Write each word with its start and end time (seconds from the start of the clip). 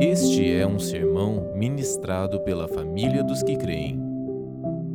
Este 0.00 0.50
é 0.50 0.66
um 0.66 0.78
sermão 0.78 1.52
ministrado 1.54 2.40
pela 2.40 2.66
família 2.66 3.22
dos 3.22 3.42
que 3.42 3.54
creem. 3.54 4.00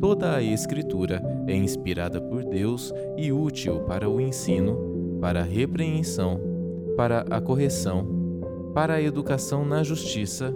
Toda 0.00 0.34
a 0.34 0.42
Escritura 0.42 1.22
é 1.46 1.54
inspirada 1.54 2.20
por 2.20 2.44
Deus 2.44 2.92
e 3.16 3.30
útil 3.30 3.82
para 3.82 4.10
o 4.10 4.20
ensino, 4.20 5.18
para 5.20 5.42
a 5.42 5.44
repreensão, 5.44 6.40
para 6.96 7.24
a 7.30 7.40
correção, 7.40 8.04
para 8.74 8.94
a 8.94 9.00
educação 9.00 9.64
na 9.64 9.84
justiça, 9.84 10.52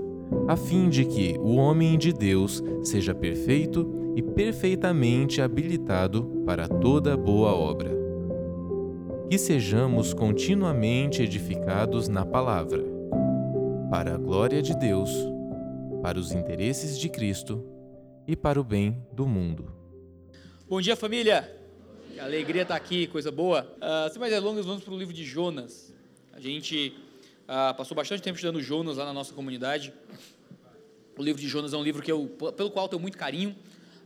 a 0.48 0.56
fim 0.56 0.88
de 0.88 1.04
que 1.04 1.36
o 1.38 1.54
homem 1.54 1.96
de 1.96 2.12
Deus 2.12 2.60
seja 2.82 3.14
perfeito 3.14 3.88
e 4.16 4.22
perfeitamente 4.22 5.40
habilitado 5.40 6.24
para 6.44 6.66
toda 6.66 7.16
boa 7.16 7.54
obra. 7.54 7.92
Que 9.30 9.38
sejamos 9.38 10.12
continuamente 10.12 11.22
edificados 11.22 12.08
na 12.08 12.26
palavra 12.26 12.89
para 13.90 14.14
a 14.14 14.16
glória 14.16 14.62
de 14.62 14.72
Deus, 14.72 15.10
para 16.00 16.16
os 16.16 16.30
interesses 16.30 16.96
de 16.96 17.08
Cristo 17.08 17.66
e 18.24 18.36
para 18.36 18.60
o 18.60 18.62
bem 18.62 19.04
do 19.12 19.26
mundo. 19.26 19.74
Bom 20.68 20.80
dia, 20.80 20.94
família! 20.94 21.60
Que 22.14 22.20
alegria 22.20 22.62
estar 22.62 22.76
aqui, 22.76 23.08
coisa 23.08 23.32
boa. 23.32 23.66
Uh, 23.78 24.08
sem 24.08 24.20
mais 24.20 24.32
delongas, 24.32 24.64
vamos 24.64 24.84
para 24.84 24.94
o 24.94 24.96
livro 24.96 25.12
de 25.12 25.24
Jonas. 25.24 25.92
A 26.32 26.38
gente 26.38 26.94
uh, 27.48 27.76
passou 27.76 27.96
bastante 27.96 28.22
tempo 28.22 28.36
estudando 28.36 28.62
Jonas 28.62 28.96
lá 28.96 29.04
na 29.04 29.12
nossa 29.12 29.34
comunidade. 29.34 29.92
O 31.18 31.22
livro 31.24 31.42
de 31.42 31.48
Jonas 31.48 31.72
é 31.72 31.76
um 31.76 31.82
livro 31.82 32.00
que 32.00 32.12
eu, 32.12 32.28
pelo 32.56 32.70
qual 32.70 32.88
tenho 32.88 33.02
muito 33.02 33.18
carinho. 33.18 33.56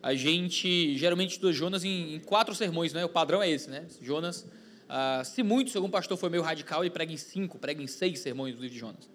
A 0.03 0.15
gente 0.15 0.97
geralmente 0.97 1.33
estuda 1.33 1.53
Jonas 1.53 1.85
em, 1.85 2.15
em 2.15 2.21
quatro 2.21 2.55
sermões, 2.55 2.95
né? 2.95 3.05
O 3.05 3.09
padrão 3.11 3.43
é 3.43 3.51
esse, 3.51 3.69
né? 3.69 3.85
Jonas, 4.01 4.47
uh, 4.89 5.23
se 5.27 5.43
muito, 5.43 5.71
se 5.71 5.77
algum 5.77 5.91
pastor 5.91 6.17
for 6.17 6.31
meio 6.31 6.43
radical, 6.43 6.83
ele 6.83 6.91
prega 6.91 7.13
em 7.13 7.19
cinco, 7.19 7.59
prega 7.59 7.83
em 7.83 7.87
seis 7.87 8.21
sermões 8.21 8.55
do 8.55 8.63
livro 8.63 8.73
de 8.73 8.81
Jonas. 8.81 9.15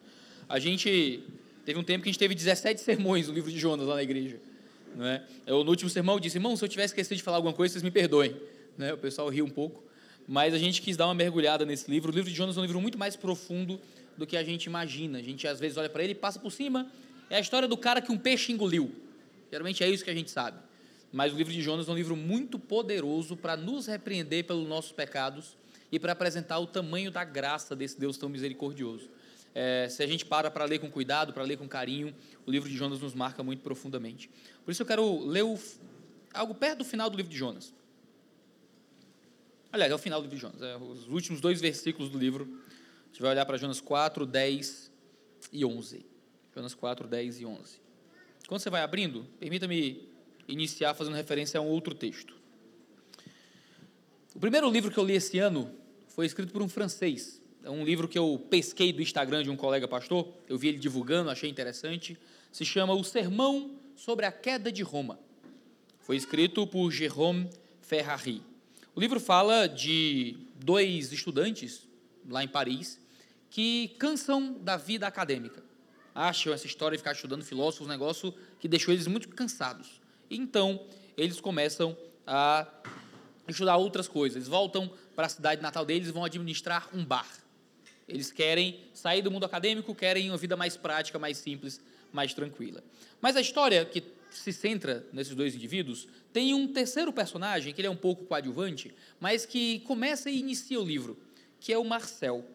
A 0.50 0.58
gente 0.58 1.24
teve 1.64 1.80
um 1.80 1.84
tempo 1.84 2.04
que 2.04 2.10
a 2.10 2.12
gente 2.12 2.20
teve 2.20 2.34
17 2.34 2.82
sermões 2.82 3.28
no 3.28 3.34
livro 3.36 3.52
de 3.52 3.60
Jonas 3.60 3.86
lá 3.86 3.96
na 3.96 4.04
igreja. 4.04 4.38
Não 4.96 5.06
é? 5.06 5.24
Eu, 5.46 5.64
no 5.64 5.70
último 5.70 5.90
sermão 5.92 6.16
eu 6.16 6.20
disse, 6.20 6.38
irmão, 6.38 6.56
se 6.58 6.66
eu 6.66 6.68
tivesse 6.68 6.92
esquecido 6.94 7.18
de 7.18 7.24
falar 7.24 7.38
alguma 7.38 7.54
coisa, 7.54 7.74
vocês 7.74 7.84
me 7.84 7.92
perdoem. 7.92 8.36
Né? 8.76 8.92
O 8.92 8.98
pessoal 8.98 9.30
riu 9.30 9.46
um 9.46 9.50
pouco. 9.50 9.84
Mas 10.28 10.54
a 10.54 10.58
gente 10.58 10.82
quis 10.82 10.98
dar 10.98 11.06
uma 11.06 11.14
mergulhada 11.14 11.66
nesse 11.66 11.90
livro. 11.90 12.12
O 12.12 12.16
livro 12.16 12.30
de 12.30 12.36
Jonas 12.36 12.58
é 12.58 12.60
um 12.60 12.64
livro 12.64 12.82
muito 12.82 12.98
mais 12.98 13.16
profundo 13.16 13.80
do 14.18 14.26
que 14.26 14.36
a 14.36 14.44
gente 14.44 14.66
imagina. 14.66 15.20
A 15.20 15.22
gente 15.22 15.48
às 15.48 15.60
vezes 15.60 15.78
olha 15.78 15.90
para 15.90 16.04
ele 16.04 16.14
e 16.14 16.16
passa 16.16 16.40
por 16.40 16.52
cima. 16.52 16.92
É 17.30 17.38
a 17.38 17.40
história 17.40 17.68
do 17.68 17.78
cara 17.78 18.02
que 18.02 18.12
um 18.12 18.18
peixe 18.18 18.52
engoliu. 18.52 18.92
Geralmente 19.52 19.84
é 19.84 19.90
isso 19.90 20.04
que 20.04 20.10
a 20.10 20.16
gente 20.16 20.32
sabe. 20.32 20.58
Mas 21.12 21.32
o 21.34 21.38
livro 21.38 21.54
de 21.54 21.62
Jonas 21.62 21.88
é 21.88 21.92
um 21.92 21.96
livro 21.96 22.16
muito 22.16 22.58
poderoso 22.58 23.36
para 23.36 23.56
nos 23.56 23.88
repreender 23.88 24.46
pelos 24.46 24.68
nossos 24.68 24.92
pecados 24.92 25.56
e 25.92 26.00
para 26.00 26.12
apresentar 26.12 26.60
o 26.60 26.68
tamanho 26.68 27.12
da 27.12 27.24
graça 27.24 27.76
desse 27.76 28.00
Deus 28.00 28.18
tão 28.18 28.30
misericordioso. 28.30 29.10
É, 29.54 29.88
se 29.90 30.04
a 30.04 30.08
gente 30.08 30.26
para 30.26 30.52
para 30.52 30.66
ler 30.66 30.80
com 30.80 30.90
cuidado, 30.90 31.34
para 31.34 31.44
ler 31.44 31.58
com 31.58 31.68
carinho, 31.68 32.16
o 32.46 32.52
livro 32.52 32.70
de 32.70 32.76
Jonas 32.78 33.00
nos 33.00 33.14
marca 33.14 33.44
muito 33.44 33.62
profundamente. 33.62 34.30
Por 34.64 34.72
isso 34.72 34.82
eu 34.82 34.86
quero 34.86 35.26
ler 35.26 35.44
o, 35.44 35.58
algo 36.34 36.54
perto 36.56 36.80
do 36.80 36.86
final 36.86 37.10
do 37.10 37.18
livro 37.18 37.32
de 37.32 37.38
Jonas. 37.38 37.74
Aliás, 39.72 39.92
é 39.92 39.96
o 39.96 40.00
final 40.00 40.20
do 40.20 40.24
livro 40.24 40.36
de 40.36 40.42
Jonas, 40.42 40.62
é 40.62 40.78
os 40.78 41.08
últimos 41.08 41.42
dois 41.42 41.62
versículos 41.62 42.10
do 42.10 42.18
livro. 42.18 42.48
A 43.06 43.08
gente 43.08 43.22
vai 43.22 43.32
olhar 43.32 43.46
para 43.46 43.58
Jonas 43.58 43.82
4, 43.82 44.26
10 44.26 44.92
e 45.52 45.66
11. 45.66 46.06
Jonas 46.56 46.74
4, 46.74 47.08
10 47.08 47.42
e 47.42 47.46
11. 47.46 47.82
Quando 48.48 48.62
você 48.62 48.70
vai 48.70 48.82
abrindo, 48.82 49.26
permita-me 49.40 50.10
iniciar 50.48 50.94
fazendo 50.94 51.16
referência 51.16 51.60
a 51.60 51.62
um 51.62 51.68
outro 51.68 51.94
texto. 51.94 52.36
O 54.34 54.40
primeiro 54.40 54.70
livro 54.70 54.92
que 54.92 54.98
eu 54.98 55.06
li 55.06 55.14
esse 55.14 55.38
ano 55.38 55.72
foi 56.08 56.26
escrito 56.26 56.52
por 56.52 56.62
um 56.62 56.68
francês, 56.68 57.42
é 57.64 57.70
um 57.70 57.84
livro 57.84 58.08
que 58.08 58.18
eu 58.18 58.42
pesquei 58.50 58.94
do 58.94 59.02
Instagram 59.02 59.44
de 59.44 59.50
um 59.50 59.56
colega 59.56 59.88
pastor, 59.88 60.28
eu 60.48 60.58
vi 60.58 60.70
ele 60.70 60.78
divulgando, 60.78 61.30
achei 61.30 61.50
interessante. 61.50 62.18
Se 62.52 62.64
chama 62.64 62.94
O 62.94 63.04
Sermão 63.04 63.72
sobre 63.96 64.26
a 64.26 64.32
Queda 64.32 64.72
de 64.72 64.82
Roma. 64.82 65.20
Foi 66.00 66.16
escrito 66.16 66.66
por 66.66 66.90
Jérôme 66.92 67.50
Ferrari. 67.82 68.42
O 68.96 69.00
livro 69.00 69.20
fala 69.20 69.68
de 69.68 70.38
dois 70.56 71.12
estudantes 71.12 71.88
lá 72.28 72.44
em 72.44 72.48
Paris 72.48 73.00
que 73.50 73.96
cansam 74.00 74.54
da 74.54 74.78
vida 74.78 75.06
acadêmica. 75.06 75.64
Acham 76.16 76.54
essa 76.54 76.66
história 76.66 76.98
de 76.98 77.00
ficar 77.00 77.12
estudando 77.12 77.44
filósofos 77.44 77.88
um 77.88 77.90
negócio 77.90 78.34
que 78.60 78.68
deixou 78.68 78.94
eles 78.94 79.08
muito 79.08 79.30
cansados. 79.30 80.02
Então, 80.30 80.86
eles 81.16 81.40
começam 81.40 81.96
a 82.26 82.68
estudar 83.48 83.78
outras 83.78 84.08
coisas. 84.08 84.36
Eles 84.38 84.48
voltam 84.48 84.92
para 85.16 85.26
a 85.26 85.30
cidade 85.30 85.62
natal 85.62 85.86
deles 85.86 86.08
e 86.08 86.12
vão 86.12 86.24
administrar 86.24 86.90
um 86.94 87.04
bar. 87.04 87.28
Eles 88.10 88.32
querem 88.32 88.80
sair 88.94 89.22
do 89.22 89.32
mundo 89.32 89.46
acadêmico, 89.46 89.94
querem 89.94 90.30
uma 90.30 90.38
vida 90.38 90.58
mais 90.58 90.76
prática, 90.76 91.20
mais 91.20 91.38
simples, 91.38 91.80
mais 92.12 92.34
tranquila. 92.34 92.84
Mas 93.22 93.36
a 93.36 93.42
história 93.42 93.86
que 93.86 94.04
se 94.32 94.52
centra 94.52 95.06
nesses 95.12 95.36
dois 95.36 95.56
indivíduos 95.56 96.08
tem 96.32 96.54
um 96.54 96.68
terceiro 96.68 97.12
personagem, 97.12 97.74
que 97.74 97.82
ele 97.82 97.88
é 97.88 97.92
um 97.92 97.96
pouco 97.96 98.26
coadjuvante, 98.26 98.94
mas 99.20 99.46
que 99.46 99.80
começa 99.82 100.30
e 100.30 100.40
inicia 100.40 100.80
o 100.80 100.86
livro, 100.86 101.18
que 101.60 101.74
é 101.74 101.78
o 101.78 101.86
Marcel. 101.86 102.46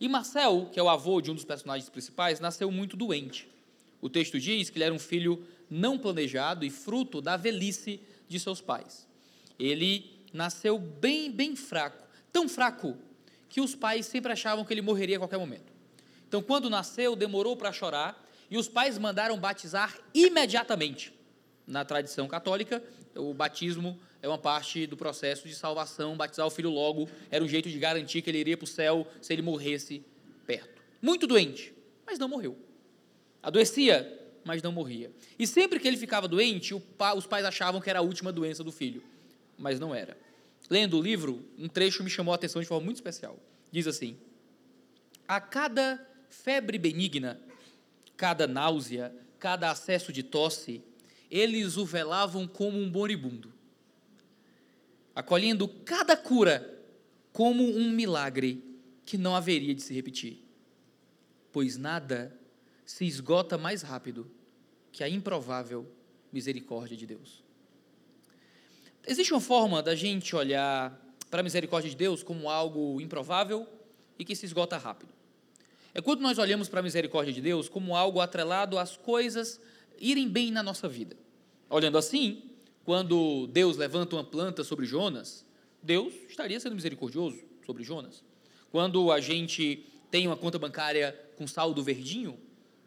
E 0.00 0.08
Marcel, 0.08 0.68
que 0.72 0.80
é 0.80 0.82
o 0.82 0.88
avô 0.88 1.20
de 1.20 1.30
um 1.30 1.34
dos 1.34 1.44
personagens 1.44 1.88
principais, 1.88 2.40
nasceu 2.40 2.70
muito 2.70 2.96
doente. 2.96 3.48
O 4.00 4.08
texto 4.08 4.38
diz 4.40 4.68
que 4.68 4.78
ele 4.78 4.84
era 4.84 4.94
um 4.94 4.98
filho 4.98 5.46
não 5.70 5.98
planejado 5.98 6.64
e 6.64 6.70
fruto 6.70 7.20
da 7.20 7.36
velhice 7.36 8.00
de 8.28 8.38
seus 8.40 8.60
pais. 8.60 9.06
Ele 9.58 10.10
nasceu 10.32 10.78
bem, 10.78 11.30
bem 11.30 11.54
fraco, 11.54 12.04
tão 12.32 12.48
fraco 12.48 12.96
que 13.52 13.60
os 13.60 13.74
pais 13.74 14.06
sempre 14.06 14.32
achavam 14.32 14.64
que 14.64 14.72
ele 14.72 14.80
morreria 14.80 15.16
a 15.16 15.18
qualquer 15.18 15.36
momento. 15.36 15.70
Então, 16.26 16.42
quando 16.42 16.70
nasceu, 16.70 17.14
demorou 17.14 17.54
para 17.54 17.70
chorar 17.70 18.26
e 18.50 18.56
os 18.56 18.66
pais 18.66 18.96
mandaram 18.96 19.38
batizar 19.38 19.94
imediatamente. 20.14 21.12
Na 21.66 21.84
tradição 21.84 22.26
católica, 22.26 22.82
o 23.14 23.34
batismo 23.34 24.00
é 24.22 24.26
uma 24.26 24.38
parte 24.38 24.86
do 24.86 24.96
processo 24.96 25.46
de 25.46 25.54
salvação. 25.54 26.16
Batizar 26.16 26.46
o 26.46 26.50
filho 26.50 26.70
logo 26.70 27.10
era 27.30 27.44
um 27.44 27.46
jeito 27.46 27.68
de 27.68 27.78
garantir 27.78 28.22
que 28.22 28.30
ele 28.30 28.38
iria 28.38 28.56
para 28.56 28.64
o 28.64 28.66
céu 28.66 29.06
se 29.20 29.34
ele 29.34 29.42
morresse 29.42 30.02
perto. 30.46 30.82
Muito 31.02 31.26
doente, 31.26 31.74
mas 32.06 32.18
não 32.18 32.28
morreu. 32.28 32.56
Adoecia, 33.42 34.18
mas 34.46 34.62
não 34.62 34.72
morria. 34.72 35.12
E 35.38 35.46
sempre 35.46 35.78
que 35.78 35.86
ele 35.86 35.98
ficava 35.98 36.26
doente, 36.26 36.72
os 36.72 37.26
pais 37.26 37.44
achavam 37.44 37.82
que 37.82 37.90
era 37.90 37.98
a 37.98 38.02
última 38.02 38.32
doença 38.32 38.64
do 38.64 38.72
filho, 38.72 39.02
mas 39.58 39.78
não 39.78 39.94
era 39.94 40.16
lendo 40.68 40.98
o 40.98 41.02
livro, 41.02 41.44
um 41.58 41.68
trecho 41.68 42.02
me 42.02 42.10
chamou 42.10 42.32
a 42.32 42.36
atenção 42.36 42.60
de 42.62 42.68
forma 42.68 42.84
muito 42.84 42.96
especial. 42.96 43.38
Diz 43.70 43.86
assim: 43.86 44.16
A 45.26 45.40
cada 45.40 46.04
febre 46.28 46.78
benigna, 46.78 47.40
cada 48.16 48.46
náusea, 48.46 49.14
cada 49.38 49.70
acesso 49.70 50.12
de 50.12 50.22
tosse, 50.22 50.82
eles 51.30 51.76
o 51.76 51.84
velavam 51.84 52.46
como 52.46 52.78
um 52.78 52.88
moribundo, 52.88 53.52
acolhendo 55.14 55.66
cada 55.66 56.16
cura 56.16 56.80
como 57.32 57.64
um 57.64 57.90
milagre 57.90 58.62
que 59.04 59.16
não 59.16 59.34
haveria 59.34 59.74
de 59.74 59.82
se 59.82 59.94
repetir, 59.94 60.44
pois 61.50 61.76
nada 61.76 62.38
se 62.84 63.06
esgota 63.06 63.56
mais 63.56 63.82
rápido 63.82 64.30
que 64.90 65.02
a 65.02 65.08
improvável 65.08 65.90
misericórdia 66.30 66.96
de 66.96 67.06
Deus. 67.06 67.41
Existe 69.06 69.32
uma 69.32 69.40
forma 69.40 69.82
da 69.82 69.96
gente 69.96 70.36
olhar 70.36 70.96
para 71.28 71.40
a 71.40 71.42
misericórdia 71.42 71.90
de 71.90 71.96
Deus 71.96 72.22
como 72.22 72.48
algo 72.48 73.00
improvável 73.00 73.66
e 74.16 74.24
que 74.24 74.36
se 74.36 74.46
esgota 74.46 74.76
rápido. 74.78 75.12
É 75.92 76.00
quando 76.00 76.20
nós 76.20 76.38
olhamos 76.38 76.68
para 76.68 76.80
a 76.80 76.82
misericórdia 76.82 77.32
de 77.32 77.40
Deus 77.40 77.68
como 77.68 77.96
algo 77.96 78.20
atrelado 78.20 78.78
às 78.78 78.96
coisas 78.96 79.60
irem 79.98 80.28
bem 80.28 80.52
na 80.52 80.62
nossa 80.62 80.88
vida. 80.88 81.16
Olhando 81.68 81.98
assim, 81.98 82.42
quando 82.84 83.48
Deus 83.48 83.76
levanta 83.76 84.14
uma 84.14 84.24
planta 84.24 84.62
sobre 84.62 84.86
Jonas, 84.86 85.44
Deus 85.82 86.14
estaria 86.28 86.60
sendo 86.60 86.76
misericordioso 86.76 87.42
sobre 87.66 87.82
Jonas. 87.82 88.22
Quando 88.70 89.10
a 89.10 89.20
gente 89.20 89.84
tem 90.10 90.28
uma 90.28 90.36
conta 90.36 90.58
bancária 90.58 91.18
com 91.36 91.46
saldo 91.46 91.82
verdinho, 91.82 92.38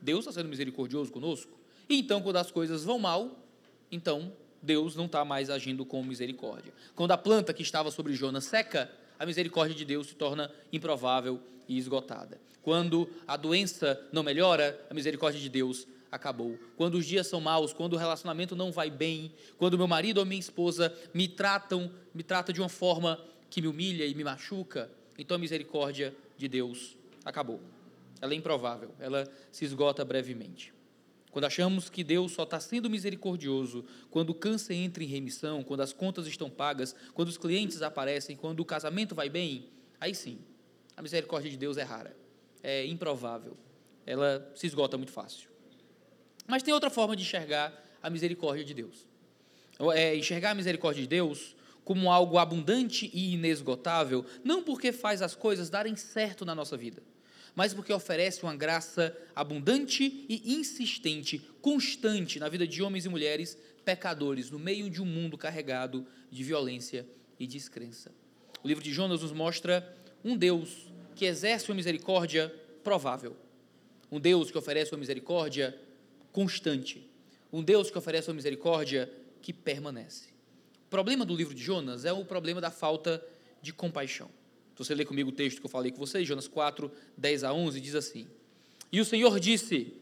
Deus 0.01 0.19
está 0.19 0.31
sendo 0.31 0.47
misericordioso 0.47 1.11
conosco. 1.11 1.59
E 1.89 1.99
então, 1.99 2.21
quando 2.21 2.37
as 2.37 2.51
coisas 2.51 2.85
vão 2.85 2.97
mal, 2.99 3.37
então 3.91 4.31
Deus 4.65 4.95
não 4.95 5.05
está 5.05 5.23
mais 5.23 5.49
agindo 5.49 5.85
com 5.85 6.03
misericórdia. 6.03 6.73
Quando 6.95 7.11
a 7.11 7.17
planta 7.17 7.53
que 7.53 7.61
estava 7.61 7.91
sobre 7.91 8.13
Jonas 8.13 8.45
seca, 8.45 8.91
a 9.17 9.25
misericórdia 9.25 9.75
de 9.75 9.85
Deus 9.85 10.07
se 10.07 10.15
torna 10.15 10.51
improvável 10.73 11.39
e 11.67 11.77
esgotada. 11.77 12.39
Quando 12.61 13.07
a 13.27 13.37
doença 13.37 14.01
não 14.11 14.23
melhora, 14.23 14.77
a 14.89 14.93
misericórdia 14.93 15.39
de 15.39 15.47
Deus 15.47 15.87
acabou. 16.11 16.57
Quando 16.75 16.95
os 16.95 17.05
dias 17.05 17.27
são 17.27 17.39
maus, 17.39 17.71
quando 17.71 17.93
o 17.93 17.97
relacionamento 17.97 18.55
não 18.55 18.71
vai 18.71 18.89
bem, 18.89 19.31
quando 19.57 19.77
meu 19.77 19.87
marido 19.87 20.17
ou 20.17 20.25
minha 20.25 20.39
esposa 20.39 20.93
me 21.13 21.27
tratam, 21.27 21.91
me 22.13 22.23
trata 22.23 22.51
de 22.51 22.59
uma 22.59 22.69
forma 22.69 23.19
que 23.49 23.61
me 23.61 23.67
humilha 23.67 24.05
e 24.05 24.15
me 24.15 24.23
machuca, 24.23 24.89
então 25.17 25.35
a 25.35 25.39
misericórdia 25.39 26.15
de 26.37 26.47
Deus 26.47 26.97
acabou. 27.23 27.61
Ela 28.19 28.33
é 28.33 28.35
improvável, 28.35 28.91
ela 28.99 29.29
se 29.51 29.63
esgota 29.63 30.03
brevemente. 30.03 30.74
Quando 31.35 31.43
achamos 31.43 31.89
que 31.89 32.01
Deus 32.01 32.31
só 32.31 32.43
está 32.43 32.61
sendo 32.61 32.89
misericordioso, 32.89 33.83
quando 34.09 34.29
o 34.29 34.33
câncer 34.33 34.73
entra 34.75 35.03
em 35.03 35.05
remissão, 35.05 35.65
quando 35.65 35.81
as 35.81 35.91
contas 35.91 36.25
estão 36.27 36.49
pagas, 36.49 36.95
quando 37.13 37.27
os 37.27 37.37
clientes 37.37 37.81
aparecem, 37.81 38.37
quando 38.37 38.61
o 38.61 38.65
casamento 38.65 39.13
vai 39.13 39.27
bem, 39.27 39.67
aí 39.99 40.15
sim, 40.15 40.39
a 40.95 41.01
misericórdia 41.01 41.51
de 41.51 41.57
Deus 41.57 41.75
é 41.75 41.83
rara, 41.83 42.15
é 42.63 42.85
improvável. 42.85 43.57
ela 44.05 44.49
se 44.55 44.65
esgota 44.65 44.95
muito 44.95 45.11
fácil. 45.11 45.49
Mas 46.47 46.63
tem 46.63 46.73
outra 46.73 46.89
forma 46.89 47.17
de 47.17 47.23
enxergar 47.23 47.83
a 48.01 48.09
misericórdia 48.09 48.63
de 48.63 48.73
Deus. 48.73 49.05
É 49.93 50.15
enxergar 50.15 50.51
a 50.51 50.55
misericórdia 50.55 51.01
de 51.01 51.09
Deus 51.09 51.53
como 51.83 52.13
algo 52.13 52.37
abundante 52.37 53.11
e 53.13 53.33
inesgotável, 53.33 54.25
não 54.41 54.63
porque 54.63 54.93
faz 54.93 55.21
as 55.21 55.35
coisas 55.35 55.69
darem 55.69 55.97
certo 55.97 56.45
na 56.45 56.55
nossa 56.55 56.77
vida, 56.77 57.03
mas 57.55 57.73
porque 57.73 57.93
oferece 57.93 58.43
uma 58.43 58.55
graça 58.55 59.15
abundante 59.33 60.25
e 60.27 60.53
insistente, 60.53 61.39
constante 61.61 62.39
na 62.39 62.49
vida 62.49 62.67
de 62.67 62.83
homens 62.83 63.05
e 63.05 63.09
mulheres 63.09 63.57
pecadores, 63.85 64.51
no 64.51 64.59
meio 64.59 64.89
de 64.89 65.01
um 65.01 65.05
mundo 65.05 65.37
carregado 65.37 66.05
de 66.29 66.43
violência 66.43 67.07
e 67.39 67.47
descrença. 67.47 68.11
O 68.61 68.67
livro 68.67 68.83
de 68.83 68.91
Jonas 68.91 69.21
nos 69.21 69.31
mostra 69.31 69.95
um 70.23 70.35
Deus 70.35 70.91
que 71.15 71.25
exerce 71.25 71.69
uma 71.69 71.75
misericórdia 71.75 72.53
provável, 72.83 73.37
um 74.11 74.19
Deus 74.19 74.51
que 74.51 74.57
oferece 74.57 74.91
uma 74.91 74.99
misericórdia 74.99 75.79
constante, 76.31 77.09
um 77.53 77.63
Deus 77.63 77.89
que 77.89 77.97
oferece 77.97 78.27
uma 78.27 78.35
misericórdia 78.35 79.09
que 79.41 79.53
permanece. 79.53 80.29
O 80.87 80.89
problema 80.89 81.23
do 81.25 81.35
livro 81.35 81.53
de 81.53 81.63
Jonas 81.63 82.03
é 82.03 82.11
o 82.11 82.25
problema 82.25 82.59
da 82.59 82.71
falta 82.71 83.23
de 83.61 83.71
compaixão. 83.71 84.29
Se 84.75 84.79
você 84.79 84.93
ler 84.93 85.05
comigo 85.05 85.29
o 85.29 85.33
texto 85.33 85.61
que 85.61 85.65
eu 85.65 85.69
falei 85.69 85.89
com 85.89 85.97
vocês, 85.97 86.27
Jonas 86.27 86.49
4, 86.49 86.91
10 87.17 87.45
a 87.45 87.53
11, 87.53 87.79
diz 87.79 87.95
assim: 87.95 88.27
E 88.91 88.99
o 88.99 89.05
Senhor 89.05 89.39
disse: 89.39 89.93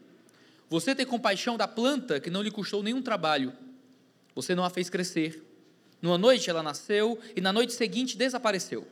Você 0.68 0.96
tem 0.96 1.06
compaixão 1.06 1.56
da 1.56 1.68
planta 1.68 2.18
que 2.18 2.28
não 2.28 2.42
lhe 2.42 2.50
custou 2.50 2.82
nenhum 2.82 3.00
trabalho, 3.00 3.52
você 4.34 4.52
não 4.52 4.64
a 4.64 4.70
fez 4.70 4.90
crescer. 4.90 5.42
Numa 6.02 6.18
noite 6.18 6.50
ela 6.50 6.60
nasceu 6.60 7.18
e 7.36 7.40
na 7.40 7.52
noite 7.52 7.72
seguinte 7.72 8.16
desapareceu. 8.16 8.86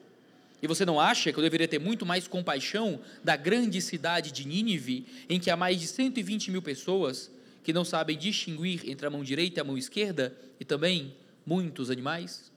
E 0.63 0.69
você 0.69 0.85
não 0.87 1.01
acha 1.01 1.33
que 1.33 1.39
eu 1.39 1.43
deveria 1.43 1.67
ter 1.67 1.81
muito 1.81 2.07
mais 2.07 2.29
compaixão 2.29 3.01
da 3.25 3.35
grande 3.35 3.83
cidade 3.83 4.31
de 4.31 4.47
Nínive, 4.47 5.05
em 5.29 5.41
que 5.41 5.51
há 5.51 5.57
mais 5.57 5.81
de 5.81 5.89
120 5.89 6.53
mil 6.53 6.63
pessoas 6.63 7.29
que 7.65 7.73
não 7.73 7.85
sabem 7.85 8.17
distinguir 8.17 8.89
entre 8.89 9.05
a 9.05 9.11
mão 9.11 9.25
direita 9.25 9.59
e 9.59 9.61
a 9.61 9.65
mão 9.65 9.77
esquerda, 9.77 10.33
e 10.61 10.65
também 10.65 11.17
muitos 11.45 11.91
animais? 11.91 12.53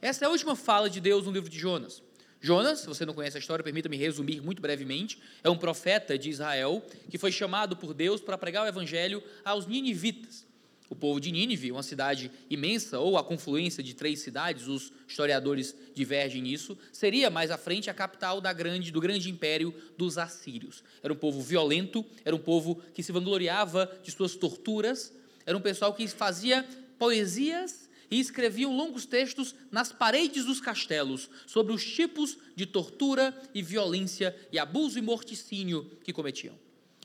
Essa 0.00 0.24
é 0.24 0.26
a 0.26 0.30
última 0.30 0.56
fala 0.56 0.88
de 0.88 0.98
Deus 0.98 1.26
no 1.26 1.30
livro 1.30 1.50
de 1.50 1.58
Jonas. 1.58 2.02
Jonas, 2.44 2.80
se 2.80 2.88
você 2.88 3.06
não 3.06 3.14
conhece 3.14 3.36
a 3.36 3.40
história, 3.40 3.62
permita-me 3.62 3.96
resumir 3.96 4.42
muito 4.42 4.60
brevemente, 4.60 5.16
é 5.44 5.48
um 5.48 5.56
profeta 5.56 6.18
de 6.18 6.28
Israel 6.28 6.84
que 7.08 7.16
foi 7.16 7.30
chamado 7.30 7.76
por 7.76 7.94
Deus 7.94 8.20
para 8.20 8.36
pregar 8.36 8.64
o 8.64 8.68
evangelho 8.68 9.22
aos 9.44 9.64
ninivitas. 9.64 10.44
O 10.90 10.96
povo 10.96 11.20
de 11.20 11.30
Nínive, 11.30 11.70
uma 11.70 11.84
cidade 11.84 12.32
imensa, 12.50 12.98
ou 12.98 13.16
a 13.16 13.22
confluência 13.22 13.80
de 13.80 13.94
três 13.94 14.18
cidades, 14.18 14.66
os 14.66 14.92
historiadores 15.06 15.74
divergem 15.94 16.42
nisso, 16.42 16.76
seria 16.92 17.30
mais 17.30 17.52
à 17.52 17.56
frente 17.56 17.88
a 17.88 17.94
capital 17.94 18.40
da 18.40 18.52
grande, 18.52 18.90
do 18.90 19.00
grande 19.00 19.30
império 19.30 19.72
dos 19.96 20.18
assírios. 20.18 20.82
Era 21.00 21.12
um 21.12 21.16
povo 21.16 21.40
violento, 21.40 22.04
era 22.24 22.34
um 22.34 22.40
povo 22.40 22.82
que 22.92 23.04
se 23.04 23.12
vangloriava 23.12 23.90
de 24.02 24.10
suas 24.10 24.34
torturas, 24.34 25.14
era 25.46 25.56
um 25.56 25.60
pessoal 25.60 25.94
que 25.94 26.06
fazia 26.08 26.66
poesias 26.98 27.88
e 28.12 28.20
escreviam 28.20 28.76
longos 28.76 29.06
textos 29.06 29.54
nas 29.70 29.90
paredes 29.90 30.44
dos 30.44 30.60
castelos 30.60 31.30
sobre 31.46 31.72
os 31.72 31.82
tipos 31.82 32.36
de 32.54 32.66
tortura 32.66 33.34
e 33.54 33.62
violência 33.62 34.36
e 34.52 34.58
abuso 34.58 34.98
e 34.98 35.02
morticínio 35.02 35.90
que 36.04 36.12
cometiam. 36.12 36.54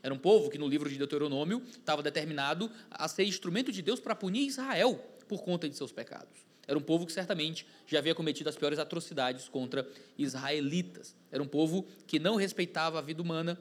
Era 0.02 0.12
um 0.12 0.18
povo 0.18 0.50
que 0.50 0.58
no 0.58 0.68
livro 0.68 0.90
de 0.90 0.98
Deuteronômio 0.98 1.62
estava 1.70 2.02
determinado 2.02 2.70
a 2.90 3.08
ser 3.08 3.24
instrumento 3.24 3.72
de 3.72 3.80
Deus 3.80 3.98
para 3.98 4.14
punir 4.14 4.46
Israel 4.46 5.02
por 5.26 5.42
conta 5.42 5.66
de 5.66 5.74
seus 5.74 5.90
pecados. 5.90 6.46
Era 6.66 6.78
um 6.78 6.82
povo 6.82 7.06
que 7.06 7.12
certamente 7.12 7.66
já 7.86 8.00
havia 8.00 8.14
cometido 8.14 8.50
as 8.50 8.56
piores 8.56 8.78
atrocidades 8.78 9.48
contra 9.48 9.88
israelitas. 10.18 11.16
Era 11.32 11.42
um 11.42 11.48
povo 11.48 11.86
que 12.06 12.18
não 12.18 12.36
respeitava 12.36 12.98
a 12.98 13.02
vida 13.02 13.22
humana, 13.22 13.58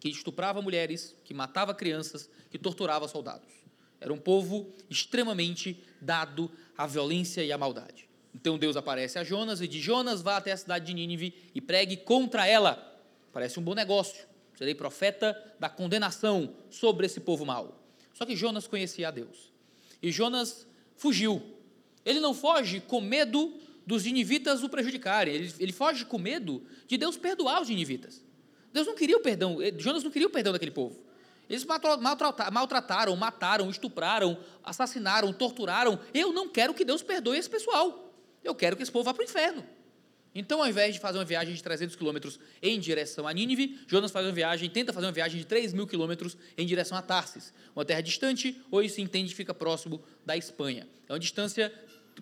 que 0.00 0.08
estuprava 0.08 0.60
mulheres, 0.60 1.14
que 1.22 1.32
matava 1.32 1.72
crianças, 1.72 2.28
que 2.50 2.58
torturava 2.58 3.06
soldados. 3.06 3.65
Era 4.00 4.12
um 4.12 4.18
povo 4.18 4.72
extremamente 4.90 5.82
dado 6.00 6.50
à 6.76 6.86
violência 6.86 7.44
e 7.44 7.50
à 7.50 7.58
maldade. 7.58 8.08
Então 8.34 8.58
Deus 8.58 8.76
aparece 8.76 9.18
a 9.18 9.24
Jonas 9.24 9.60
e 9.60 9.68
diz: 9.68 9.82
Jonas, 9.82 10.22
vá 10.22 10.36
até 10.36 10.52
a 10.52 10.56
cidade 10.56 10.86
de 10.86 10.94
Nínive 10.94 11.34
e 11.54 11.60
pregue 11.60 11.96
contra 11.96 12.46
ela. 12.46 13.02
Parece 13.32 13.58
um 13.58 13.62
bom 13.62 13.74
negócio 13.74 14.26
serei 14.56 14.74
profeta 14.74 15.36
da 15.60 15.68
condenação 15.68 16.54
sobre 16.70 17.06
esse 17.06 17.20
povo 17.20 17.44
mau. 17.44 17.84
Só 18.12 18.24
que 18.24 18.34
Jonas 18.34 18.66
conhecia 18.66 19.08
a 19.08 19.10
Deus. 19.10 19.52
E 20.02 20.10
Jonas 20.10 20.66
fugiu. 20.96 21.42
Ele 22.04 22.20
não 22.20 22.32
foge 22.32 22.80
com 22.80 23.00
medo 23.00 23.54
dos 23.86 24.04
ninivitas 24.04 24.62
o 24.62 24.68
prejudicarem, 24.68 25.32
ele, 25.32 25.54
ele 25.60 25.72
foge 25.72 26.04
com 26.04 26.18
medo 26.18 26.64
de 26.88 26.96
Deus 26.96 27.16
perdoar 27.16 27.62
os 27.62 27.68
ninivitas. 27.68 28.24
Deus 28.72 28.86
não 28.86 28.96
queria 28.96 29.16
o 29.16 29.20
perdão, 29.20 29.62
eh, 29.62 29.72
Jonas 29.78 30.02
não 30.02 30.10
queria 30.10 30.26
o 30.26 30.30
perdão 30.30 30.52
daquele 30.52 30.72
povo. 30.72 30.98
Eles 31.48 31.64
maltrataram, 31.64 33.16
mataram, 33.16 33.70
estupraram, 33.70 34.38
assassinaram, 34.64 35.32
torturaram. 35.32 35.98
Eu 36.12 36.32
não 36.32 36.48
quero 36.48 36.74
que 36.74 36.84
Deus 36.84 37.02
perdoe 37.02 37.38
esse 37.38 37.48
pessoal. 37.48 38.12
Eu 38.42 38.54
quero 38.54 38.76
que 38.76 38.82
esse 38.82 38.90
povo 38.90 39.04
vá 39.04 39.14
para 39.14 39.22
o 39.22 39.24
inferno. 39.24 39.64
Então, 40.38 40.60
ao 40.60 40.68
invés 40.68 40.92
de 40.92 41.00
fazer 41.00 41.16
uma 41.16 41.24
viagem 41.24 41.54
de 41.54 41.62
300 41.62 41.96
quilômetros 41.96 42.38
em 42.60 42.78
direção 42.78 43.26
a 43.26 43.32
Nínive, 43.32 43.80
Jonas 43.86 44.10
faz 44.10 44.26
uma 44.26 44.32
viagem, 44.32 44.68
tenta 44.68 44.92
fazer 44.92 45.06
uma 45.06 45.12
viagem 45.12 45.38
de 45.38 45.46
3 45.46 45.72
mil 45.72 45.86
quilômetros 45.86 46.36
em 46.58 46.66
direção 46.66 46.98
a 46.98 47.00
Tarsis, 47.00 47.54
uma 47.74 47.86
terra 47.86 48.02
distante, 48.02 48.60
hoje 48.70 48.90
se 48.90 49.00
entende 49.00 49.34
fica 49.34 49.54
próximo 49.54 50.02
da 50.26 50.36
Espanha. 50.36 50.86
É 51.08 51.12
uma 51.12 51.18
distância 51.18 51.72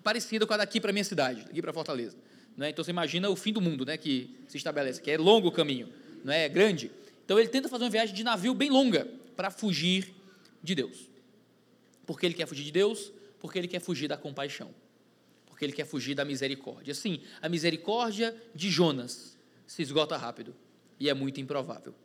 parecida 0.01 0.47
com 0.47 0.53
a 0.53 0.57
daqui 0.57 0.79
para 0.79 0.93
minha 0.93 1.03
cidade, 1.03 1.43
daqui 1.43 1.61
para 1.61 1.73
Fortaleza. 1.73 2.15
Né? 2.55 2.69
Então, 2.69 2.85
você 2.85 2.91
imagina 2.91 3.29
o 3.29 3.35
fim 3.35 3.51
do 3.51 3.59
mundo 3.59 3.85
né, 3.85 3.97
que 3.97 4.33
se 4.47 4.55
estabelece, 4.55 5.01
que 5.01 5.11
é 5.11 5.17
longo 5.17 5.49
o 5.49 5.51
caminho, 5.51 5.89
não 6.23 6.31
é? 6.31 6.45
é 6.45 6.49
grande. 6.49 6.89
Então, 7.25 7.37
ele 7.37 7.49
tenta 7.49 7.67
fazer 7.67 7.83
uma 7.83 7.89
viagem 7.89 8.15
de 8.15 8.23
navio 8.23 8.53
bem 8.53 8.69
longa 8.69 9.07
para 9.35 9.51
fugir 9.51 10.13
de 10.63 10.75
Deus. 10.75 11.09
Por 12.05 12.19
que 12.19 12.25
ele 12.25 12.35
quer 12.35 12.45
fugir 12.45 12.63
de 12.63 12.71
Deus? 12.71 13.11
Porque 13.39 13.57
ele 13.57 13.67
quer 13.67 13.81
fugir 13.81 14.07
da 14.07 14.15
compaixão 14.15 14.73
porque 15.55 15.63
ele 15.63 15.71
quer 15.71 15.85
fugir 15.85 16.13
da 16.13 16.25
misericórdia. 16.25 16.93
Sim, 16.93 17.21
a 17.41 17.47
misericórdia 17.47 18.35
de 18.53 18.69
Jonas 18.69 19.37
se 19.65 19.81
esgota 19.81 20.17
rápido 20.17 20.53
e 20.99 21.09
é 21.09 21.13
muito 21.13 21.39
improvável. 21.39 21.95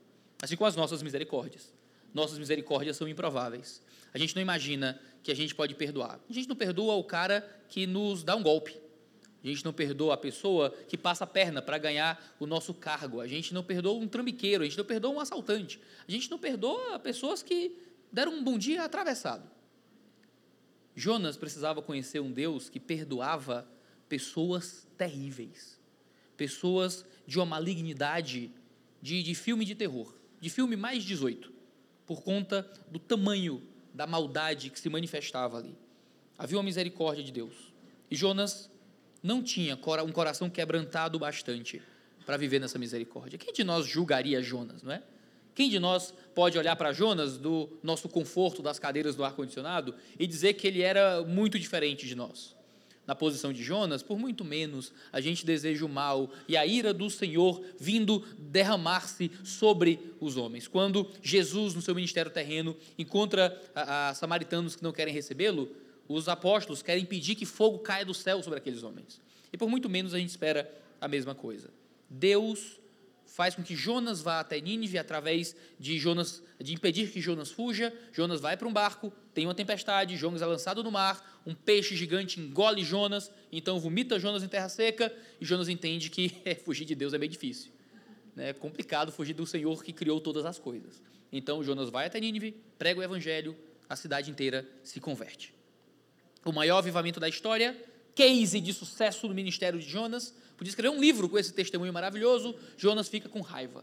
Assim 0.40 0.54
como 0.54 0.68
as 0.68 0.76
nossas 0.76 1.02
misericórdias. 1.02 1.74
Nossas 2.14 2.38
misericórdias 2.38 2.96
são 2.96 3.08
improváveis. 3.08 3.82
A 4.14 4.18
gente 4.18 4.36
não 4.36 4.42
imagina 4.42 5.00
que 5.24 5.32
a 5.32 5.34
gente 5.34 5.52
pode 5.52 5.74
perdoar. 5.74 6.20
A 6.30 6.32
gente 6.32 6.48
não 6.48 6.54
perdoa 6.54 6.94
o 6.94 7.02
cara 7.02 7.40
que 7.68 7.88
nos 7.88 8.22
dá 8.22 8.36
um 8.36 8.42
golpe. 8.42 8.80
A 9.42 9.46
gente 9.46 9.64
não 9.64 9.72
perdoa 9.72 10.14
a 10.14 10.16
pessoa 10.18 10.70
que 10.86 10.98
passa 10.98 11.24
a 11.24 11.26
perna 11.26 11.62
para 11.62 11.78
ganhar 11.78 12.34
o 12.38 12.46
nosso 12.46 12.74
cargo. 12.74 13.20
A 13.20 13.26
gente 13.26 13.54
não 13.54 13.62
perdoa 13.62 13.98
um 13.98 14.06
trambiqueiro. 14.06 14.62
A 14.62 14.66
gente 14.66 14.76
não 14.76 14.84
perdoa 14.84 15.12
um 15.12 15.20
assaltante. 15.20 15.80
A 16.06 16.10
gente 16.10 16.30
não 16.30 16.38
perdoa 16.38 16.98
pessoas 16.98 17.42
que 17.42 17.74
deram 18.12 18.32
um 18.32 18.44
bom 18.44 18.58
dia 18.58 18.84
atravessado. 18.84 19.50
Jonas 20.94 21.36
precisava 21.36 21.80
conhecer 21.80 22.20
um 22.20 22.30
Deus 22.30 22.68
que 22.68 22.78
perdoava 22.78 23.66
pessoas 24.08 24.86
terríveis, 24.98 25.80
pessoas 26.36 27.06
de 27.26 27.38
uma 27.38 27.46
malignidade 27.46 28.52
de, 29.00 29.22
de 29.22 29.34
filme 29.34 29.64
de 29.64 29.74
terror, 29.74 30.14
de 30.40 30.50
filme 30.50 30.76
mais 30.76 31.04
18, 31.04 31.52
por 32.04 32.22
conta 32.22 32.68
do 32.90 32.98
tamanho 32.98 33.62
da 33.94 34.06
maldade 34.06 34.68
que 34.68 34.78
se 34.78 34.90
manifestava 34.90 35.58
ali. 35.58 35.74
Havia 36.36 36.58
uma 36.58 36.64
misericórdia 36.64 37.22
de 37.22 37.32
Deus. 37.32 37.72
E 38.10 38.16
Jonas 38.16 38.70
não 39.22 39.42
tinha 39.42 39.78
um 40.04 40.12
coração 40.12 40.48
quebrantado 40.48 41.18
bastante 41.18 41.82
para 42.24 42.36
viver 42.36 42.60
nessa 42.60 42.78
misericórdia. 42.78 43.38
Quem 43.38 43.52
de 43.52 43.64
nós 43.64 43.86
julgaria 43.86 44.42
Jonas, 44.42 44.82
não 44.82 44.92
é? 44.92 45.02
Quem 45.54 45.68
de 45.68 45.78
nós 45.78 46.14
pode 46.34 46.56
olhar 46.56 46.76
para 46.76 46.92
Jonas, 46.92 47.36
do 47.36 47.68
nosso 47.82 48.08
conforto 48.08 48.62
das 48.62 48.78
cadeiras 48.78 49.16
do 49.16 49.24
ar-condicionado, 49.24 49.94
e 50.18 50.26
dizer 50.26 50.54
que 50.54 50.66
ele 50.66 50.80
era 50.80 51.22
muito 51.22 51.58
diferente 51.58 52.06
de 52.06 52.14
nós? 52.14 52.56
Na 53.06 53.14
posição 53.14 53.52
de 53.52 53.62
Jonas, 53.62 54.02
por 54.02 54.18
muito 54.18 54.44
menos, 54.44 54.92
a 55.12 55.20
gente 55.20 55.44
deseja 55.44 55.84
o 55.84 55.88
mal 55.88 56.30
e 56.46 56.56
a 56.56 56.64
ira 56.64 56.94
do 56.94 57.10
Senhor 57.10 57.60
vindo 57.78 58.24
derramar-se 58.38 59.30
sobre 59.42 59.98
os 60.20 60.36
homens. 60.36 60.68
Quando 60.68 61.10
Jesus, 61.20 61.74
no 61.74 61.82
seu 61.82 61.94
ministério 61.94 62.30
terreno, 62.30 62.76
encontra 62.96 63.60
a, 63.74 64.10
a 64.10 64.14
samaritanos 64.14 64.76
que 64.76 64.84
não 64.84 64.92
querem 64.92 65.12
recebê-lo, 65.12 65.68
os 66.12 66.28
apóstolos 66.28 66.82
querem 66.82 67.04
pedir 67.04 67.36
que 67.36 67.46
fogo 67.46 67.78
caia 67.78 68.04
do 68.04 68.12
céu 68.12 68.42
sobre 68.42 68.58
aqueles 68.58 68.82
homens. 68.82 69.20
E 69.52 69.56
por 69.56 69.68
muito 69.68 69.88
menos 69.88 70.12
a 70.12 70.18
gente 70.18 70.30
espera 70.30 70.68
a 71.00 71.06
mesma 71.06 71.36
coisa. 71.36 71.70
Deus 72.08 72.80
faz 73.24 73.54
com 73.54 73.62
que 73.62 73.76
Jonas 73.76 74.20
vá 74.20 74.40
até 74.40 74.60
Nínive 74.60 74.98
através 74.98 75.54
de 75.78 76.00
Jonas, 76.00 76.42
de 76.58 76.74
impedir 76.74 77.12
que 77.12 77.20
Jonas 77.20 77.52
fuja. 77.52 77.94
Jonas 78.12 78.40
vai 78.40 78.56
para 78.56 78.66
um 78.66 78.72
barco, 78.72 79.12
tem 79.32 79.46
uma 79.46 79.54
tempestade, 79.54 80.16
Jonas 80.16 80.42
é 80.42 80.46
lançado 80.46 80.82
no 80.82 80.90
mar, 80.90 81.40
um 81.46 81.54
peixe 81.54 81.94
gigante 81.94 82.40
engole 82.40 82.82
Jonas, 82.82 83.30
então 83.52 83.78
vomita 83.78 84.18
Jonas 84.18 84.42
em 84.42 84.48
terra 84.48 84.68
seca, 84.68 85.14
e 85.40 85.44
Jonas 85.44 85.68
entende 85.68 86.10
que 86.10 86.38
é, 86.44 86.56
fugir 86.56 86.84
de 86.84 86.96
Deus 86.96 87.14
é 87.14 87.18
bem 87.18 87.30
difícil. 87.30 87.70
É 88.36 88.52
complicado 88.52 89.12
fugir 89.12 89.34
do 89.34 89.46
Senhor 89.46 89.84
que 89.84 89.92
criou 89.92 90.20
todas 90.20 90.44
as 90.44 90.58
coisas. 90.58 91.00
Então 91.32 91.62
Jonas 91.62 91.88
vai 91.88 92.06
até 92.06 92.18
Nínive, 92.18 92.56
prega 92.76 92.98
o 92.98 93.02
evangelho, 93.02 93.56
a 93.88 93.94
cidade 93.94 94.28
inteira 94.28 94.68
se 94.82 95.00
converte. 95.00 95.59
O 96.44 96.52
maior 96.52 96.78
avivamento 96.78 97.20
da 97.20 97.28
história, 97.28 97.76
case 98.14 98.60
de 98.60 98.72
sucesso 98.72 99.28
no 99.28 99.34
ministério 99.34 99.78
de 99.78 99.88
Jonas, 99.88 100.34
Podia 100.60 100.72
escrever 100.72 100.94
um 100.94 101.00
livro 101.00 101.26
com 101.26 101.38
esse 101.38 101.54
testemunho 101.54 101.90
maravilhoso. 101.90 102.54
Jonas 102.76 103.08
fica 103.08 103.30
com 103.30 103.40
raiva. 103.40 103.82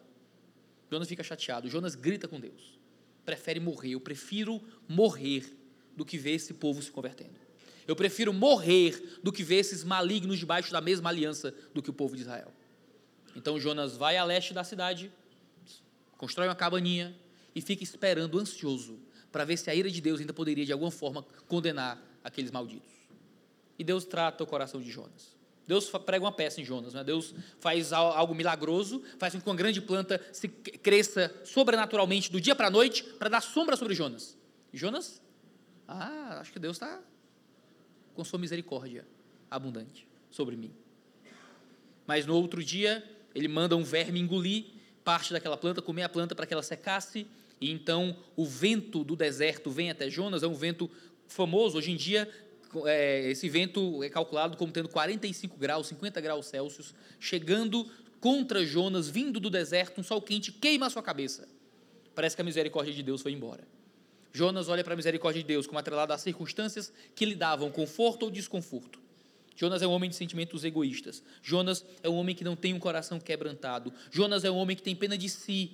Jonas 0.91 1.07
fica 1.07 1.23
chateado. 1.23 1.67
Jonas 1.67 1.95
grita 1.95 2.27
com 2.27 2.39
Deus. 2.39 2.77
Prefere 3.25 3.59
morrer. 3.59 3.95
Eu 3.95 3.99
prefiro 3.99 4.61
morrer 4.87 5.57
do 5.95 6.05
que 6.05 6.19
ver 6.19 6.33
esse 6.33 6.53
povo 6.53 6.79
se 6.79 6.91
convertendo. 6.91 7.33
Eu 7.87 7.95
prefiro 7.95 8.31
morrer 8.31 9.17
do 9.23 9.31
que 9.31 9.41
ver 9.41 9.55
esses 9.55 9.83
malignos 9.83 10.37
debaixo 10.37 10.71
da 10.71 10.79
mesma 10.79 11.09
aliança 11.09 11.51
do 11.73 11.81
que 11.81 11.89
o 11.89 11.93
povo 11.93 12.15
de 12.15 12.21
Israel. 12.21 12.53
Então 13.35 13.59
Jonas 13.59 13.97
vai 13.97 14.15
a 14.15 14.23
leste 14.23 14.53
da 14.53 14.63
cidade, 14.63 15.11
constrói 16.15 16.47
uma 16.47 16.55
cabaninha 16.55 17.17
e 17.55 17.61
fica 17.61 17.83
esperando 17.83 18.37
ansioso 18.37 18.99
para 19.31 19.45
ver 19.45 19.57
se 19.57 19.71
a 19.71 19.73
ira 19.73 19.89
de 19.89 19.99
Deus 19.99 20.19
ainda 20.19 20.31
poderia 20.31 20.63
de 20.63 20.71
alguma 20.71 20.91
forma 20.91 21.25
condenar 21.47 21.99
aqueles 22.27 22.51
malditos. 22.51 22.91
E 23.79 23.83
Deus 23.83 24.05
trata 24.05 24.43
o 24.43 24.47
coração 24.47 24.81
de 24.81 24.91
Jonas. 24.91 25.35
Deus 25.67 25.89
prega 26.05 26.23
uma 26.23 26.31
peça 26.31 26.61
em 26.61 26.63
Jonas, 26.63 26.93
né? 26.93 27.03
Deus 27.03 27.35
faz 27.59 27.91
algo 27.91 28.33
milagroso, 28.33 29.03
faz 29.19 29.33
com 29.33 29.41
que 29.41 29.49
uma 29.49 29.55
grande 29.55 29.81
planta 29.81 30.21
se 30.31 30.47
cresça 30.47 31.33
sobrenaturalmente 31.43 32.31
do 32.31 32.39
dia 32.39 32.55
para 32.55 32.67
a 32.67 32.71
noite 32.71 33.03
para 33.03 33.29
dar 33.29 33.41
sombra 33.41 33.75
sobre 33.75 33.93
Jonas. 33.93 34.37
E 34.71 34.77
Jonas, 34.77 35.21
ah, 35.87 36.39
acho 36.39 36.53
que 36.53 36.59
Deus 36.59 36.77
está 36.77 37.01
com 38.13 38.23
sua 38.23 38.39
misericórdia 38.39 39.05
abundante 39.51 40.07
sobre 40.31 40.55
mim. 40.55 40.73
Mas 42.05 42.25
no 42.25 42.33
outro 42.33 42.63
dia, 42.63 43.03
ele 43.35 43.49
manda 43.49 43.75
um 43.75 43.83
verme 43.83 44.19
engolir 44.19 44.65
parte 45.03 45.31
daquela 45.31 45.57
planta, 45.57 45.81
comer 45.81 46.03
a 46.03 46.09
planta 46.09 46.33
para 46.33 46.45
que 46.45 46.53
ela 46.53 46.63
secasse, 46.63 47.27
e 47.59 47.71
então 47.71 48.15
o 48.35 48.45
vento 48.45 49.03
do 49.03 49.15
deserto 49.15 49.69
vem 49.69 49.89
até 49.89 50.09
Jonas, 50.09 50.43
é 50.43 50.47
um 50.47 50.53
vento 50.53 50.89
famoso, 51.27 51.77
hoje 51.77 51.91
em 51.91 51.95
dia 51.95 52.29
é, 52.85 53.29
esse 53.29 53.47
vento 53.49 54.03
é 54.03 54.09
calculado 54.09 54.57
como 54.57 54.71
tendo 54.71 54.89
45 54.89 55.57
graus, 55.57 55.87
50 55.87 56.19
graus 56.21 56.47
Celsius, 56.47 56.93
chegando 57.19 57.89
contra 58.19 58.65
Jonas, 58.65 59.09
vindo 59.09 59.39
do 59.39 59.49
deserto, 59.49 60.01
um 60.01 60.03
sol 60.03 60.21
quente 60.21 60.51
queima 60.51 60.87
a 60.87 60.89
sua 60.89 61.03
cabeça. 61.03 61.47
Parece 62.13 62.35
que 62.35 62.41
a 62.41 62.45
misericórdia 62.45 62.93
de 62.93 63.03
Deus 63.03 63.21
foi 63.21 63.31
embora. 63.31 63.67
Jonas 64.33 64.69
olha 64.69 64.83
para 64.83 64.93
a 64.93 64.97
misericórdia 64.97 65.41
de 65.41 65.47
Deus 65.47 65.65
como 65.65 65.79
atrelada 65.79 66.13
às 66.13 66.21
circunstâncias 66.21 66.91
que 67.15 67.25
lhe 67.25 67.35
davam 67.35 67.71
conforto 67.71 68.23
ou 68.23 68.31
desconforto. 68.31 68.99
Jonas 69.55 69.81
é 69.81 69.87
um 69.87 69.91
homem 69.91 70.09
de 70.09 70.15
sentimentos 70.15 70.63
egoístas. 70.63 71.23
Jonas 71.41 71.83
é 72.03 72.09
um 72.09 72.15
homem 72.15 72.35
que 72.35 72.43
não 72.43 72.55
tem 72.55 72.73
um 72.73 72.79
coração 72.79 73.19
quebrantado. 73.19 73.91
Jonas 74.11 74.43
é 74.43 74.51
um 74.51 74.55
homem 74.55 74.75
que 74.75 74.83
tem 74.83 74.95
pena 74.95 75.17
de 75.17 75.27
si. 75.29 75.71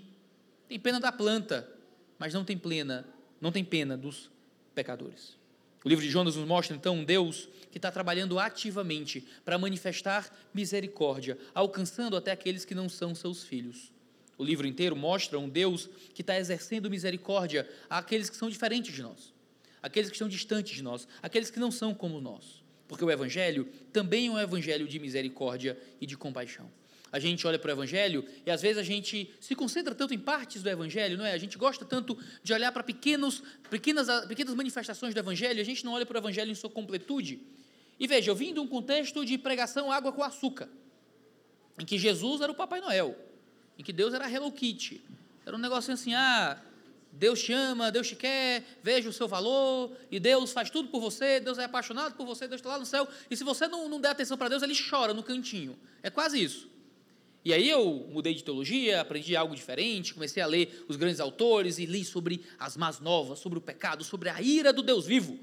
Tem 0.69 0.79
pena 0.79 0.99
da 0.99 1.11
planta, 1.11 1.69
mas 2.17 2.33
não 2.33 2.45
tem 2.45 2.57
pena, 2.57 3.05
não 3.41 3.51
tem 3.51 3.63
pena 3.63 3.97
dos 3.97 4.31
pecadores. 4.73 5.42
O 5.83 5.89
livro 5.89 6.03
de 6.03 6.09
Jonas 6.09 6.35
nos 6.35 6.47
mostra 6.47 6.75
então 6.75 6.95
um 6.95 7.03
Deus 7.03 7.49
que 7.69 7.77
está 7.77 7.91
trabalhando 7.91 8.39
ativamente 8.39 9.25
para 9.43 9.57
manifestar 9.57 10.31
misericórdia, 10.53 11.37
alcançando 11.53 12.15
até 12.15 12.31
aqueles 12.31 12.63
que 12.63 12.73
não 12.73 12.87
são 12.87 13.13
seus 13.13 13.43
filhos. 13.43 13.91
O 14.37 14.43
livro 14.43 14.65
inteiro 14.65 14.95
mostra 14.95 15.37
um 15.37 15.49
Deus 15.49 15.89
que 16.13 16.21
está 16.21 16.37
exercendo 16.37 16.89
misericórdia 16.89 17.69
àqueles 17.89 18.29
que 18.29 18.37
são 18.37 18.49
diferentes 18.49 18.93
de 18.93 19.01
nós, 19.01 19.33
aqueles 19.81 20.09
que 20.09 20.15
estão 20.15 20.29
distantes 20.29 20.75
de 20.75 20.83
nós, 20.83 21.07
aqueles 21.21 21.51
que 21.51 21.59
não 21.59 21.71
são 21.71 21.93
como 21.93 22.21
nós. 22.21 22.63
Porque 22.87 23.03
o 23.03 23.11
Evangelho 23.11 23.67
também 23.91 24.27
é 24.27 24.31
um 24.31 24.39
Evangelho 24.39 24.87
de 24.87 24.99
misericórdia 24.99 25.77
e 25.99 26.05
de 26.05 26.15
compaixão 26.15 26.69
a 27.13 27.19
gente 27.19 27.45
olha 27.45 27.59
para 27.59 27.69
o 27.69 27.71
Evangelho 27.71 28.25
e 28.43 28.49
às 28.49 28.59
vezes 28.59 28.79
a 28.79 28.83
gente 28.83 29.31
se 29.39 29.53
concentra 29.53 29.93
tanto 29.93 30.15
em 30.15 30.17
partes 30.17 30.63
do 30.63 30.69
Evangelho, 30.69 31.15
não 31.15 31.23
é? 31.23 31.31
A 31.31 31.37
gente 31.37 31.59
gosta 31.59 31.85
tanto 31.85 32.17
de 32.41 32.51
olhar 32.51 32.71
para 32.71 32.81
pequenos, 32.81 33.43
pequenas, 33.69 34.07
pequenas 34.25 34.55
manifestações 34.55 35.13
do 35.13 35.19
Evangelho, 35.19 35.61
a 35.61 35.63
gente 35.63 35.85
não 35.85 35.93
olha 35.93 36.07
para 36.07 36.15
o 36.15 36.19
Evangelho 36.19 36.51
em 36.51 36.55
sua 36.55 36.71
completude. 36.71 37.39
E 37.99 38.07
veja, 38.07 38.31
eu 38.31 38.35
vim 38.35 38.51
de 38.51 38.59
um 38.59 38.65
contexto 38.65 39.23
de 39.23 39.37
pregação 39.37 39.91
água 39.91 40.11
com 40.11 40.23
açúcar, 40.23 40.67
em 41.77 41.85
que 41.85 41.99
Jesus 41.99 42.41
era 42.41 42.51
o 42.51 42.55
Papai 42.55 42.81
Noel, 42.81 43.15
em 43.77 43.83
que 43.83 43.93
Deus 43.93 44.11
era 44.15 44.27
Hello 44.27 44.51
Kitty. 44.51 44.99
Era 45.45 45.55
um 45.55 45.59
negócio 45.59 45.93
assim, 45.93 46.15
ah, 46.15 46.59
Deus 47.11 47.43
te 47.43 47.53
ama, 47.53 47.91
Deus 47.91 48.07
te 48.07 48.15
quer, 48.15 48.63
veja 48.81 49.07
o 49.07 49.13
seu 49.13 49.27
valor, 49.27 49.95
e 50.09 50.19
Deus 50.19 50.51
faz 50.51 50.71
tudo 50.71 50.89
por 50.89 50.99
você, 50.99 51.39
Deus 51.39 51.59
é 51.59 51.65
apaixonado 51.65 52.15
por 52.15 52.25
você, 52.25 52.47
Deus 52.47 52.59
está 52.59 52.69
lá 52.69 52.79
no 52.79 52.87
céu, 52.87 53.07
e 53.29 53.37
se 53.37 53.43
você 53.43 53.67
não, 53.67 53.87
não 53.87 54.01
der 54.01 54.09
atenção 54.09 54.35
para 54.35 54.49
Deus, 54.49 54.63
ele 54.63 54.73
chora 54.75 55.13
no 55.13 55.21
cantinho. 55.21 55.77
É 56.01 56.09
quase 56.09 56.43
isso. 56.43 56.72
E 57.45 57.53
aí 57.53 57.69
eu 57.69 58.07
mudei 58.09 58.33
de 58.33 58.43
teologia, 58.43 59.01
aprendi 59.01 59.35
algo 59.35 59.53
diferente, 59.53 60.13
comecei 60.13 60.41
a 60.41 60.47
ler 60.47 60.85
os 60.87 60.95
grandes 60.95 61.19
autores 61.19 61.77
e 61.77 61.85
li 61.85 62.05
sobre 62.05 62.41
as 62.57 62.77
más 62.77 62.99
novas, 63.01 63.39
sobre 63.39 63.57
o 63.57 63.61
pecado, 63.61 64.03
sobre 64.03 64.29
a 64.29 64.41
ira 64.41 64.71
do 64.71 64.81
Deus 64.81 65.05
vivo. 65.05 65.37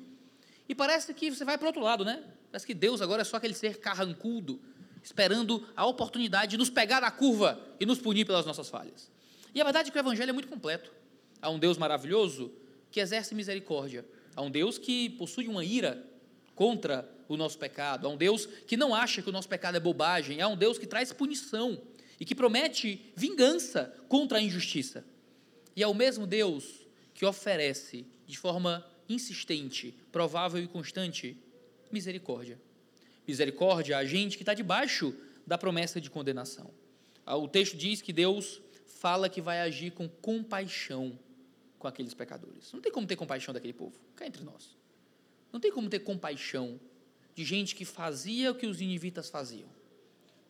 E 0.66 0.75
parece 0.75 1.12
que 1.12 1.30
você 1.30 1.45
vai 1.45 1.59
para 1.59 1.64
o 1.64 1.69
outro 1.69 1.83
lado, 1.83 2.04
né? 2.04 2.23
Parece 2.50 2.66
que 2.66 2.73
Deus 2.73 3.02
agora 3.02 3.21
é 3.23 3.25
só 3.25 3.37
aquele 3.37 3.54
ser 3.54 3.78
carrancudo, 3.78 4.61
esperando 5.02 5.66
a 5.76 5.85
oportunidade 5.85 6.52
de 6.52 6.57
nos 6.57 6.71
pegar 6.71 7.00
na 7.02 7.11
curva 7.11 7.61
e 7.78 7.85
nos 7.85 7.99
punir 7.99 8.25
pelas 8.25 8.47
nossas 8.47 8.69
falhas. 8.71 9.11
E 9.54 9.61
a 9.61 9.64
verdade 9.64 9.88
é 9.88 9.92
que 9.92 9.99
o 9.99 10.00
Evangelho 10.00 10.30
é 10.30 10.33
muito 10.33 10.49
completo. 10.49 10.90
Há 11.42 11.50
um 11.50 11.59
Deus 11.59 11.76
maravilhoso 11.76 12.52
que 12.90 13.00
exerce 13.00 13.35
misericórdia. 13.35 14.07
Há 14.35 14.42
um 14.42 14.50
Deus 14.50 14.78
que 14.78 15.11
possui 15.11 15.49
uma 15.49 15.64
ira 15.64 16.07
contra 16.54 17.09
o 17.35 17.37
nosso 17.37 17.59
pecado. 17.59 18.07
Há 18.07 18.11
um 18.11 18.17
Deus 18.17 18.47
que 18.67 18.77
não 18.77 18.95
acha 18.95 19.23
que 19.23 19.29
o 19.29 19.33
nosso 19.33 19.49
pecado 19.49 19.77
é 19.77 19.81
bobagem. 19.81 20.41
Há 20.41 20.49
um 20.49 20.57
Deus 20.57 20.79
que 20.79 20.87
traz 20.87 21.13
punição 21.13 21.81
e 22.19 22.25
que 22.25 22.35
promete 22.35 23.13
vingança 23.15 23.95
contra 24.09 24.39
a 24.39 24.43
injustiça. 24.43 25.05
E 25.77 25.83
é 25.83 25.87
o 25.87 25.95
mesmo 25.95 26.27
Deus 26.27 26.87
que 27.15 27.25
oferece 27.25 28.05
de 28.27 28.37
forma 28.37 28.85
insistente, 29.09 29.95
provável 30.11 30.63
e 30.63 30.67
constante 30.67 31.37
misericórdia. 31.91 32.61
Misericórdia 33.27 33.97
a 33.97 34.05
gente 34.05 34.37
que 34.37 34.43
está 34.43 34.55
debaixo 34.55 35.15
da 35.47 35.57
promessa 35.57 36.01
de 36.01 36.11
condenação. 36.11 36.71
Ah, 37.25 37.37
o 37.37 37.49
texto 37.49 37.77
diz 37.77 38.03
que 38.03 38.13
Deus 38.13 38.61
fala 38.87 39.29
que 39.29 39.41
vai 39.41 39.61
agir 39.61 39.93
com 39.93 40.09
compaixão 40.09 41.19
com 41.79 41.89
aqueles 41.89 42.13
pecadores. 42.13 42.73
Não 42.73 42.81
tem 42.81 42.93
como 42.93 43.07
ter 43.07 43.17
compaixão 43.17 43.55
daquele 43.55 43.73
povo, 43.73 43.99
cá 44.15 44.27
entre 44.27 44.45
nós. 44.45 44.77
Não 45.53 45.59
tem 45.59 45.73
como 45.73 45.89
ter 45.89 46.01
compaixão 46.01 46.79
de 47.35 47.45
gente 47.45 47.75
que 47.75 47.85
fazia 47.85 48.51
o 48.51 48.55
que 48.55 48.67
os 48.67 48.79
ninivitas 48.81 49.29
faziam. 49.29 49.69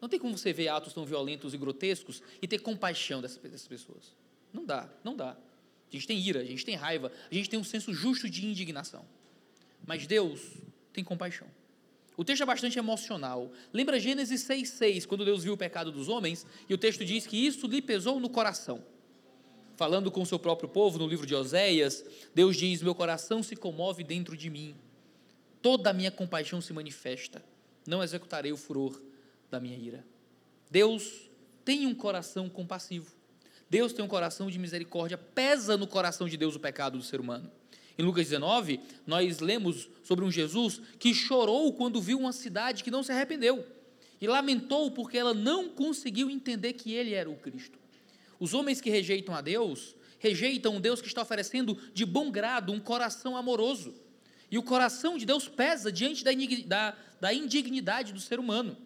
Não 0.00 0.08
tem 0.08 0.18
como 0.18 0.36
você 0.36 0.52
ver 0.52 0.68
atos 0.68 0.92
tão 0.92 1.04
violentos 1.04 1.52
e 1.52 1.58
grotescos 1.58 2.22
e 2.40 2.48
ter 2.48 2.60
compaixão 2.60 3.20
dessas, 3.20 3.38
dessas 3.38 3.68
pessoas. 3.68 4.16
Não 4.52 4.64
dá, 4.64 4.88
não 5.04 5.14
dá. 5.14 5.30
A 5.32 5.92
gente 5.92 6.06
tem 6.06 6.18
ira, 6.18 6.40
a 6.40 6.44
gente 6.44 6.64
tem 6.64 6.74
raiva, 6.74 7.12
a 7.30 7.34
gente 7.34 7.50
tem 7.50 7.58
um 7.58 7.64
senso 7.64 7.92
justo 7.92 8.28
de 8.28 8.46
indignação. 8.46 9.04
Mas 9.86 10.06
Deus 10.06 10.40
tem 10.92 11.04
compaixão. 11.04 11.48
O 12.16 12.24
texto 12.24 12.42
é 12.42 12.46
bastante 12.46 12.78
emocional. 12.78 13.50
Lembra 13.72 13.98
Gênesis 13.98 14.42
6,6, 14.46 15.06
quando 15.06 15.24
Deus 15.24 15.42
viu 15.42 15.54
o 15.54 15.56
pecado 15.56 15.90
dos 15.90 16.08
homens, 16.08 16.46
e 16.68 16.74
o 16.74 16.78
texto 16.78 17.04
diz 17.04 17.26
que 17.26 17.36
isso 17.36 17.66
lhe 17.66 17.82
pesou 17.82 18.20
no 18.20 18.28
coração. 18.28 18.84
Falando 19.74 20.10
com 20.10 20.20
o 20.20 20.26
seu 20.26 20.38
próprio 20.38 20.68
povo, 20.68 20.98
no 20.98 21.06
livro 21.06 21.26
de 21.26 21.34
Oséias, 21.34 22.04
Deus 22.34 22.56
diz: 22.56 22.82
Meu 22.82 22.94
coração 22.94 23.42
se 23.42 23.56
comove 23.56 24.04
dentro 24.04 24.36
de 24.36 24.50
mim, 24.50 24.76
toda 25.62 25.90
a 25.90 25.92
minha 25.92 26.10
compaixão 26.10 26.60
se 26.60 26.72
manifesta, 26.72 27.42
não 27.86 28.02
executarei 28.02 28.52
o 28.52 28.56
furor 28.56 29.00
da 29.50 29.60
minha 29.60 29.76
ira. 29.76 30.04
Deus 30.70 31.30
tem 31.64 31.86
um 31.86 31.94
coração 31.94 32.48
compassivo. 32.48 33.12
Deus 33.68 33.92
tem 33.92 34.04
um 34.04 34.08
coração 34.08 34.50
de 34.50 34.58
misericórdia. 34.58 35.16
Pesa 35.16 35.76
no 35.76 35.86
coração 35.86 36.28
de 36.28 36.36
Deus 36.36 36.56
o 36.56 36.60
pecado 36.60 36.98
do 36.98 37.04
ser 37.04 37.20
humano. 37.20 37.50
Em 37.96 38.02
Lucas 38.02 38.28
19, 38.28 38.80
nós 39.06 39.40
lemos 39.40 39.88
sobre 40.02 40.24
um 40.24 40.30
Jesus 40.30 40.80
que 40.98 41.12
chorou 41.14 41.72
quando 41.72 42.00
viu 42.00 42.18
uma 42.18 42.32
cidade 42.32 42.82
que 42.82 42.90
não 42.90 43.02
se 43.02 43.12
arrependeu 43.12 43.66
e 44.20 44.26
lamentou 44.26 44.90
porque 44.90 45.16
ela 45.16 45.32
não 45.34 45.68
conseguiu 45.68 46.30
entender 46.30 46.74
que 46.74 46.92
ele 46.92 47.14
era 47.14 47.30
o 47.30 47.36
Cristo. 47.36 47.78
Os 48.38 48.54
homens 48.54 48.80
que 48.80 48.90
rejeitam 48.90 49.34
a 49.34 49.40
Deus, 49.40 49.94
rejeitam 50.18 50.76
um 50.76 50.80
Deus 50.80 51.00
que 51.00 51.08
está 51.08 51.22
oferecendo 51.22 51.76
de 51.92 52.04
bom 52.04 52.30
grado 52.30 52.72
um 52.72 52.80
coração 52.80 53.36
amoroso. 53.36 53.94
E 54.50 54.58
o 54.58 54.62
coração 54.62 55.16
de 55.16 55.24
Deus 55.24 55.48
pesa 55.48 55.92
diante 55.92 56.24
da, 56.24 56.32
da, 56.66 56.96
da 57.20 57.34
indignidade 57.34 58.12
do 58.12 58.20
ser 58.20 58.40
humano. 58.40 58.76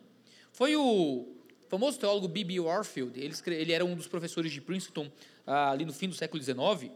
Foi 0.52 0.76
o 0.76 1.26
famoso 1.68 1.98
teólogo 1.98 2.28
B.B. 2.28 2.60
Warfield, 2.60 3.18
ele, 3.18 3.34
ele, 3.46 3.72
era 3.72 3.84
um 3.84 3.96
dos 3.96 4.06
professores 4.06 4.52
de 4.52 4.60
Princeton 4.60 5.10
ah, 5.46 5.70
ali 5.70 5.84
no 5.84 5.92
fim 5.92 6.08
do 6.08 6.14
século 6.14 6.42
XIX, 6.42 6.92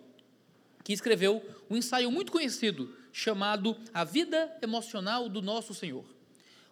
que 0.84 0.92
escreveu 0.92 1.42
um 1.68 1.76
ensaio 1.76 2.10
muito 2.10 2.30
conhecido 2.30 2.94
chamado 3.12 3.76
A 3.92 4.04
Vida 4.04 4.56
Emocional 4.62 5.28
do 5.28 5.42
Nosso 5.42 5.74
Senhor. 5.74 6.04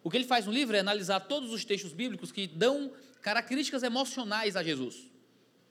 O 0.05 0.11
que 0.11 0.17
ele 0.17 0.25
faz 0.25 0.47
no 0.47 0.53
livro 0.53 0.77
é 0.77 0.79
analisar 0.79 1.21
todos 1.21 1.53
os 1.53 1.65
textos 1.65 1.93
bíblicos 1.93 2.31
que 2.31 2.47
dão 2.47 2.93
características 3.21 3.83
emocionais 3.83 4.55
a 4.55 4.63
Jesus. 4.63 5.11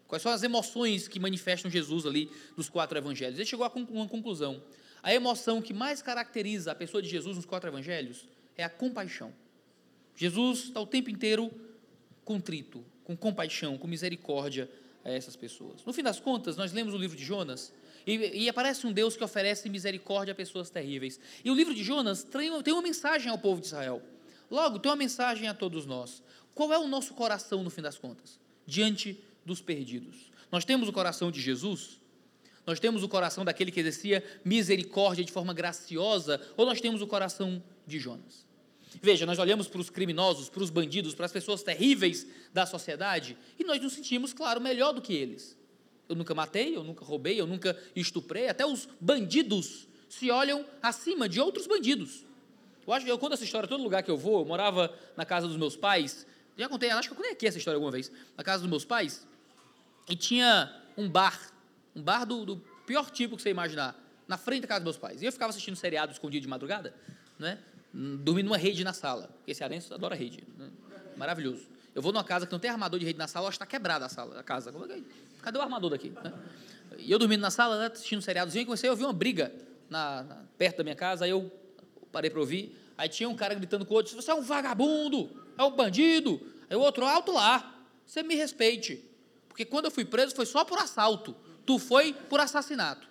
Quais 0.08 0.22
são 0.22 0.32
as 0.32 0.44
emoções 0.44 1.08
que 1.08 1.20
manifestam 1.20 1.72
Jesus 1.72 2.06
ali 2.06 2.30
dos 2.56 2.68
quatro 2.68 2.98
evangelhos? 2.98 3.40
Ele 3.40 3.46
chegou 3.46 3.66
a 3.66 3.72
uma 3.74 4.08
conclusão. 4.08 4.62
A 5.06 5.14
emoção 5.14 5.62
que 5.62 5.72
mais 5.72 6.02
caracteriza 6.02 6.72
a 6.72 6.76
pessoa 6.76 7.00
de 7.00 7.08
Jesus 7.08 7.36
nos 7.36 7.46
quatro 7.46 7.70
evangelhos 7.70 8.28
é 8.58 8.64
a 8.64 8.70
compaixão. 8.70 9.32
Jesus 10.16 10.64
está 10.64 10.82
o 10.82 10.88
tempo 10.88 11.12
inteiro 11.12 11.52
contrito, 12.24 12.84
com 13.04 13.16
compaixão, 13.16 13.78
com 13.78 13.88
misericórdia 13.88 14.68
a 15.04 15.12
essas 15.12 15.36
pessoas. 15.36 15.86
No 15.86 15.94
fim 15.94 16.02
das 16.02 16.20
contas, 16.20 16.58
nós 16.58 16.74
lemos 16.74 16.92
o 16.96 16.98
livro 16.98 17.16
de 17.16 17.24
Jonas 17.24 17.72
e, 18.08 18.46
e 18.46 18.50
aparece 18.50 18.88
um 18.88 18.92
Deus 18.92 19.16
que 19.16 19.24
oferece 19.24 19.70
misericórdia 19.70 20.32
a 20.32 20.36
pessoas 20.36 20.72
terríveis. 20.72 21.20
E 21.44 21.52
o 21.52 21.54
livro 21.54 21.76
de 21.76 21.84
Jonas 21.84 22.24
tem, 22.24 22.64
tem 22.64 22.74
uma 22.74 22.82
mensagem 22.82 23.30
ao 23.30 23.38
povo 23.38 23.62
de 23.62 23.68
Israel. 23.68 24.02
Logo, 24.50 24.80
tem 24.80 24.90
uma 24.90 24.96
mensagem 24.96 25.48
a 25.48 25.54
todos 25.54 25.86
nós. 25.86 26.24
Qual 26.56 26.74
é 26.74 26.80
o 26.80 26.88
nosso 26.88 27.14
coração 27.14 27.62
no 27.62 27.70
fim 27.70 27.84
das 27.84 28.00
contas? 28.00 28.40
Diante 28.66 29.24
dos 29.46 29.62
perdidos. 29.62 30.32
Nós 30.52 30.66
temos 30.66 30.90
o 30.90 30.92
coração 30.92 31.30
de 31.30 31.40
Jesus? 31.40 32.00
Nós 32.66 32.80
temos 32.80 33.04
o 33.04 33.08
coração 33.08 33.46
daquele 33.46 33.72
que 33.72 33.80
exercia 33.80 34.24
misericórdia 34.44 35.24
de 35.24 35.32
forma 35.32 35.54
graciosa? 35.54 36.42
Ou 36.58 36.66
nós 36.66 36.82
temos 36.82 37.02
o 37.02 37.08
coração 37.08 37.62
de 37.86 38.00
Jonas? 38.00 38.46
Veja, 39.02 39.26
nós 39.26 39.40
olhamos 39.40 39.68
para 39.68 39.82
os 39.82 39.90
criminosos, 39.90 40.50
para 40.50 40.64
os 40.64 40.70
bandidos, 40.70 41.14
para 41.14 41.26
as 41.26 41.32
pessoas 41.32 41.62
terríveis 41.62 42.26
da 42.54 42.66
sociedade 42.66 43.38
e 43.60 43.64
nós 43.64 43.82
nos 43.82 43.94
sentimos, 43.94 44.34
claro, 44.34 44.62
melhor 44.62 44.94
do 44.94 45.02
que 45.02 45.14
eles. 45.14 45.58
Eu 46.08 46.16
nunca 46.16 46.34
matei, 46.34 46.76
eu 46.76 46.84
nunca 46.84 47.04
roubei, 47.04 47.40
eu 47.40 47.48
nunca 47.48 47.78
estuprei. 47.96 48.48
Até 48.48 48.66
os 48.66 48.88
bandidos 49.00 49.88
se 50.08 50.30
olham 50.32 50.66
acima 50.82 51.28
de 51.28 51.40
outros 51.40 51.68
bandidos. 51.68 52.24
Eu 52.86 52.94
acho 52.94 53.08
eu 53.08 53.18
conto 53.18 53.34
essa 53.34 53.44
história 53.44 53.68
todo 53.68 53.84
lugar 53.84 54.04
que 54.04 54.12
eu 54.12 54.18
vou. 54.18 54.40
Eu 54.40 54.46
morava 54.46 54.94
na 55.18 55.26
casa 55.26 55.48
dos 55.48 55.58
meus 55.58 55.76
pais. 55.76 56.26
Já 56.56 56.70
contei, 56.70 56.90
acho 56.92 57.10
que 57.10 57.14
eu 57.14 57.18
contei 57.18 57.32
aqui 57.32 57.48
essa 57.48 57.58
história 57.58 57.76
alguma 57.76 57.92
vez. 57.92 58.12
Na 58.38 58.44
casa 58.44 58.62
dos 58.62 58.70
meus 58.70 58.86
pais. 58.86 59.28
E 60.08 60.16
tinha 60.16 60.72
um 60.96 61.10
bar. 61.10 61.52
Um 61.96 62.02
bar 62.02 62.26
do, 62.26 62.46
do 62.46 62.58
pior 62.86 63.10
tipo 63.10 63.36
que 63.36 63.42
você 63.42 63.50
imaginar. 63.50 63.96
Na 64.28 64.38
frente 64.38 64.62
da 64.62 64.68
casa 64.68 64.80
dos 64.82 64.86
meus 64.86 64.98
pais. 64.98 65.22
E 65.22 65.26
eu 65.26 65.32
ficava 65.32 65.52
assistindo 65.52 65.76
seriado 65.76 66.12
escondido 66.12 66.42
de 66.42 66.48
madrugada. 66.48 66.94
Né? 67.40 67.60
Dormindo 67.94 68.48
numa 68.48 68.58
rede 68.58 68.84
na 68.84 68.94
sala. 68.94 69.30
Porque 69.38 69.54
cearense 69.54 69.94
adora 69.94 70.16
rede. 70.16 70.44
Né? 70.58 70.70
Maravilhoso. 71.16 71.68
Eu 71.94 72.02
vou 72.02 72.12
numa 72.12 72.24
casa 72.24 72.46
que 72.46 72.52
não 72.52 72.60
tem 72.60 72.70
armador 72.70 73.00
de 73.00 73.06
rede 73.06 73.18
na 73.18 73.28
sala, 73.28 73.48
acho 73.48 73.58
que 73.58 73.64
está 73.64 73.72
quebrada 73.72 74.06
a 74.06 74.10
sala, 74.10 74.38
a 74.38 74.44
casa. 74.44 74.70
É 74.70 75.00
Cadê 75.42 75.58
o 75.58 75.62
armador 75.62 75.90
daqui? 75.92 76.10
Né? 76.10 76.34
E 76.98 77.10
eu 77.10 77.18
dormindo 77.18 77.40
na 77.40 77.50
sala, 77.50 77.80
né, 77.80 77.86
assistindo 77.88 78.20
um 78.20 78.22
seriadozinho, 78.22 78.64
e 78.64 78.66
comecei 78.66 78.90
a 78.90 78.92
ouvir 78.92 79.06
uma 79.06 79.14
briga 79.14 79.54
na, 79.90 80.24
na, 80.24 80.36
perto 80.58 80.78
da 80.78 80.84
minha 80.84 80.96
casa, 80.96 81.24
aí 81.24 81.32
eu 81.32 81.50
parei 82.12 82.30
para 82.30 82.40
ouvir. 82.40 82.76
Aí 82.98 83.08
tinha 83.08 83.30
um 83.30 83.36
cara 83.36 83.54
gritando 83.54 83.86
com 83.86 83.94
o 83.94 83.98
outro: 83.98 84.14
Você 84.16 84.30
é 84.30 84.34
um 84.34 84.42
vagabundo, 84.42 85.30
é 85.58 85.64
um 85.64 85.72
bandido. 85.72 86.42
Aí 86.70 86.76
o 86.76 86.82
outro, 86.82 87.06
alto 87.06 87.32
lá, 87.32 87.80
você 88.06 88.24
me 88.24 88.36
respeite. 88.36 89.04
Porque 89.48 89.64
quando 89.64 89.86
eu 89.86 89.92
fui 89.92 90.04
preso 90.04 90.36
foi 90.36 90.46
só 90.46 90.66
por 90.66 90.78
assalto, 90.78 91.36
tu 91.66 91.80
foi 91.80 92.14
por 92.14 92.40
assassinato. 92.40 93.08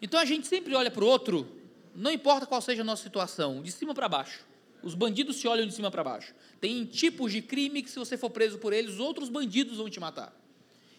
Então 0.00 0.20
a 0.20 0.24
gente 0.24 0.46
sempre 0.46 0.74
olha 0.74 0.90
para 0.90 1.04
o 1.04 1.06
outro, 1.06 1.48
não 1.94 2.10
importa 2.10 2.46
qual 2.46 2.60
seja 2.60 2.82
a 2.82 2.84
nossa 2.84 3.02
situação, 3.02 3.62
de 3.62 3.72
cima 3.72 3.94
para 3.94 4.08
baixo. 4.08 4.44
Os 4.82 4.94
bandidos 4.94 5.36
se 5.36 5.48
olham 5.48 5.66
de 5.66 5.72
cima 5.72 5.90
para 5.90 6.04
baixo. 6.04 6.34
Tem 6.60 6.84
tipos 6.84 7.32
de 7.32 7.40
crime 7.40 7.82
que, 7.82 7.90
se 7.90 7.98
você 7.98 8.18
for 8.18 8.28
preso 8.28 8.58
por 8.58 8.72
eles, 8.72 8.98
outros 8.98 9.30
bandidos 9.30 9.78
vão 9.78 9.88
te 9.88 9.98
matar. 9.98 10.38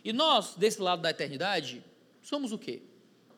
E 0.03 0.12
nós, 0.12 0.55
desse 0.55 0.82
lado 0.82 1.03
da 1.03 1.12
eternidade, 1.12 1.84
somos 2.22 2.51
o 2.51 2.58
quê? 2.58 2.82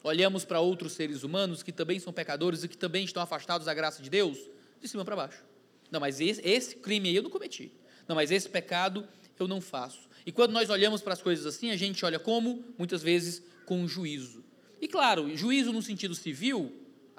Olhamos 0.01 0.45
para 0.45 0.61
outros 0.61 0.93
seres 0.93 1.23
humanos 1.23 1.61
que 1.61 1.71
também 1.73 1.99
são 1.99 2.13
pecadores 2.13 2.63
e 2.63 2.69
que 2.69 2.77
também 2.77 3.03
estão 3.03 3.21
afastados 3.21 3.65
da 3.65 3.73
graça 3.73 4.01
de 4.01 4.09
Deus, 4.09 4.37
de 4.79 4.87
cima 4.87 5.03
para 5.03 5.17
baixo. 5.17 5.43
Não, 5.91 5.99
mas 5.99 6.21
esse, 6.21 6.41
esse 6.47 6.77
crime 6.77 7.09
aí 7.09 7.15
eu 7.17 7.23
não 7.23 7.29
cometi. 7.29 7.71
Não, 8.07 8.15
mas 8.15 8.31
esse 8.31 8.47
pecado 8.47 9.05
eu 9.37 9.47
não 9.49 9.59
faço. 9.59 10.06
E 10.27 10.31
quando 10.33 10.51
nós 10.51 10.69
olhamos 10.69 11.01
para 11.01 11.13
as 11.13 11.21
coisas 11.21 11.45
assim, 11.45 11.71
a 11.71 11.77
gente 11.77 12.03
olha 12.03 12.19
como? 12.19 12.63
Muitas 12.77 13.01
vezes 13.01 13.41
com 13.65 13.87
juízo. 13.87 14.43
E 14.81 14.87
claro, 14.87 15.35
juízo 15.35 15.71
no 15.71 15.81
sentido 15.81 16.13
civil 16.13 16.71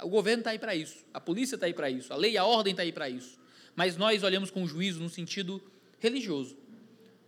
o 0.02 0.08
governo 0.08 0.42
está 0.42 0.50
aí 0.50 0.58
para 0.58 0.76
isso, 0.76 1.04
a 1.12 1.20
polícia 1.20 1.56
está 1.56 1.66
aí 1.66 1.74
para 1.74 1.90
isso, 1.90 2.12
a 2.12 2.16
lei 2.16 2.36
a 2.36 2.44
ordem 2.44 2.72
está 2.72 2.82
aí 2.82 2.92
para 2.92 3.08
isso. 3.08 3.38
Mas 3.74 3.96
nós 3.96 4.22
olhamos 4.22 4.50
com 4.50 4.66
juízo 4.66 5.00
no 5.00 5.08
sentido 5.08 5.60
religioso. 5.98 6.56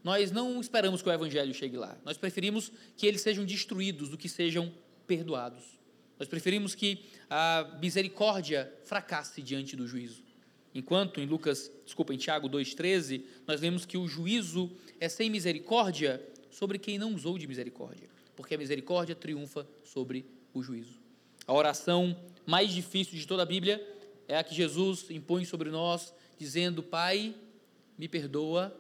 Nós 0.05 0.31
não 0.31 0.61
esperamos 0.61 1.03
que 1.03 1.09
o 1.09 1.13
evangelho 1.13 1.53
chegue 1.53 1.77
lá. 1.77 1.97
Nós 2.05 2.17
preferimos 2.17 2.71
que 2.97 3.07
eles 3.07 3.23
sejam 3.23 3.45
destruídos 3.45 4.09
do 4.09 4.19
que 4.19 4.29
sejam 4.29 4.73
perdoados. 5.07 5.65
Nós 6.19 6.29
preferimos 6.29 6.75
que 6.75 7.07
a 7.29 7.79
misericórdia 7.81 8.73
fracasse 8.85 9.43
diante 9.43 9.75
do 9.75 9.87
juízo. 9.87 10.23
Enquanto 10.75 11.21
em 11.21 11.27
Lucas, 11.27 11.71
desculpa, 11.85 12.15
em 12.15 12.17
Tiago 12.17 12.49
2,13, 12.49 13.23
nós 13.47 13.61
vemos 13.61 13.85
que 13.85 13.99
o 13.99 14.07
juízo 14.07 14.71
é 15.01 15.09
sem 15.09 15.29
misericórdia 15.29 16.25
sobre 16.51 16.79
quem 16.79 16.99
não 16.99 17.15
usou 17.15 17.39
de 17.39 17.47
misericórdia, 17.47 18.09
porque 18.37 18.55
a 18.55 18.59
misericórdia 18.59 19.15
triunfa 19.15 19.67
sobre 19.85 20.25
o 20.55 20.63
juízo. 20.63 21.01
A 21.47 21.53
oração 21.53 22.17
mais 22.47 22.73
difícil 22.73 23.19
de 23.19 23.27
toda 23.27 23.43
a 23.43 23.47
Bíblia 23.47 23.85
é 24.29 24.37
a 24.37 24.45
que 24.45 24.55
Jesus 24.55 25.11
impõe 25.11 25.45
sobre 25.45 25.71
nós, 25.71 26.15
dizendo: 26.39 26.83
Pai, 26.83 27.35
me 27.99 28.09
perdoa, 28.09 28.75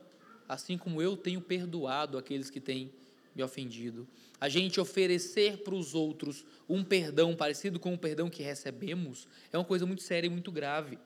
assim 0.49 0.79
como 0.79 1.03
eu 1.03 1.17
tenho 1.17 1.41
perdoado 1.41 2.17
aqueles 2.17 2.51
que 2.51 2.61
têm 2.61 2.93
me 3.35 3.43
ofendido. 3.43 4.07
A 4.41 4.49
gente 4.49 4.81
oferecer 4.81 5.59
para 5.59 5.75
os 5.75 5.95
outros 5.95 6.45
um 6.69 6.83
perdão 6.83 7.35
parecido 7.35 7.79
com 7.79 7.93
o 7.93 7.99
perdão 7.99 8.31
que 8.31 8.43
recebemos 8.43 9.27
é 9.53 9.59
uma 9.59 9.64
coisa 9.64 9.85
muito 9.85 10.03
séria 10.03 10.27
e 10.27 10.31
muito 10.31 10.51
grave. 10.51 10.99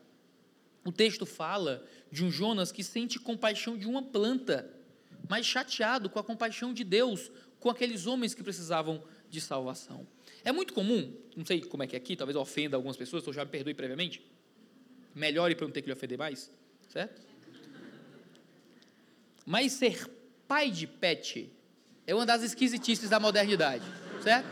O 0.84 0.92
texto 0.92 1.24
fala 1.24 1.84
de 2.10 2.24
um 2.24 2.30
Jonas 2.30 2.70
que 2.70 2.84
sente 2.84 3.18
compaixão 3.18 3.76
de 3.76 3.86
uma 3.86 4.02
planta, 4.02 4.70
mas 5.28 5.46
chateado 5.46 6.10
com 6.10 6.18
a 6.18 6.24
compaixão 6.24 6.74
de 6.74 6.84
Deus, 6.84 7.30
com 7.58 7.70
aqueles 7.70 8.06
homens 8.06 8.34
que 8.34 8.42
precisavam 8.42 9.02
de 9.30 9.40
salvação. 9.40 10.06
É 10.44 10.52
muito 10.52 10.74
comum, 10.74 11.12
não 11.34 11.44
sei 11.46 11.62
como 11.62 11.82
é 11.82 11.86
que 11.86 11.96
é 11.96 11.98
aqui, 11.98 12.14
talvez 12.14 12.36
ofenda 12.36 12.76
algumas 12.76 12.96
pessoas, 12.96 13.22
então 13.22 13.32
já 13.32 13.44
me 13.44 13.50
perdoe 13.50 13.72
previamente. 13.72 14.22
Melhore 15.14 15.54
para 15.54 15.66
não 15.66 15.72
ter 15.72 15.80
que 15.80 15.86
lhe 15.86 15.92
ofender 15.92 16.18
mais, 16.18 16.50
certo? 16.88 17.22
Mas 19.46 19.72
ser 19.72 20.06
pai 20.46 20.70
de 20.70 20.86
pet 20.86 21.50
é 22.06 22.14
uma 22.14 22.26
das 22.26 22.42
esquisitices 22.42 23.08
da 23.08 23.18
modernidade, 23.18 23.84
certo? 24.22 24.46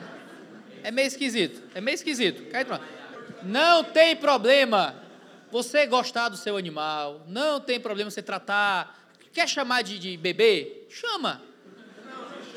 É 0.83 0.91
meio 0.91 1.07
esquisito, 1.07 1.63
é 1.75 1.81
meio 1.81 1.95
esquisito. 1.95 2.43
Não 3.43 3.85
tem 3.85 4.17
problema 4.17 5.03
você 5.53 5.87
gostar 5.87 6.31
do 6.31 6.37
seu 6.37 6.57
animal, 6.57 7.21
não 7.29 7.61
tem 7.61 7.79
problema 7.79 8.11
você 8.11 8.23
tratar. 8.23 8.99
Quer 9.35 9.47
chamar 9.47 9.83
de, 9.83 9.99
de 9.99 10.17
bebê? 10.17 10.85
Chama. 10.89 11.43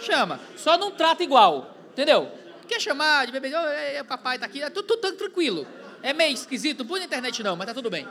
Chama. 0.02 0.40
Só 0.56 0.78
não 0.78 0.92
trata 0.92 1.22
igual, 1.22 1.76
entendeu? 1.92 2.32
Quer 2.66 2.80
chamar 2.80 3.26
de 3.26 3.34
bebê? 3.34 3.52
Oh, 3.54 3.68
é, 3.68 4.02
papai 4.02 4.40
tá 4.40 4.46
aqui, 4.46 4.64
é 4.64 4.70
tudo, 4.70 4.96
tudo 4.96 5.12
tranquilo. 5.18 5.68
É 6.02 6.14
meio 6.14 6.34
esquisito, 6.34 6.80
não 6.80 6.86
põe 6.86 7.02
na 7.02 7.06
internet 7.06 7.44
não, 7.44 7.58
mas 7.58 7.68
tá 7.68 7.74
tudo 7.74 7.90
bem. 7.90 8.08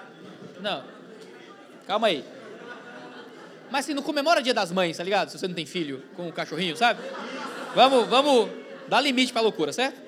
Não. 0.61 0.85
Calma 1.87 2.09
aí. 2.09 2.23
Mas 3.71 3.87
assim, 3.87 3.95
não 3.95 4.03
comemora 4.03 4.43
dia 4.43 4.53
das 4.53 4.71
mães, 4.71 4.99
tá 4.99 5.03
ligado? 5.03 5.31
Se 5.31 5.39
você 5.39 5.49
não 5.49 5.55
tem 5.55 5.65
filho 5.65 6.03
com 6.15 6.29
o 6.29 6.33
cachorrinho, 6.33 6.77
sabe? 6.77 7.01
Vamos, 7.75 8.07
vamos 8.07 8.51
dar 8.87 9.01
limite 9.01 9.33
pra 9.33 9.41
loucura, 9.41 9.73
certo? 9.73 9.99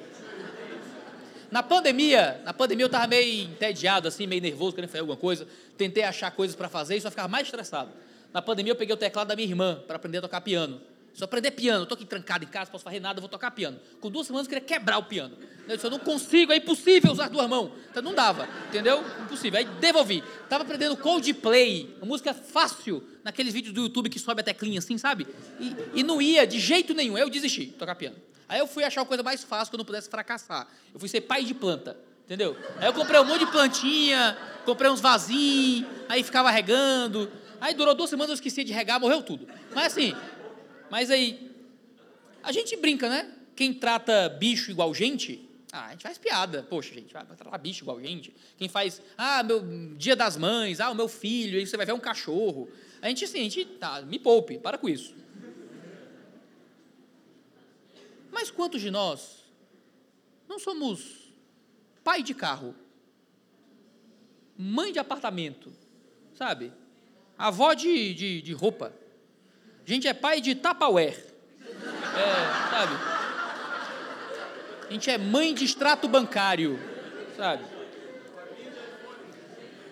Na 1.50 1.62
pandemia, 1.62 2.40
na 2.44 2.52
pandemia 2.52 2.84
eu 2.84 2.88
tava 2.90 3.06
meio 3.06 3.44
entediado, 3.44 4.08
assim, 4.08 4.26
meio 4.26 4.42
nervoso, 4.42 4.74
querendo 4.74 4.90
fazer 4.90 5.00
alguma 5.00 5.16
coisa. 5.16 5.46
Tentei 5.76 6.02
achar 6.02 6.30
coisas 6.30 6.56
para 6.56 6.68
fazer 6.68 6.96
e 6.96 7.00
só 7.00 7.10
ficava 7.10 7.28
mais 7.28 7.46
estressado. 7.46 7.90
Na 8.32 8.42
pandemia 8.42 8.72
eu 8.72 8.76
peguei 8.76 8.94
o 8.94 8.98
teclado 8.98 9.28
da 9.28 9.36
minha 9.36 9.48
irmã 9.48 9.82
para 9.86 9.96
aprender 9.96 10.18
a 10.18 10.22
tocar 10.22 10.40
piano. 10.40 10.80
Eu 11.18 11.24
aprender 11.24 11.50
piano, 11.52 11.82
eu 11.82 11.86
tô 11.86 11.94
aqui 11.94 12.04
trancado 12.04 12.44
em 12.44 12.46
casa, 12.46 12.70
posso 12.70 12.84
fazer 12.84 13.00
nada, 13.00 13.20
vou 13.20 13.28
tocar 13.28 13.50
piano. 13.50 13.80
Com 14.02 14.10
duas 14.10 14.26
semanas 14.26 14.46
eu 14.46 14.50
queria 14.50 14.64
quebrar 14.64 14.98
o 14.98 15.04
piano. 15.04 15.34
Eu 15.66 15.74
disse, 15.74 15.86
eu 15.86 15.90
não 15.90 15.98
consigo, 15.98 16.52
é 16.52 16.56
impossível 16.56 17.10
usar 17.10 17.28
duas 17.28 17.48
mãos. 17.48 17.72
Então 17.90 18.02
não 18.02 18.14
dava, 18.14 18.46
entendeu? 18.68 19.02
Impossível. 19.22 19.58
Aí 19.58 19.64
devolvi. 19.64 20.22
Tava 20.46 20.62
aprendendo 20.62 20.94
Coldplay, 20.98 21.96
uma 21.96 22.06
música 22.06 22.34
fácil, 22.34 23.02
naqueles 23.24 23.54
vídeos 23.54 23.74
do 23.74 23.80
YouTube 23.80 24.10
que 24.10 24.18
sobe 24.18 24.42
a 24.42 24.44
teclinha 24.44 24.78
assim, 24.78 24.98
sabe? 24.98 25.26
E, 25.58 26.00
e 26.00 26.02
não 26.02 26.20
ia 26.20 26.46
de 26.46 26.60
jeito 26.60 26.92
nenhum. 26.92 27.16
Eu 27.16 27.30
desisti 27.30 27.64
de 27.64 27.72
tocar 27.72 27.94
piano. 27.94 28.16
Aí 28.48 28.58
eu 28.58 28.66
fui 28.66 28.84
achar 28.84 29.00
uma 29.00 29.06
coisa 29.06 29.22
mais 29.22 29.42
fácil 29.42 29.70
que 29.70 29.76
eu 29.76 29.78
não 29.78 29.84
pudesse 29.84 30.08
fracassar. 30.08 30.68
Eu 30.92 31.00
fui 31.00 31.08
ser 31.08 31.22
pai 31.22 31.44
de 31.44 31.54
planta, 31.54 31.96
entendeu? 32.24 32.56
Aí 32.78 32.86
eu 32.86 32.92
comprei 32.92 33.20
um 33.20 33.24
monte 33.24 33.40
de 33.40 33.50
plantinha, 33.50 34.36
comprei 34.64 34.90
uns 34.90 35.00
vasinhos, 35.00 35.88
aí 36.08 36.22
ficava 36.22 36.50
regando. 36.50 37.30
Aí 37.60 37.74
durou 37.74 37.94
duas 37.94 38.10
semanas, 38.10 38.30
eu 38.30 38.34
esqueci 38.34 38.62
de 38.62 38.72
regar, 38.72 39.00
morreu 39.00 39.22
tudo. 39.22 39.48
Mas 39.74 39.86
assim, 39.86 40.14
mas 40.90 41.10
aí, 41.10 41.50
a 42.42 42.52
gente 42.52 42.76
brinca, 42.76 43.08
né? 43.08 43.32
Quem 43.54 43.72
trata 43.72 44.28
bicho 44.28 44.70
igual 44.70 44.94
gente, 44.94 45.46
ah, 45.76 45.86
a 45.86 45.90
gente 45.90 46.02
faz 46.02 46.16
piada. 46.16 46.62
Poxa, 46.62 46.94
gente, 46.94 47.12
vai 47.12 47.24
tratar 47.24 47.58
bicho 47.58 47.84
igual 47.84 48.00
gente. 48.00 48.34
Quem 48.56 48.68
faz, 48.68 49.02
ah, 49.16 49.42
meu 49.42 49.62
dia 49.96 50.16
das 50.16 50.36
mães, 50.36 50.80
ah, 50.80 50.90
o 50.90 50.94
meu 50.94 51.08
filho, 51.08 51.58
aí 51.58 51.66
você 51.66 51.76
vai 51.76 51.84
ver 51.84 51.92
um 51.92 52.00
cachorro. 52.00 52.68
A 53.02 53.08
gente, 53.08 53.24
assim, 53.24 53.40
a 53.40 53.42
gente, 53.42 53.64
tá, 53.64 54.00
me 54.00 54.18
poupe, 54.18 54.58
para 54.58 54.78
com 54.78 54.88
isso. 54.88 55.14
Mas 58.46 58.50
quantos 58.52 58.80
de 58.80 58.92
nós 58.92 59.44
não 60.48 60.60
somos 60.60 61.32
pai 62.04 62.22
de 62.22 62.32
carro, 62.32 62.76
mãe 64.56 64.92
de 64.92 65.00
apartamento, 65.00 65.72
sabe? 66.32 66.72
Avó 67.36 67.74
de, 67.74 68.14
de, 68.14 68.40
de 68.42 68.52
roupa, 68.52 68.92
a 69.84 69.90
gente 69.90 70.06
é 70.06 70.14
pai 70.14 70.40
de 70.40 70.54
Tupperware. 70.54 71.26
É, 71.66 72.70
sabe? 72.70 72.94
A 74.88 74.92
gente 74.92 75.10
é 75.10 75.18
mãe 75.18 75.52
de 75.52 75.64
extrato 75.64 76.06
bancário, 76.06 76.78
sabe? 77.36 77.64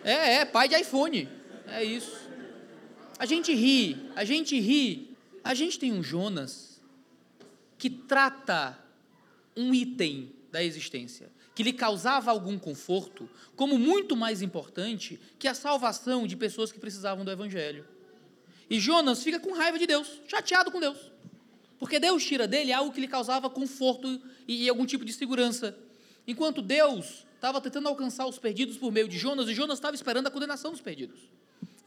É, 0.05 0.35
é, 0.37 0.45
pai 0.45 0.69
de 0.69 0.77
iPhone. 0.77 1.29
É 1.67 1.83
isso. 1.83 2.17
A 3.19 3.27
gente 3.27 3.53
ri, 3.53 4.09
a 4.14 4.25
gente 4.25 4.61
ri. 4.61 5.17
A 5.43 5.55
gente 5.55 5.77
tem 5.77 5.93
um 5.93 6.05
Jonas 6.05 6.74
que 7.79 7.91
trata 7.91 8.79
um 9.57 9.75
item 9.75 10.33
da 10.51 10.63
existência 10.63 11.31
que 11.55 11.63
lhe 11.63 11.73
causava 11.73 12.31
algum 12.31 12.59
conforto 12.59 13.31
como 13.55 13.79
muito 13.79 14.17
mais 14.17 14.43
importante 14.43 15.21
que 15.39 15.47
a 15.47 15.55
salvação 15.55 16.27
de 16.27 16.37
pessoas 16.37 16.73
que 16.73 16.81
precisavam 16.81 17.25
do 17.25 17.31
evangelho. 17.31 17.87
E 18.69 18.81
Jonas 18.81 19.23
fica 19.23 19.39
com 19.39 19.53
raiva 19.53 19.79
de 19.79 19.87
Deus, 19.87 20.21
chateado 20.27 20.73
com 20.73 20.81
Deus. 20.81 21.13
Porque 21.79 22.01
Deus 22.01 22.25
tira 22.25 22.49
dele 22.49 22.73
algo 22.73 22.93
que 22.93 23.01
lhe 23.01 23.07
causava 23.07 23.49
conforto 23.49 24.21
e, 24.49 24.65
e 24.65 24.69
algum 24.69 24.85
tipo 24.85 25.05
de 25.05 25.13
segurança. 25.13 25.77
Enquanto 26.27 26.61
Deus 26.61 27.25
estava 27.35 27.61
tentando 27.61 27.89
alcançar 27.89 28.27
os 28.27 28.39
perdidos 28.39 28.77
por 28.77 28.91
meio 28.91 29.07
de 29.07 29.19
Jonas, 29.19 29.49
e 29.49 29.55
Jonas 29.55 29.79
estava 29.79 29.95
esperando 29.95 30.27
a 30.27 30.31
condenação 30.31 30.73
dos 30.73 30.81
perdidos. 30.81 31.21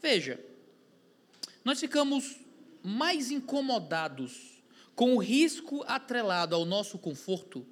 Veja, 0.00 0.40
nós 1.64 1.80
ficamos 1.80 2.36
mais 2.82 3.30
incomodados 3.30 4.57
com 4.98 5.14
o 5.14 5.18
risco 5.18 5.84
atrelado 5.86 6.56
ao 6.56 6.64
nosso 6.64 6.98
conforto 6.98 7.64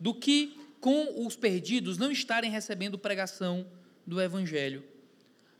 do 0.00 0.12
que 0.12 0.58
com 0.80 1.24
os 1.24 1.36
perdidos 1.36 1.98
não 1.98 2.10
estarem 2.10 2.50
recebendo 2.50 2.98
pregação 2.98 3.64
do 4.04 4.20
Evangelho. 4.20 4.82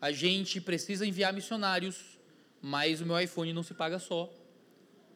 A 0.00 0.11
gente 0.11 0.61
precisa 0.61 1.07
enviar 1.07 1.33
missionários, 1.33 2.18
mas 2.61 3.00
o 3.00 3.07
meu 3.07 3.16
iPhone 3.20 3.53
não 3.53 3.62
se 3.62 3.74
paga 3.74 4.00
só. 4.00 4.29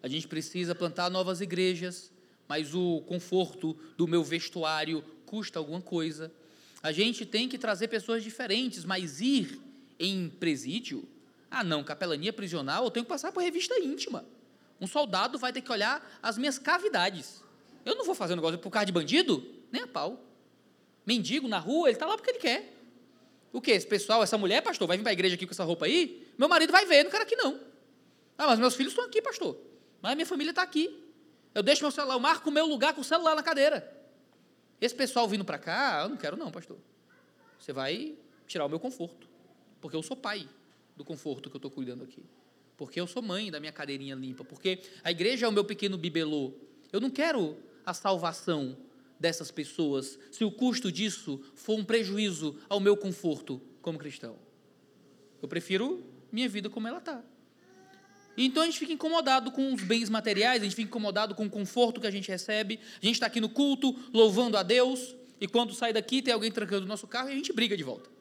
A 0.00 0.06
gente 0.06 0.28
precisa 0.28 0.72
plantar 0.72 1.10
novas 1.10 1.40
igrejas, 1.40 2.12
mas 2.46 2.76
o 2.76 3.00
conforto 3.00 3.76
do 3.96 4.06
meu 4.06 4.22
vestuário 4.22 5.02
custa 5.26 5.58
alguma 5.58 5.82
coisa. 5.82 6.30
A 6.80 6.92
gente 6.92 7.26
tem 7.26 7.48
que 7.48 7.58
trazer 7.58 7.88
pessoas 7.88 8.22
diferentes, 8.22 8.84
mas 8.84 9.20
ir 9.20 9.60
em 9.98 10.28
presídio? 10.28 11.08
Ah, 11.50 11.64
não, 11.64 11.82
capelania 11.82 12.32
prisional, 12.32 12.84
eu 12.84 12.90
tenho 12.92 13.04
que 13.04 13.10
passar 13.10 13.32
por 13.32 13.42
revista 13.42 13.76
íntima. 13.80 14.24
Um 14.80 14.86
soldado 14.86 15.38
vai 15.38 15.52
ter 15.52 15.60
que 15.60 15.70
olhar 15.72 16.18
as 16.22 16.38
minhas 16.38 16.58
cavidades. 16.58 17.42
Eu 17.84 17.94
não 17.96 18.04
vou 18.04 18.14
fazer 18.14 18.34
um 18.34 18.36
negócio 18.36 18.58
por 18.58 18.70
causa 18.70 18.86
de 18.86 18.92
bandido? 18.92 19.44
Nem 19.72 19.82
a 19.82 19.86
pau. 19.86 20.24
Mendigo 21.06 21.48
na 21.48 21.58
rua, 21.58 21.88
ele 21.88 21.96
está 21.96 22.06
lá 22.06 22.16
porque 22.16 22.30
ele 22.30 22.38
quer. 22.38 22.74
O 23.52 23.60
que? 23.60 23.70
Esse 23.70 23.86
pessoal, 23.86 24.22
essa 24.22 24.36
mulher, 24.36 24.62
pastor, 24.62 24.86
vai 24.86 24.96
vir 24.96 25.02
para 25.02 25.10
a 25.10 25.12
igreja 25.12 25.34
aqui 25.34 25.46
com 25.46 25.52
essa 25.52 25.64
roupa 25.64 25.86
aí? 25.86 26.26
Meu 26.36 26.48
marido 26.48 26.70
vai 26.70 26.84
ver, 26.84 27.04
não 27.04 27.10
quero 27.10 27.22
aqui 27.22 27.34
não. 27.34 27.58
Ah, 28.36 28.46
mas 28.46 28.58
meus 28.58 28.74
filhos 28.74 28.92
estão 28.92 29.04
aqui, 29.04 29.20
pastor. 29.22 29.58
Mas 30.00 30.14
minha 30.14 30.26
família 30.26 30.50
está 30.50 30.62
aqui. 30.62 31.04
Eu 31.54 31.62
deixo 31.62 31.82
meu 31.82 31.90
celular, 31.90 32.14
eu 32.14 32.20
marco 32.20 32.50
o 32.50 32.52
meu 32.52 32.66
lugar 32.66 32.94
com 32.94 33.00
o 33.00 33.04
celular 33.04 33.34
na 33.34 33.42
cadeira. 33.42 33.96
Esse 34.80 34.94
pessoal 34.94 35.26
vindo 35.26 35.44
para 35.44 35.58
cá, 35.58 36.02
eu 36.02 36.10
não 36.10 36.16
quero 36.16 36.36
não, 36.36 36.50
pastor. 36.50 36.78
Você 37.58 37.72
vai 37.72 38.14
tirar 38.46 38.64
o 38.66 38.68
meu 38.68 38.78
conforto. 38.78 39.28
Porque 39.80 39.96
eu 39.96 40.02
sou 40.02 40.16
pai 40.16 40.48
do 40.96 41.04
conforto 41.04 41.50
que 41.50 41.56
eu 41.56 41.58
estou 41.58 41.70
cuidando 41.70 42.04
aqui. 42.04 42.22
Porque 42.78 43.00
eu 43.00 43.08
sou 43.08 43.20
mãe 43.20 43.50
da 43.50 43.58
minha 43.58 43.72
cadeirinha 43.72 44.14
limpa. 44.14 44.44
Porque 44.44 44.78
a 45.02 45.10
igreja 45.10 45.44
é 45.44 45.48
o 45.48 45.52
meu 45.52 45.64
pequeno 45.64 45.98
bibelô. 45.98 46.54
Eu 46.92 47.00
não 47.00 47.10
quero 47.10 47.58
a 47.84 47.92
salvação 47.92 48.78
dessas 49.18 49.50
pessoas 49.50 50.16
se 50.30 50.44
o 50.44 50.52
custo 50.52 50.90
disso 50.90 51.42
for 51.56 51.76
um 51.76 51.84
prejuízo 51.84 52.56
ao 52.68 52.78
meu 52.78 52.96
conforto 52.96 53.60
como 53.82 53.98
cristão. 53.98 54.36
Eu 55.42 55.48
prefiro 55.48 56.04
minha 56.30 56.48
vida 56.48 56.70
como 56.70 56.86
ela 56.86 56.98
está. 56.98 57.20
Então 58.36 58.62
a 58.62 58.66
gente 58.66 58.78
fica 58.78 58.92
incomodado 58.92 59.50
com 59.50 59.74
os 59.74 59.82
bens 59.82 60.08
materiais, 60.08 60.62
a 60.62 60.64
gente 60.64 60.76
fica 60.76 60.88
incomodado 60.88 61.34
com 61.34 61.46
o 61.46 61.50
conforto 61.50 62.00
que 62.00 62.06
a 62.06 62.10
gente 62.12 62.28
recebe. 62.28 62.78
A 63.02 63.04
gente 63.04 63.14
está 63.14 63.26
aqui 63.26 63.40
no 63.40 63.48
culto, 63.48 63.92
louvando 64.14 64.56
a 64.56 64.62
Deus, 64.62 65.16
e 65.40 65.48
quando 65.48 65.74
sai 65.74 65.92
daqui 65.92 66.22
tem 66.22 66.32
alguém 66.32 66.52
trancando 66.52 66.84
o 66.84 66.88
nosso 66.88 67.08
carro 67.08 67.28
e 67.28 67.32
a 67.32 67.34
gente 67.34 67.52
briga 67.52 67.76
de 67.76 67.82
volta. 67.82 68.17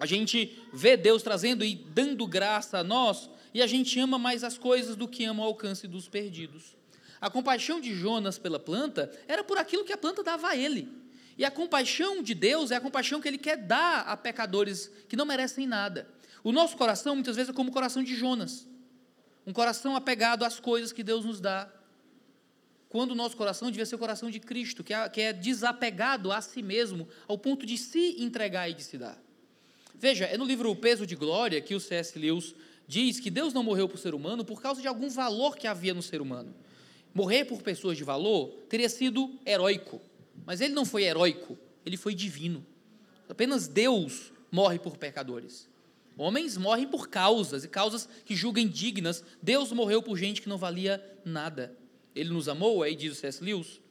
A 0.00 0.06
gente 0.06 0.58
vê 0.72 0.96
Deus 0.96 1.22
trazendo 1.22 1.64
e 1.64 1.74
dando 1.74 2.26
graça 2.26 2.78
a 2.78 2.84
nós, 2.84 3.30
e 3.54 3.62
a 3.62 3.66
gente 3.66 3.98
ama 4.00 4.18
mais 4.18 4.42
as 4.42 4.58
coisas 4.58 4.96
do 4.96 5.06
que 5.06 5.24
ama 5.24 5.42
o 5.44 5.46
alcance 5.46 5.86
dos 5.86 6.08
perdidos. 6.08 6.74
A 7.20 7.30
compaixão 7.30 7.80
de 7.80 7.94
Jonas 7.94 8.38
pela 8.38 8.58
planta 8.58 9.12
era 9.28 9.44
por 9.44 9.58
aquilo 9.58 9.84
que 9.84 9.92
a 9.92 9.98
planta 9.98 10.22
dava 10.22 10.48
a 10.48 10.56
ele. 10.56 10.88
E 11.36 11.44
a 11.44 11.50
compaixão 11.50 12.22
de 12.22 12.34
Deus 12.34 12.70
é 12.70 12.76
a 12.76 12.80
compaixão 12.80 13.20
que 13.20 13.28
ele 13.28 13.38
quer 13.38 13.56
dar 13.56 14.00
a 14.00 14.16
pecadores 14.16 14.90
que 15.08 15.16
não 15.16 15.26
merecem 15.26 15.66
nada. 15.66 16.08
O 16.42 16.50
nosso 16.50 16.76
coração, 16.76 17.14
muitas 17.14 17.36
vezes, 17.36 17.50
é 17.50 17.52
como 17.52 17.70
o 17.70 17.72
coração 17.72 18.02
de 18.02 18.16
Jonas 18.16 18.66
um 19.46 19.52
coração 19.52 19.96
apegado 19.96 20.44
às 20.44 20.60
coisas 20.60 20.92
que 20.92 21.02
Deus 21.02 21.24
nos 21.24 21.40
dá. 21.40 21.68
Quando 22.88 23.12
o 23.12 23.14
nosso 23.14 23.36
coração 23.36 23.70
devia 23.70 23.86
ser 23.86 23.94
o 23.94 23.98
coração 23.98 24.30
de 24.30 24.40
Cristo, 24.40 24.82
que 24.82 24.92
é, 24.92 25.08
que 25.08 25.20
é 25.20 25.32
desapegado 25.32 26.32
a 26.32 26.40
si 26.40 26.62
mesmo, 26.62 27.08
ao 27.28 27.38
ponto 27.38 27.64
de 27.64 27.78
se 27.78 28.16
entregar 28.22 28.68
e 28.68 28.74
de 28.74 28.82
se 28.82 28.98
dar. 28.98 29.18
Veja, 30.00 30.24
é 30.24 30.38
no 30.38 30.46
livro 30.46 30.70
O 30.70 30.74
Peso 30.74 31.06
de 31.06 31.14
Glória 31.14 31.60
que 31.60 31.74
o 31.74 31.78
C.S. 31.78 32.18
Lewis 32.18 32.54
diz 32.88 33.20
que 33.20 33.30
Deus 33.30 33.52
não 33.52 33.62
morreu 33.62 33.86
por 33.86 33.98
ser 33.98 34.14
humano 34.14 34.42
por 34.42 34.62
causa 34.62 34.80
de 34.80 34.88
algum 34.88 35.10
valor 35.10 35.58
que 35.58 35.66
havia 35.66 35.92
no 35.92 36.00
ser 36.00 36.22
humano. 36.22 36.54
Morrer 37.12 37.44
por 37.44 37.60
pessoas 37.60 37.98
de 37.98 38.02
valor 38.02 38.48
teria 38.66 38.88
sido 38.88 39.30
heróico, 39.44 40.00
mas 40.46 40.62
ele 40.62 40.72
não 40.72 40.86
foi 40.86 41.04
heróico, 41.04 41.58
ele 41.84 41.98
foi 41.98 42.14
divino. 42.14 42.64
Apenas 43.28 43.68
Deus 43.68 44.32
morre 44.50 44.78
por 44.78 44.96
pecadores. 44.96 45.68
Homens 46.16 46.56
morrem 46.56 46.88
por 46.88 47.10
causas, 47.10 47.62
e 47.64 47.68
causas 47.68 48.08
que 48.24 48.34
julgam 48.34 48.66
dignas. 48.66 49.22
Deus 49.42 49.70
morreu 49.70 50.02
por 50.02 50.16
gente 50.16 50.40
que 50.40 50.48
não 50.48 50.56
valia 50.56 51.04
nada. 51.26 51.76
Ele 52.14 52.30
nos 52.30 52.48
amou, 52.48 52.82
aí 52.82 52.96
diz 52.96 53.12
o 53.12 53.16
C.S. 53.16 53.44
Lewis, 53.44 53.82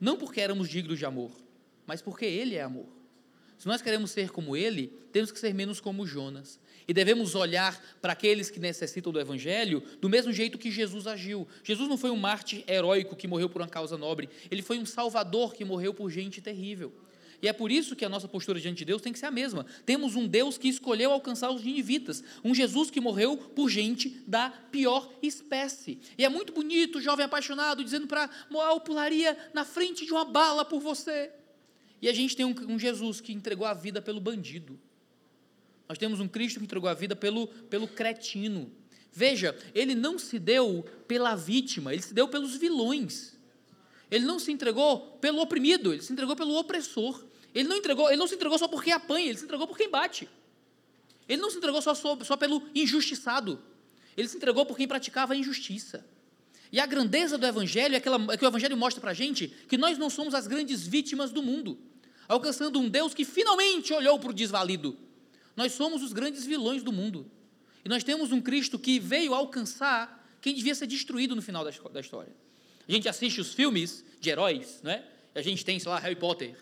não 0.00 0.16
porque 0.16 0.40
éramos 0.40 0.68
dignos 0.68 0.98
de 0.98 1.06
amor, 1.06 1.30
mas 1.86 2.02
porque 2.02 2.24
Ele 2.24 2.56
é 2.56 2.62
amor. 2.62 2.93
Se 3.64 3.68
nós 3.68 3.80
queremos 3.80 4.10
ser 4.10 4.28
como 4.28 4.54
Ele, 4.54 4.92
temos 5.10 5.32
que 5.32 5.38
ser 5.38 5.54
menos 5.54 5.80
como 5.80 6.06
Jonas. 6.06 6.60
E 6.86 6.92
devemos 6.92 7.34
olhar 7.34 7.82
para 8.02 8.12
aqueles 8.12 8.50
que 8.50 8.60
necessitam 8.60 9.10
do 9.10 9.18
Evangelho 9.18 9.82
do 10.02 10.08
mesmo 10.10 10.30
jeito 10.34 10.58
que 10.58 10.70
Jesus 10.70 11.06
agiu. 11.06 11.48
Jesus 11.62 11.88
não 11.88 11.96
foi 11.96 12.10
um 12.10 12.16
mártir 12.16 12.62
heróico 12.68 13.16
que 13.16 13.26
morreu 13.26 13.48
por 13.48 13.62
uma 13.62 13.68
causa 13.68 13.96
nobre, 13.96 14.28
ele 14.50 14.60
foi 14.60 14.78
um 14.78 14.84
salvador 14.84 15.54
que 15.54 15.64
morreu 15.64 15.94
por 15.94 16.10
gente 16.10 16.42
terrível. 16.42 16.92
E 17.40 17.48
é 17.48 17.54
por 17.54 17.72
isso 17.72 17.96
que 17.96 18.04
a 18.04 18.08
nossa 18.10 18.28
postura 18.28 18.60
diante 18.60 18.76
de 18.76 18.84
Deus 18.84 19.00
tem 19.00 19.14
que 19.14 19.18
ser 19.18 19.26
a 19.26 19.30
mesma. 19.30 19.64
Temos 19.86 20.14
um 20.14 20.28
Deus 20.28 20.58
que 20.58 20.68
escolheu 20.68 21.10
alcançar 21.10 21.50
os 21.50 21.64
ninivitas, 21.64 22.22
um 22.44 22.54
Jesus 22.54 22.90
que 22.90 23.00
morreu 23.00 23.38
por 23.38 23.70
gente 23.70 24.10
da 24.26 24.50
pior 24.50 25.10
espécie. 25.22 25.98
E 26.18 26.24
é 26.26 26.28
muito 26.28 26.52
bonito 26.52 26.98
o 26.98 27.00
jovem 27.00 27.24
apaixonado 27.24 27.82
dizendo 27.82 28.06
para 28.06 28.28
Moal 28.50 28.78
pularia 28.82 29.34
na 29.54 29.64
frente 29.64 30.04
de 30.04 30.12
uma 30.12 30.26
bala 30.26 30.66
por 30.66 30.80
você. 30.80 31.32
E 32.04 32.08
a 32.10 32.12
gente 32.12 32.36
tem 32.36 32.44
um, 32.44 32.54
um 32.68 32.78
Jesus 32.78 33.18
que 33.18 33.32
entregou 33.32 33.66
a 33.66 33.72
vida 33.72 34.02
pelo 34.02 34.20
bandido. 34.20 34.78
Nós 35.88 35.96
temos 35.96 36.20
um 36.20 36.28
Cristo 36.28 36.58
que 36.58 36.64
entregou 36.66 36.86
a 36.86 36.92
vida 36.92 37.16
pelo, 37.16 37.46
pelo 37.46 37.88
cretino. 37.88 38.70
Veja, 39.10 39.56
ele 39.74 39.94
não 39.94 40.18
se 40.18 40.38
deu 40.38 40.84
pela 41.08 41.34
vítima, 41.34 41.94
ele 41.94 42.02
se 42.02 42.12
deu 42.12 42.28
pelos 42.28 42.56
vilões. 42.56 43.38
Ele 44.10 44.26
não 44.26 44.38
se 44.38 44.52
entregou 44.52 45.16
pelo 45.18 45.40
oprimido, 45.40 45.94
ele 45.94 46.02
se 46.02 46.12
entregou 46.12 46.36
pelo 46.36 46.54
opressor. 46.58 47.24
Ele 47.54 47.66
não 47.66 47.78
entregou, 47.78 48.08
ele 48.08 48.18
não 48.18 48.26
se 48.26 48.34
entregou 48.34 48.58
só 48.58 48.68
porque 48.68 48.90
apanha, 48.90 49.30
ele 49.30 49.38
se 49.38 49.44
entregou 49.44 49.66
por 49.66 49.78
quem 49.78 49.88
bate. 49.88 50.28
Ele 51.26 51.40
não 51.40 51.50
se 51.50 51.56
entregou 51.56 51.80
só, 51.80 51.94
só, 51.94 52.22
só 52.22 52.36
pelo 52.36 52.68
injustiçado. 52.74 53.58
Ele 54.14 54.28
se 54.28 54.36
entregou 54.36 54.66
por 54.66 54.76
quem 54.76 54.86
praticava 54.86 55.32
a 55.32 55.36
injustiça. 55.36 56.04
E 56.70 56.78
a 56.78 56.84
grandeza 56.84 57.38
do 57.38 57.46
Evangelho 57.46 57.94
é, 57.94 57.96
aquela, 57.96 58.34
é 58.34 58.36
que 58.36 58.44
o 58.44 58.48
Evangelho 58.48 58.76
mostra 58.76 59.00
para 59.00 59.12
a 59.12 59.14
gente 59.14 59.48
que 59.66 59.78
nós 59.78 59.96
não 59.96 60.10
somos 60.10 60.34
as 60.34 60.46
grandes 60.46 60.86
vítimas 60.86 61.32
do 61.32 61.42
mundo, 61.42 61.78
alcançando 62.28 62.78
um 62.78 62.88
Deus 62.88 63.14
que 63.14 63.24
finalmente 63.24 63.92
olhou 63.92 64.18
para 64.18 64.30
o 64.30 64.34
desvalido. 64.34 64.96
Nós 65.56 65.72
somos 65.72 66.02
os 66.02 66.12
grandes 66.12 66.44
vilões 66.44 66.82
do 66.82 66.92
mundo. 66.92 67.30
E 67.84 67.88
nós 67.88 68.02
temos 68.02 68.32
um 68.32 68.40
Cristo 68.40 68.78
que 68.78 68.98
veio 68.98 69.34
alcançar 69.34 70.26
quem 70.40 70.54
devia 70.54 70.74
ser 70.74 70.86
destruído 70.86 71.36
no 71.36 71.42
final 71.42 71.64
da 71.64 72.00
história. 72.00 72.32
A 72.88 72.92
gente 72.92 73.08
assiste 73.08 73.40
os 73.40 73.54
filmes 73.54 74.04
de 74.20 74.30
heróis, 74.30 74.80
né? 74.82 75.04
A 75.34 75.42
gente 75.42 75.64
tem, 75.64 75.78
sei 75.78 75.90
lá, 75.90 75.98
Harry 75.98 76.16
Potter, 76.16 76.54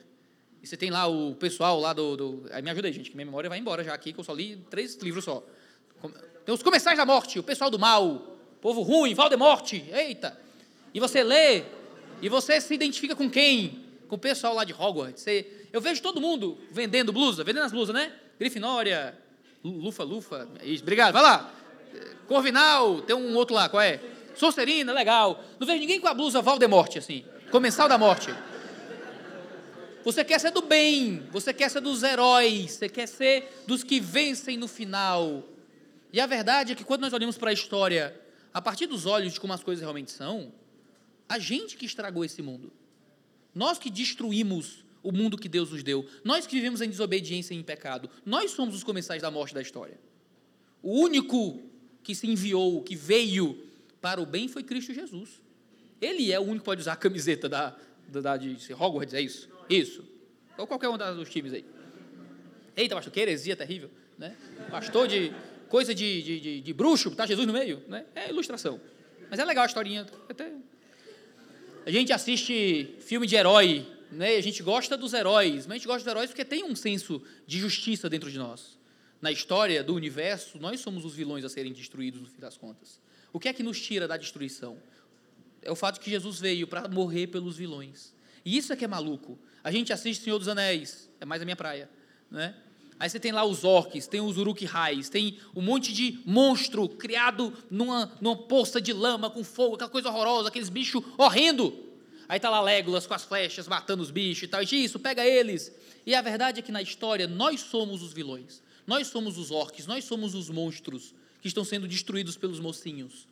e 0.63 0.67
você 0.67 0.77
tem 0.77 0.91
lá 0.91 1.09
o 1.09 1.35
pessoal 1.35 1.81
lá 1.81 1.93
do. 1.93 2.17
do 2.17 2.47
aí 2.53 2.63
me 2.63 2.71
ajuda 2.71 2.87
aí, 2.87 2.93
gente, 2.93 3.11
que 3.11 3.17
minha 3.17 3.27
memória 3.27 3.51
vai 3.51 3.59
embora 3.59 3.83
já 3.83 3.93
aqui, 3.93 4.13
que 4.13 4.21
eu 4.21 4.25
só 4.25 4.33
li 4.33 4.57
três 4.71 4.95
livros 4.97 5.25
só. 5.25 5.45
Tem 6.45 6.55
os 6.55 6.63
Comensais 6.63 6.97
da 6.97 7.05
Morte, 7.05 7.39
o 7.39 7.43
pessoal 7.43 7.69
do 7.69 7.79
mal, 7.79 8.39
povo 8.61 8.83
ruim, 8.83 9.13
Valdemorte, 9.13 9.85
eita. 9.93 10.39
E 10.95 11.01
você 11.01 11.25
lê, 11.25 11.65
e 12.21 12.29
você 12.29 12.61
se 12.61 12.73
identifica 12.73 13.17
com 13.17 13.29
quem? 13.29 13.82
Com 14.13 14.17
o 14.17 14.19
pessoal 14.19 14.53
lá 14.55 14.63
de 14.63 14.75
Hogwarts. 14.75 15.25
Eu 15.73 15.81
vejo 15.81 16.03
todo 16.03 16.21
mundo 16.21 16.59
vendendo 16.71 17.15
blusa, 17.15 17.43
vendendo 17.43 17.65
as 17.65 17.73
blusas, 17.73 17.95
né? 17.95 18.13
Grifinória, 18.39 19.19
Lufa, 19.65 20.05
Lufa. 20.05 20.47
Obrigado, 20.83 21.15
vai 21.15 21.23
lá. 21.23 21.51
Corvinal, 22.29 23.01
tem 23.01 23.17
um 23.17 23.35
outro 23.35 23.55
lá, 23.55 23.71
qual 23.71 23.81
é? 23.81 24.03
Sonserina, 24.37 24.93
legal. 24.93 25.43
Não 25.59 25.67
vejo 25.67 25.81
ninguém 25.81 25.99
com 25.99 26.09
a 26.09 26.13
blusa 26.13 26.43
Valdemorte, 26.43 26.99
assim. 26.99 27.25
Comensal 27.51 27.89
da 27.89 27.97
Morte. 27.97 28.35
Você 30.05 30.23
quer 30.23 30.39
ser 30.39 30.51
do 30.51 30.61
bem, 30.61 31.27
você 31.33 31.55
quer 31.55 31.71
ser 31.71 31.81
dos 31.81 32.03
heróis, 32.03 32.73
você 32.73 32.91
quer 32.91 33.09
ser 33.09 33.65
dos 33.67 33.83
que 33.83 33.99
vencem 33.99 34.59
no 34.59 34.69
final. 34.69 35.43
E 36.13 36.21
a 36.21 36.27
verdade 36.27 36.73
é 36.73 36.75
que 36.75 36.85
quando 36.85 37.01
nós 37.01 37.15
olhamos 37.15 37.39
para 37.39 37.49
a 37.49 37.55
história, 37.55 38.15
a 38.53 38.61
partir 38.61 38.85
dos 38.85 39.07
olhos 39.07 39.33
de 39.33 39.41
como 39.41 39.55
as 39.55 39.65
coisas 39.65 39.81
realmente 39.81 40.11
são, 40.11 40.53
a 41.27 41.39
gente 41.39 41.79
que 41.79 41.87
estragou 41.87 42.27
esse 42.27 42.43
mundo. 42.43 42.71
Nós 43.55 43.79
que 43.79 43.91
destruímos 43.91 44.85
o 45.03 45.13
mundo 45.13 45.37
que 45.37 45.49
Deus 45.49 45.71
nos 45.71 45.83
deu. 45.83 46.07
Nós 46.25 46.47
que 46.47 46.55
vivemos 46.55 46.81
em 46.81 46.89
desobediência 46.89 47.55
e 47.55 47.57
em 47.57 47.63
pecado. 47.63 48.09
Nós 48.25 48.53
somos 48.53 48.75
os 48.75 48.85
comensais 48.85 49.21
da 49.21 49.31
morte 49.31 49.55
da 49.55 49.61
história. 49.61 49.99
O 50.83 51.01
único 51.01 51.61
que 52.03 52.15
se 52.15 52.27
enviou, 52.27 52.83
que 52.83 52.97
veio 52.97 53.67
para 54.01 54.21
o 54.21 54.27
bem 54.27 54.49
foi 54.49 54.63
Cristo 54.63 54.93
Jesus. 54.93 55.41
Ele 56.01 56.33
é 56.33 56.39
o 56.39 56.43
único 56.43 56.59
que 56.59 56.65
pode 56.65 56.81
usar 56.81 56.95
a 56.95 56.97
camiseta 56.97 57.49
da, 57.49 57.77
da, 58.09 58.21
da 58.21 58.37
de 58.37 58.57
Hogwarts, 58.73 59.15
é 59.15 59.21
isso? 59.21 59.49
Isso. 59.69 60.05
Ou 60.59 60.67
qualquer 60.67 60.89
um 60.89 60.97
dos 60.97 61.31
times 61.31 61.53
aí. 61.53 61.65
Eita, 62.77 62.95
pastor, 62.95 63.13
que 63.13 63.21
heresia 63.21 63.57
terrível. 63.57 63.91
Né? 64.19 64.37
Pastor 64.71 65.07
de 65.07 65.33
coisa 65.69 65.95
de, 65.95 66.23
de, 66.23 66.41
de, 66.41 66.61
de 66.61 66.73
bruxo, 66.73 67.11
tá 67.13 67.27
Jesus 67.27 67.47
no 67.47 67.53
meio. 67.53 67.83
Né? 67.89 68.05
É 68.15 68.29
ilustração. 68.29 68.81
Mas 69.31 69.39
é 69.39 69.45
legal 69.45 69.63
a 69.65 69.67
historinha. 69.67 70.07
Até... 70.29 70.53
A 71.85 71.91
gente 71.91 72.13
assiste 72.13 72.97
filme 73.01 73.27
de 73.27 73.35
herói, 73.35 73.85
né? 74.11 74.37
a 74.37 74.41
gente 74.41 74.63
gosta 74.63 74.97
dos 74.97 75.13
heróis, 75.13 75.67
mas 75.67 75.73
a 75.73 75.79
gente 75.79 75.87
gosta 75.87 76.05
dos 76.05 76.13
heróis 76.13 76.31
porque 76.31 76.45
tem 76.45 76.63
um 76.63 76.77
senso 76.77 77.21
de 77.45 77.59
justiça 77.59 78.09
dentro 78.09 78.31
de 78.31 78.39
nós. 78.39 78.79
Na 79.21 79.33
história 79.33 79.83
do 79.83 79.95
universo, 79.95 80.59
nós 80.59 80.81
somos 80.81 81.05
os 81.05 81.15
vilões 81.15 81.45
a 81.45 81.49
serem 81.49 81.73
destruídos 81.73 82.21
no 82.21 82.29
fim 82.29 82.41
das 82.41 82.57
contas. 82.57 83.01
O 83.33 83.41
que 83.41 83.49
é 83.49 83.53
que 83.53 83.63
nos 83.65 83.81
tira 83.81 84.07
da 84.07 84.17
destruição? 84.17 84.81
É 85.61 85.73
o 85.73 85.77
fato 85.77 86.01
que 86.01 86.11
Jesus 86.11 86.39
veio 86.39 86.69
para 86.69 86.89
morrer 86.89 87.27
pelos 87.29 87.57
vilões. 87.57 88.15
E 88.45 88.57
isso 88.57 88.73
é 88.73 88.77
que 88.77 88.85
é 88.85 88.89
maluco. 88.89 89.39
A 89.63 89.71
gente 89.73 89.93
assiste 89.93 90.23
Senhor 90.23 90.39
dos 90.39 90.49
Anéis, 90.49 91.11
é 91.21 91.25
mais 91.25 91.43
a 91.43 91.45
minha 91.45 91.57
praia, 91.57 91.91
né? 92.31 92.55
Aí 93.03 93.11
você 93.11 93.19
tem 93.19 93.33
lá 93.33 93.45
os 93.45 93.65
orques, 93.65 94.07
tem 94.07 94.21
os 94.21 94.39
uruk-hais, 94.39 95.09
tem 95.09 95.37
um 95.57 95.61
monte 95.61 95.93
de 95.93 96.21
monstro 96.25 96.89
criado 96.89 97.53
numa, 97.69 98.13
numa 98.21 98.37
poça 98.37 98.81
de 98.81 98.93
lama 98.93 99.29
com 99.29 99.43
fogo, 99.43 99.75
aquela 99.75 99.91
coisa 99.91 100.09
horrorosa, 100.09 100.47
aqueles 100.47 100.69
bichos 100.69 101.03
horrendo. 101.19 101.77
Aí 102.29 102.39
tá 102.39 102.49
lá 102.49 102.61
Legolas 102.61 103.05
com 103.05 103.13
as 103.13 103.25
flechas 103.25 103.67
matando 103.67 104.05
os 104.05 104.13
bichos 104.13 104.45
e 104.45 104.47
tal. 104.47 104.63
E 104.63 104.85
isso, 104.85 105.01
pega 105.01 105.27
eles. 105.27 105.73
E 106.07 106.15
a 106.15 106.23
verdade 106.23 106.61
é 106.61 106.63
que 106.63 106.71
na 106.71 106.81
história 106.81 107.27
nós 107.27 107.63
somos 107.63 108.05
os 108.05 108.13
vilões. 108.13 108.63
Nós 108.87 109.09
somos 109.09 109.37
os 109.37 109.51
orques, 109.51 109.85
nós 109.85 110.05
somos 110.05 110.37
os 110.37 110.49
monstros 110.49 111.13
que 111.41 111.49
estão 111.49 111.65
sendo 111.65 111.89
destruídos 111.89 112.37
pelos 112.37 112.61
mocinhos. 112.61 113.27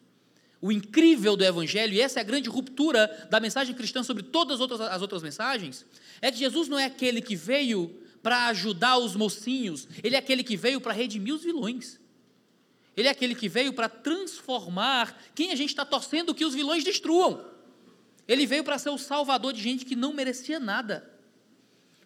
O 0.60 0.72
incrível 0.72 1.36
do 1.36 1.44
Evangelho, 1.44 1.94
e 1.94 2.00
essa 2.00 2.18
é 2.18 2.22
a 2.22 2.24
grande 2.24 2.48
ruptura 2.48 3.28
da 3.30 3.38
mensagem 3.38 3.72
cristã 3.72 4.02
sobre 4.02 4.24
todas 4.24 4.54
as 4.54 4.60
outras, 4.60 4.80
as 4.80 5.00
outras 5.00 5.22
mensagens, 5.22 5.86
é 6.20 6.32
que 6.32 6.38
Jesus 6.38 6.66
não 6.66 6.76
é 6.76 6.86
aquele 6.86 7.22
que 7.22 7.36
veio 7.36 7.99
para 8.22 8.46
ajudar 8.46 8.98
os 8.98 9.16
mocinhos, 9.16 9.88
ele 10.02 10.14
é 10.14 10.18
aquele 10.18 10.44
que 10.44 10.56
veio 10.56 10.80
para 10.80 10.92
redimir 10.92 11.34
os 11.34 11.42
vilões. 11.42 11.98
Ele 12.96 13.08
é 13.08 13.10
aquele 13.10 13.34
que 13.34 13.48
veio 13.48 13.72
para 13.72 13.88
transformar 13.88 15.18
quem 15.34 15.52
a 15.52 15.54
gente 15.54 15.70
está 15.70 15.84
torcendo 15.84 16.34
que 16.34 16.44
os 16.44 16.54
vilões 16.54 16.84
destruam. 16.84 17.44
Ele 18.28 18.46
veio 18.46 18.62
para 18.62 18.78
ser 18.78 18.90
o 18.90 18.98
salvador 18.98 19.52
de 19.52 19.62
gente 19.62 19.84
que 19.84 19.96
não 19.96 20.12
merecia 20.12 20.60
nada. 20.60 21.08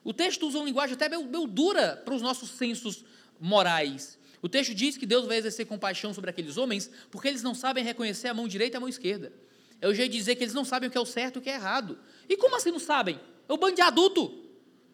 O 0.04 0.12
texto 0.12 0.46
usa 0.46 0.58
uma 0.58 0.64
linguagem 0.64 0.94
até 0.94 1.08
meio, 1.08 1.24
meio 1.24 1.46
dura 1.46 2.00
para 2.04 2.14
os 2.14 2.22
nossos 2.22 2.50
sensos 2.50 3.04
morais. 3.40 4.18
O 4.40 4.48
texto 4.48 4.74
diz 4.74 4.96
que 4.96 5.06
Deus 5.06 5.26
vai 5.26 5.38
exercer 5.38 5.66
compaixão 5.66 6.12
sobre 6.12 6.30
aqueles 6.30 6.56
homens 6.56 6.90
porque 7.10 7.26
eles 7.26 7.42
não 7.42 7.54
sabem 7.54 7.82
reconhecer 7.82 8.28
a 8.28 8.34
mão 8.34 8.46
direita 8.46 8.76
e 8.76 8.78
a 8.78 8.80
mão 8.80 8.88
esquerda. 8.88 9.32
É 9.80 9.88
o 9.88 9.94
jeito 9.94 10.12
de 10.12 10.18
dizer 10.18 10.36
que 10.36 10.44
eles 10.44 10.54
não 10.54 10.64
sabem 10.64 10.88
o 10.88 10.92
que 10.92 10.98
é 10.98 11.00
o 11.00 11.06
certo 11.06 11.36
e 11.36 11.38
o 11.38 11.42
que 11.42 11.50
é 11.50 11.54
errado. 11.54 11.98
E 12.28 12.36
como 12.36 12.54
assim 12.54 12.70
não 12.70 12.78
sabem? 12.78 13.18
É 13.48 13.52
o 13.52 13.56
bando 13.56 13.74
de 13.74 13.82
adulto 13.82 14.43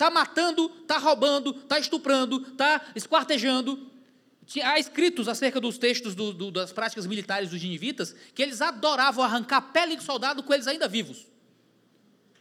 está 0.00 0.08
matando, 0.08 0.72
está 0.80 0.96
roubando, 0.96 1.50
está 1.50 1.78
estuprando, 1.78 2.40
está 2.40 2.86
esquartejando. 2.96 3.86
Há 4.64 4.78
escritos 4.80 5.28
acerca 5.28 5.60
dos 5.60 5.76
textos 5.76 6.14
do, 6.14 6.32
do, 6.32 6.50
das 6.50 6.72
práticas 6.72 7.06
militares 7.06 7.50
dos 7.50 7.62
ninivitas 7.62 8.16
que 8.34 8.42
eles 8.42 8.62
adoravam 8.62 9.22
arrancar 9.22 9.58
a 9.58 9.60
pele 9.60 9.96
de 9.96 10.02
soldado 10.02 10.42
com 10.42 10.54
eles 10.54 10.66
ainda 10.66 10.88
vivos. 10.88 11.26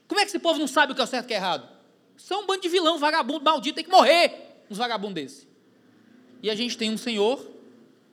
Como 0.07 0.21
é 0.21 0.23
que 0.23 0.29
esse 0.29 0.39
povo 0.39 0.57
não 0.57 0.67
sabe 0.67 0.93
o 0.93 0.95
que 0.95 1.01
é 1.01 1.05
certo 1.05 1.25
e 1.25 1.27
o 1.27 1.27
que 1.27 1.33
é 1.33 1.37
errado? 1.37 1.67
São 2.17 2.43
um 2.43 2.47
bando 2.47 2.61
de 2.61 2.69
vilão, 2.69 2.97
vagabundo, 2.97 3.43
maldito, 3.43 3.75
tem 3.75 3.83
que 3.83 3.91
morrer 3.91 4.63
uns 4.69 4.77
vagabundos 4.77 5.15
desse. 5.15 5.47
E 6.41 6.49
a 6.49 6.55
gente 6.55 6.77
tem 6.77 6.89
um 6.89 6.97
Senhor 6.97 7.45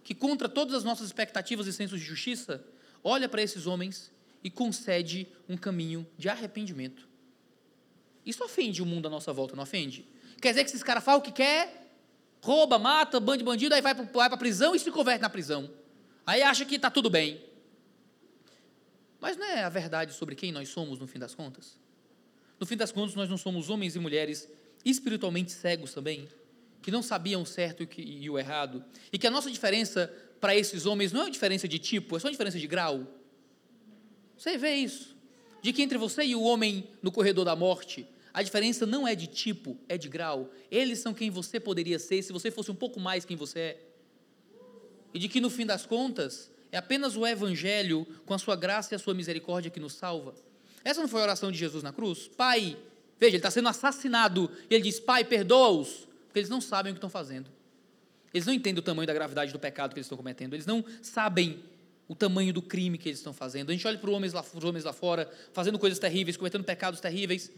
que, 0.03 0.15
contra 0.15 0.49
todas 0.49 0.75
as 0.75 0.85
nossas 0.85 1.07
expectativas 1.07 1.69
e 1.69 1.73
sensos 1.73 2.01
de 2.01 2.05
justiça, 2.05 2.65
olha 3.03 3.29
para 3.29 3.41
esses 3.41 3.67
homens 3.67 4.13
e 4.43 4.51
concede 4.51 5.29
um 5.49 5.57
caminho 5.57 6.07
de 6.19 6.29
arrependimento. 6.29 7.09
Isso 8.27 8.45
ofende 8.45 8.83
o 8.83 8.87
mundo 8.87 9.07
à 9.07 9.11
nossa 9.11 9.33
volta, 9.33 9.55
não 9.55 9.63
ofende? 9.63 10.05
Quer 10.43 10.49
dizer 10.49 10.65
que 10.65 10.71
esses 10.71 10.83
caras 10.83 11.05
fazem 11.05 11.21
o 11.21 11.23
que 11.23 11.31
quer, 11.31 11.87
rouba, 12.43 12.79
mata, 12.79 13.21
bande 13.21 13.45
bandido, 13.45 13.75
aí 13.75 13.81
vai 13.81 13.95
para 13.95 14.35
a 14.35 14.37
prisão 14.37 14.75
e 14.75 14.81
se 14.81 14.91
converte 14.91 15.23
na 15.23 15.31
prisão. 15.31 15.71
Aí 16.27 16.43
acha 16.43 16.65
que 16.65 16.75
está 16.75 16.91
tudo 16.91 17.09
bem. 17.09 17.41
Mas 19.21 19.37
não 19.37 19.47
é 19.47 19.63
a 19.63 19.69
verdade 19.69 20.13
sobre 20.13 20.35
quem 20.35 20.51
nós 20.51 20.69
somos 20.69 20.99
no 20.99 21.07
fim 21.07 21.21
das 21.21 21.35
contas? 21.35 21.79
No 22.59 22.67
fim 22.67 22.77
das 22.77 22.91
contas, 22.91 23.15
nós 23.15 23.29
não 23.29 23.37
somos 23.37 23.71
homens 23.71 23.95
e 23.95 23.99
mulheres 23.99 24.49
espiritualmente 24.85 25.53
cegos 25.53 25.95
também, 25.95 26.29
que 26.83 26.91
não 26.91 27.03
sabiam 27.03 27.43
o 27.43 27.47
certo 27.47 27.83
e 27.83 28.25
e 28.25 28.31
o 28.31 28.39
errado, 28.39 28.85
e 29.13 29.19
que 29.19 29.27
a 29.27 29.31
nossa 29.31 29.51
diferença 29.51 30.13
para 30.41 30.55
esses 30.55 30.85
homens 30.85 31.13
não 31.13 31.21
é 31.21 31.25
uma 31.25 31.31
diferença 31.31 31.67
de 31.67 31.79
tipo, 31.79 32.17
é 32.17 32.21
só 32.21 32.27
uma 32.27 32.33
diferença 32.33 32.59
de 32.59 32.67
grau. 32.67 33.07
Você 34.37 34.59
vê 34.59 34.75
isso? 34.75 35.17
De 35.63 35.73
que 35.73 35.83
entre 35.83 35.97
você 35.97 36.25
e 36.25 36.37
o 36.37 36.43
homem 36.43 36.89
no 37.03 37.11
corredor 37.11 37.45
da 37.45 37.57
morte, 37.57 38.07
a 38.37 38.43
diferença 38.43 38.85
não 38.85 39.09
é 39.09 39.15
de 39.15 39.27
tipo, 39.27 39.79
é 39.89 39.97
de 39.97 40.11
grau. 40.11 40.51
Eles 40.71 40.99
são 40.99 41.15
quem 41.15 41.31
você 41.31 41.59
poderia 41.59 41.99
ser 41.99 42.21
se 42.21 42.35
você 42.35 42.51
fosse 42.51 42.71
um 42.71 42.75
pouco 42.75 43.01
mais 43.01 43.25
quem 43.25 43.35
você 43.35 43.59
é. 43.59 43.81
E 45.15 45.19
de 45.19 45.27
que 45.27 45.41
no 45.41 45.49
fim 45.49 45.65
das 45.65 45.87
contas, 45.87 46.53
é 46.71 46.77
apenas 46.77 47.17
o 47.17 47.27
Evangelho, 47.27 48.07
com 48.27 48.35
a 48.35 48.39
sua 48.39 48.55
graça 48.55 48.93
e 48.93 48.97
a 48.97 48.99
sua 48.99 49.15
misericórdia, 49.15 49.71
que 49.71 49.81
nos 49.81 49.95
salva. 49.95 50.35
Essa 50.85 51.01
não 51.01 51.09
foi 51.09 51.21
a 51.21 51.23
oração 51.23 51.51
de 51.51 51.57
Jesus 51.57 51.83
na 51.83 51.95
cruz? 51.95 52.29
Pai, 52.29 52.77
veja, 53.19 53.31
ele 53.31 53.37
está 53.39 53.51
sendo 53.51 53.71
assassinado. 53.71 54.51
E 54.69 54.75
ele 54.75 54.85
diz: 54.85 55.01
Pai, 55.01 55.25
perdoa-os, 55.25 56.07
porque 56.27 56.41
eles 56.41 56.51
não 56.51 56.61
sabem 56.61 56.93
o 56.93 56.95
que 56.95 56.99
estão 56.99 57.09
fazendo. 57.09 57.51
Eles 58.35 58.45
não 58.45 58.53
entendem 58.53 58.81
o 58.81 58.83
tamanho 58.83 59.07
da 59.07 59.15
gravidade 59.15 59.51
do 59.51 59.59
pecado 59.59 59.95
que 59.95 59.99
eles 59.99 60.05
estão 60.05 60.19
cometendo. 60.19 60.53
Eles 60.53 60.67
não 60.67 60.85
sabem 61.01 61.65
o 62.07 62.15
tamanho 62.15 62.53
do 62.53 62.61
crime 62.61 62.99
que 62.99 63.09
eles 63.09 63.19
estão 63.19 63.33
fazendo. 63.33 63.71
A 63.71 63.73
gente 63.73 63.87
olha 63.87 63.97
para 63.97 64.11
os 64.11 64.15
homens 64.15 64.35
lá, 64.35 64.45
os 64.55 64.63
homens 64.63 64.85
lá 64.85 64.93
fora, 64.93 65.27
fazendo 65.55 65.79
coisas 65.79 65.99
terríveis, 65.99 66.37
cometendo 66.37 66.65
pecados 66.65 67.01
terríveis. 67.01 67.51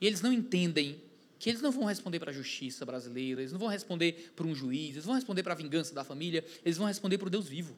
E 0.00 0.06
eles 0.06 0.20
não 0.20 0.32
entendem 0.32 1.00
que 1.38 1.50
eles 1.50 1.60
não 1.60 1.70
vão 1.70 1.84
responder 1.84 2.18
para 2.20 2.30
a 2.30 2.34
justiça 2.34 2.86
brasileira, 2.86 3.40
eles 3.40 3.52
não 3.52 3.58
vão 3.58 3.68
responder 3.68 4.32
para 4.34 4.46
um 4.46 4.54
juiz, 4.54 4.92
eles 4.92 5.04
vão 5.04 5.14
responder 5.14 5.42
para 5.42 5.52
a 5.52 5.56
vingança 5.56 5.94
da 5.94 6.02
família, 6.02 6.44
eles 6.64 6.78
vão 6.78 6.86
responder 6.86 7.18
para 7.18 7.26
o 7.26 7.30
Deus 7.30 7.46
vivo. 7.46 7.76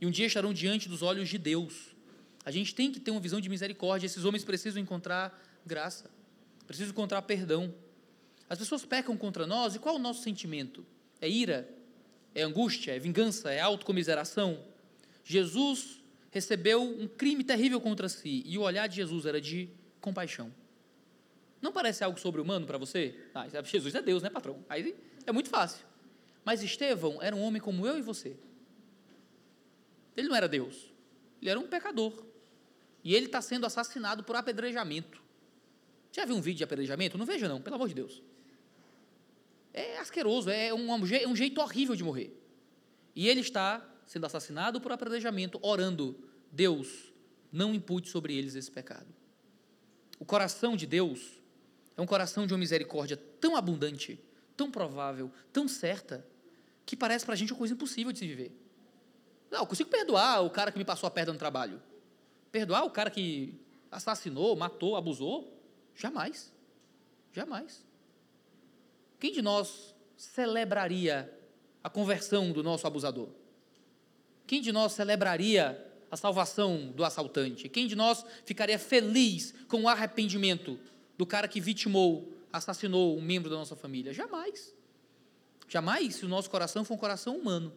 E 0.00 0.06
um 0.06 0.10
dia 0.10 0.26
estarão 0.26 0.52
diante 0.52 0.88
dos 0.88 1.00
olhos 1.00 1.28
de 1.28 1.38
Deus. 1.38 1.94
A 2.44 2.50
gente 2.50 2.74
tem 2.74 2.92
que 2.92 3.00
ter 3.00 3.10
uma 3.10 3.20
visão 3.20 3.40
de 3.40 3.48
misericórdia. 3.48 4.06
Esses 4.06 4.24
homens 4.24 4.44
precisam 4.44 4.82
encontrar 4.82 5.32
graça, 5.64 6.10
precisam 6.66 6.90
encontrar 6.90 7.22
perdão. 7.22 7.74
As 8.50 8.58
pessoas 8.58 8.84
pecam 8.84 9.16
contra 9.16 9.46
nós 9.46 9.74
e 9.74 9.78
qual 9.78 9.94
é 9.94 9.98
o 9.98 10.02
nosso 10.02 10.22
sentimento? 10.22 10.84
É 11.20 11.28
ira? 11.28 11.66
É 12.34 12.42
angústia? 12.42 12.92
É 12.92 12.98
vingança? 12.98 13.50
É 13.50 13.60
autocomiseração? 13.60 14.62
Jesus 15.24 16.02
recebeu 16.30 16.82
um 16.82 17.08
crime 17.08 17.42
terrível 17.42 17.80
contra 17.80 18.08
si 18.10 18.42
e 18.44 18.58
o 18.58 18.62
olhar 18.62 18.86
de 18.88 18.96
Jesus 18.96 19.24
era 19.24 19.40
de 19.40 19.70
compaixão. 20.00 20.52
Não 21.64 21.72
parece 21.72 22.04
algo 22.04 22.20
sobre-humano 22.20 22.66
para 22.66 22.76
você? 22.76 23.18
Ah, 23.34 23.46
Jesus 23.64 23.94
é 23.94 24.02
Deus, 24.02 24.22
né, 24.22 24.28
patrão? 24.28 24.62
Aí 24.68 24.94
é 25.24 25.32
muito 25.32 25.48
fácil. 25.48 25.86
Mas 26.44 26.62
Estevão 26.62 27.22
era 27.22 27.34
um 27.34 27.40
homem 27.40 27.58
como 27.58 27.86
eu 27.86 27.96
e 27.96 28.02
você. 28.02 28.36
Ele 30.14 30.28
não 30.28 30.36
era 30.36 30.46
Deus. 30.46 30.92
Ele 31.40 31.50
era 31.50 31.58
um 31.58 31.66
pecador. 31.66 32.22
E 33.02 33.14
ele 33.14 33.24
está 33.24 33.40
sendo 33.40 33.64
assassinado 33.64 34.22
por 34.22 34.36
apedrejamento. 34.36 35.22
Já 36.12 36.26
viu 36.26 36.36
um 36.36 36.40
vídeo 36.42 36.58
de 36.58 36.64
apedrejamento? 36.64 37.16
Não 37.16 37.24
veja 37.24 37.48
não, 37.48 37.62
pelo 37.62 37.76
amor 37.76 37.88
de 37.88 37.94
Deus. 37.94 38.22
É 39.72 39.96
asqueroso, 39.96 40.50
é 40.50 40.72
um, 40.74 40.92
é 40.92 41.26
um 41.26 41.34
jeito 41.34 41.62
horrível 41.62 41.96
de 41.96 42.04
morrer. 42.04 42.38
E 43.16 43.26
ele 43.26 43.40
está 43.40 43.82
sendo 44.04 44.26
assassinado 44.26 44.82
por 44.82 44.92
apedrejamento, 44.92 45.58
orando, 45.62 46.14
Deus, 46.52 47.10
não 47.50 47.74
impute 47.74 48.10
sobre 48.10 48.34
eles 48.36 48.54
esse 48.54 48.70
pecado. 48.70 49.08
O 50.18 50.26
coração 50.26 50.76
de 50.76 50.86
Deus 50.86 51.42
é 51.96 52.02
um 52.02 52.06
coração 52.06 52.46
de 52.46 52.52
uma 52.52 52.58
misericórdia 52.58 53.16
tão 53.40 53.56
abundante, 53.56 54.20
tão 54.56 54.70
provável, 54.70 55.30
tão 55.52 55.68
certa, 55.68 56.26
que 56.84 56.96
parece 56.96 57.24
para 57.24 57.34
a 57.34 57.36
gente 57.36 57.52
uma 57.52 57.58
coisa 57.58 57.74
impossível 57.74 58.12
de 58.12 58.18
se 58.18 58.26
viver. 58.26 58.52
Não, 59.50 59.60
eu 59.60 59.66
consigo 59.66 59.88
perdoar 59.88 60.42
o 60.42 60.50
cara 60.50 60.72
que 60.72 60.78
me 60.78 60.84
passou 60.84 61.06
a 61.06 61.10
perna 61.10 61.32
no 61.32 61.38
trabalho. 61.38 61.80
Perdoar 62.50 62.84
o 62.84 62.90
cara 62.90 63.10
que 63.10 63.54
assassinou, 63.90 64.56
matou, 64.56 64.96
abusou? 64.96 65.56
Jamais. 65.94 66.52
Jamais. 67.32 67.84
Quem 69.18 69.32
de 69.32 69.40
nós 69.40 69.94
celebraria 70.16 71.32
a 71.82 71.88
conversão 71.88 72.52
do 72.52 72.62
nosso 72.62 72.86
abusador? 72.86 73.28
Quem 74.46 74.60
de 74.60 74.72
nós 74.72 74.92
celebraria 74.92 75.80
a 76.10 76.16
salvação 76.16 76.92
do 76.94 77.04
assaltante? 77.04 77.68
Quem 77.68 77.86
de 77.86 77.94
nós 77.94 78.24
ficaria 78.44 78.78
feliz 78.78 79.54
com 79.68 79.82
o 79.82 79.88
arrependimento 79.88 80.78
do 81.16 81.24
cara 81.24 81.46
que 81.48 81.60
vitimou, 81.60 82.32
assassinou 82.52 83.16
um 83.16 83.22
membro 83.22 83.50
da 83.50 83.56
nossa 83.56 83.76
família. 83.76 84.12
Jamais. 84.12 84.74
Jamais, 85.68 86.16
se 86.16 86.24
o 86.24 86.28
nosso 86.28 86.50
coração 86.50 86.84
for 86.84 86.94
um 86.94 86.98
coração 86.98 87.36
humano. 87.36 87.72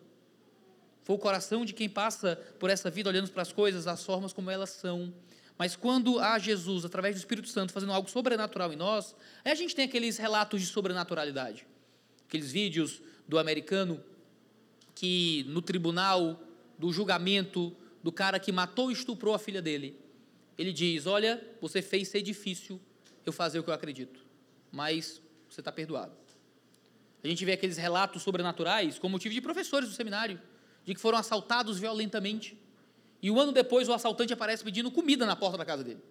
For 1.04 1.14
o 1.14 1.18
coração 1.18 1.66
de 1.66 1.74
quem 1.74 1.88
passa 1.88 2.36
por 2.60 2.70
essa 2.70 2.90
vida 2.90 3.10
olhando 3.10 3.32
para 3.32 3.42
as 3.42 3.52
coisas, 3.52 3.88
as 3.88 4.04
formas 4.04 4.34
como 4.34 4.52
elas 4.52 4.72
são. 4.72 5.14
Mas 5.58 5.76
quando 5.76 6.20
há 6.20 6.38
Jesus, 6.38 6.86
através 6.86 7.16
do 7.16 7.20
Espírito 7.20 7.48
Santo, 7.48 7.72
fazendo 7.72 7.94
algo 7.94 8.10
sobrenatural 8.10 8.72
em 8.74 8.76
nós, 8.76 9.16
aí 9.44 9.52
a 9.52 9.56
gente 9.56 9.76
tem 9.76 9.86
aqueles 9.86 10.18
relatos 10.18 10.62
de 10.62 10.68
sobrenaturalidade. 10.68 11.66
Aqueles 12.28 12.52
vídeos 12.52 13.02
do 13.28 13.40
americano 13.40 14.04
que 14.94 15.46
no 15.48 15.62
tribunal 15.62 16.42
do 16.78 16.92
julgamento 16.92 17.76
do 18.04 18.12
cara 18.12 18.40
que 18.40 18.52
matou 18.52 18.92
e 18.92 18.94
estuprou 18.94 19.34
a 19.34 19.40
filha 19.40 19.62
dele, 19.62 19.98
ele 20.58 20.74
diz: 20.74 21.06
Olha, 21.06 21.42
você 21.62 21.82
fez 21.82 22.10
ser 22.10 22.22
difícil 22.22 22.80
eu 23.30 23.34
fazer 23.34 23.60
o 23.60 23.64
que 23.64 23.70
eu 23.70 23.74
acredito. 23.74 24.26
Mas 24.72 25.22
você 25.50 25.62
está 25.62 25.72
perdoado. 25.72 26.16
A 27.24 27.28
gente 27.28 27.44
vê 27.44 27.54
aqueles 27.54 27.78
relatos 27.78 28.22
sobrenaturais 28.22 29.00
como 29.00 29.14
motivo 29.14 29.34
de 29.34 29.42
professores 29.42 29.90
do 29.90 29.96
seminário, 29.96 30.42
de 30.86 30.94
que 30.94 31.00
foram 31.00 31.18
assaltados 31.18 31.78
violentamente. 31.78 32.58
E 33.22 33.32
um 33.32 33.40
ano 33.40 33.52
depois 33.52 33.90
o 33.90 33.94
assaltante 33.94 34.32
aparece 34.32 34.64
pedindo 34.64 34.92
comida 34.92 35.26
na 35.26 35.36
porta 35.36 35.58
da 35.58 35.66
casa 35.66 35.84
dele. 35.84 36.02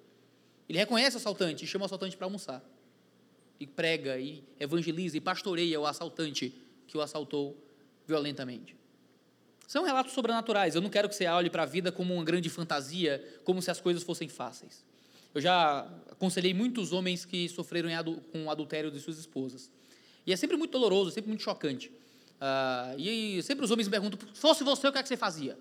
Ele 0.69 0.79
reconhece 0.79 1.17
o 1.17 1.19
assaltante 1.19 1.65
e 1.65 1.67
chama 1.67 1.85
o 1.85 1.87
assaltante 1.87 2.17
para 2.17 2.27
almoçar. 2.27 2.63
E 3.59 3.67
prega, 3.67 4.19
e 4.19 4.45
evangeliza, 4.59 5.17
e 5.17 5.21
pastoreia 5.21 5.81
o 5.81 5.87
assaltante 5.87 6.55
que 6.87 6.99
o 6.99 7.01
assaltou 7.01 7.57
violentamente. 8.07 8.77
São 9.67 9.85
relatos 9.85 10.13
sobrenaturais. 10.13 10.75
Eu 10.75 10.81
não 10.81 10.91
quero 10.91 11.09
que 11.09 11.15
você 11.15 11.27
olhe 11.27 11.51
para 11.51 11.63
a 11.63 11.67
vida 11.67 11.91
como 11.91 12.15
uma 12.15 12.25
grande 12.25 12.49
fantasia, 12.49 13.41
como 13.45 13.63
se 13.63 13.71
as 13.71 13.81
coisas 13.81 14.03
fossem 14.03 14.29
fáceis. 14.29 14.85
Eu 15.37 15.41
já 15.43 15.87
aconselhei 16.11 16.55
muitos 16.55 16.95
homens 16.95 17.27
que 17.27 17.47
sofreram 17.51 17.91
com 18.33 18.47
o 18.47 18.51
adultério 18.51 18.91
de 18.91 18.99
suas 18.99 19.19
esposas. 19.19 19.71
E 20.27 20.33
é 20.33 20.37
sempre 20.37 20.57
muito 20.57 20.71
doloroso, 20.71 21.11
sempre 21.11 21.29
muito 21.29 21.43
chocante. 21.43 21.89
Uh, 22.41 22.99
e 22.99 23.43
sempre 23.43 23.63
os 23.63 23.71
homens 23.71 23.87
me 23.87 23.91
perguntam: 23.91 24.19
se 24.33 24.41
fosse 24.41 24.65
você, 24.65 24.89
o 24.89 24.93
que, 24.93 24.97
é 24.97 25.03
que 25.03 25.09
você 25.11 25.17
fazia? 25.17 25.59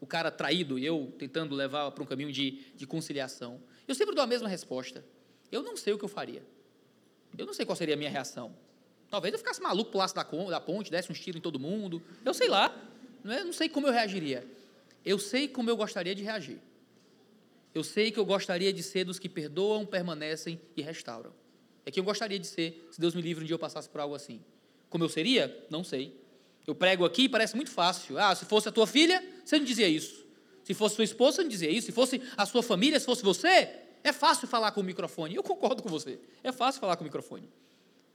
O 0.00 0.06
cara 0.06 0.30
traído 0.30 0.78
e 0.78 0.86
eu 0.86 1.12
tentando 1.18 1.54
levar 1.54 1.90
para 1.90 2.02
um 2.02 2.06
caminho 2.06 2.32
de, 2.32 2.52
de 2.74 2.86
conciliação. 2.86 3.60
Eu 3.86 3.94
sempre 3.94 4.14
dou 4.14 4.24
a 4.24 4.26
mesma 4.26 4.48
resposta. 4.48 5.04
Eu 5.50 5.62
não 5.62 5.76
sei 5.76 5.92
o 5.92 5.98
que 5.98 6.06
eu 6.06 6.08
faria. 6.08 6.42
Eu 7.36 7.44
não 7.44 7.52
sei 7.52 7.66
qual 7.66 7.76
seria 7.76 7.94
a 7.94 7.98
minha 7.98 8.08
reação. 8.08 8.56
Talvez 9.10 9.34
eu 9.34 9.38
ficasse 9.38 9.60
maluco, 9.60 9.90
pulasse 9.90 10.14
da, 10.14 10.22
da 10.22 10.58
ponte, 10.58 10.90
desse 10.90 11.12
um 11.12 11.14
tiro 11.14 11.36
em 11.36 11.40
todo 11.42 11.58
mundo. 11.58 12.02
Eu 12.24 12.32
sei 12.32 12.48
lá. 12.48 12.74
É? 13.26 13.44
não 13.44 13.52
sei 13.52 13.68
como 13.68 13.88
eu 13.88 13.92
reagiria. 13.92 14.42
Eu 15.04 15.18
sei 15.18 15.48
como 15.48 15.68
eu 15.68 15.76
gostaria 15.76 16.14
de 16.14 16.22
reagir. 16.22 16.58
Eu 17.74 17.82
sei 17.82 18.10
que 18.10 18.18
eu 18.18 18.24
gostaria 18.24 18.72
de 18.72 18.82
ser 18.82 19.04
dos 19.04 19.18
que 19.18 19.28
perdoam, 19.28 19.86
permanecem 19.86 20.60
e 20.76 20.82
restauram. 20.82 21.32
É 21.84 21.90
que 21.90 21.98
eu 21.98 22.04
gostaria 22.04 22.38
de 22.38 22.46
ser, 22.46 22.88
se 22.90 23.00
Deus 23.00 23.14
me 23.14 23.22
livre 23.22 23.42
um 23.42 23.46
dia 23.46 23.54
eu 23.54 23.58
passasse 23.58 23.88
por 23.88 24.00
algo 24.00 24.14
assim. 24.14 24.40
Como 24.88 25.02
eu 25.02 25.08
seria? 25.08 25.66
Não 25.70 25.82
sei. 25.82 26.14
Eu 26.66 26.74
prego 26.74 27.04
aqui 27.04 27.28
parece 27.28 27.56
muito 27.56 27.70
fácil. 27.70 28.18
Ah, 28.18 28.34
se 28.34 28.44
fosse 28.44 28.68
a 28.68 28.72
tua 28.72 28.86
filha, 28.86 29.24
você 29.44 29.58
não 29.58 29.64
dizia 29.64 29.88
isso. 29.88 30.24
Se 30.62 30.74
fosse 30.74 30.94
sua 30.94 31.04
esposa, 31.04 31.36
você 31.36 31.42
não 31.42 31.48
dizia 31.48 31.70
isso. 31.70 31.86
Se 31.86 31.92
fosse 31.92 32.22
a 32.36 32.46
sua 32.46 32.62
família, 32.62 33.00
se 33.00 33.06
fosse 33.06 33.22
você, 33.22 33.70
é 34.04 34.12
fácil 34.12 34.46
falar 34.46 34.70
com 34.72 34.80
o 34.80 34.84
microfone. 34.84 35.34
Eu 35.34 35.42
concordo 35.42 35.82
com 35.82 35.88
você. 35.88 36.20
É 36.44 36.52
fácil 36.52 36.80
falar 36.80 36.96
com 36.96 37.02
o 37.02 37.06
microfone. 37.06 37.48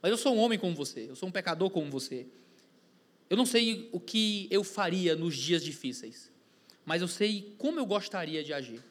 Mas 0.00 0.10
eu 0.10 0.16
sou 0.16 0.34
um 0.34 0.38
homem 0.38 0.58
como 0.58 0.74
você. 0.74 1.10
Eu 1.10 1.16
sou 1.16 1.28
um 1.28 1.32
pecador 1.32 1.68
como 1.68 1.90
você. 1.90 2.26
Eu 3.28 3.36
não 3.36 3.44
sei 3.44 3.88
o 3.92 4.00
que 4.00 4.48
eu 4.50 4.64
faria 4.64 5.14
nos 5.14 5.36
dias 5.36 5.62
difíceis. 5.62 6.30
Mas 6.86 7.02
eu 7.02 7.08
sei 7.08 7.54
como 7.58 7.78
eu 7.78 7.84
gostaria 7.84 8.42
de 8.42 8.52
agir. 8.52 8.82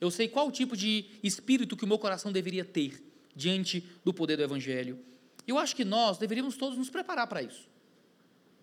Eu 0.00 0.10
sei 0.10 0.28
qual 0.28 0.50
tipo 0.50 0.76
de 0.76 1.04
espírito 1.22 1.76
que 1.76 1.84
o 1.84 1.88
meu 1.88 1.98
coração 1.98 2.32
deveria 2.32 2.64
ter 2.64 3.02
diante 3.34 3.84
do 4.04 4.14
poder 4.14 4.36
do 4.36 4.42
Evangelho. 4.42 4.98
Eu 5.46 5.58
acho 5.58 5.76
que 5.76 5.84
nós 5.84 6.18
deveríamos 6.18 6.56
todos 6.56 6.78
nos 6.78 6.88
preparar 6.88 7.26
para 7.26 7.42
isso. 7.42 7.68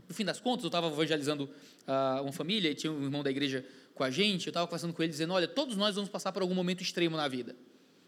No 0.08 0.16
fim 0.16 0.24
das 0.24 0.40
contas, 0.40 0.64
eu 0.64 0.68
estava 0.68 0.88
evangelizando 0.88 1.46
uh, 1.46 2.22
uma 2.24 2.32
família 2.32 2.72
e 2.72 2.76
tinha 2.76 2.92
um 2.92 3.04
irmão 3.04 3.22
da 3.22 3.30
igreja 3.30 3.66
com 3.94 4.04
a 4.04 4.10
gente. 4.10 4.48
Eu 4.48 4.52
estava 4.52 4.66
conversando 4.66 4.94
com 4.94 5.04
ele, 5.04 5.12
dizendo: 5.12 5.34
Olha, 5.34 5.48
todos 5.48 5.76
nós 5.76 5.96
vamos 5.96 6.10
passar 6.10 6.32
por 6.32 6.42
algum 6.42 6.56
momento 6.56 6.82
extremo 6.82 7.18
na 7.18 7.28
vida. 7.28 7.56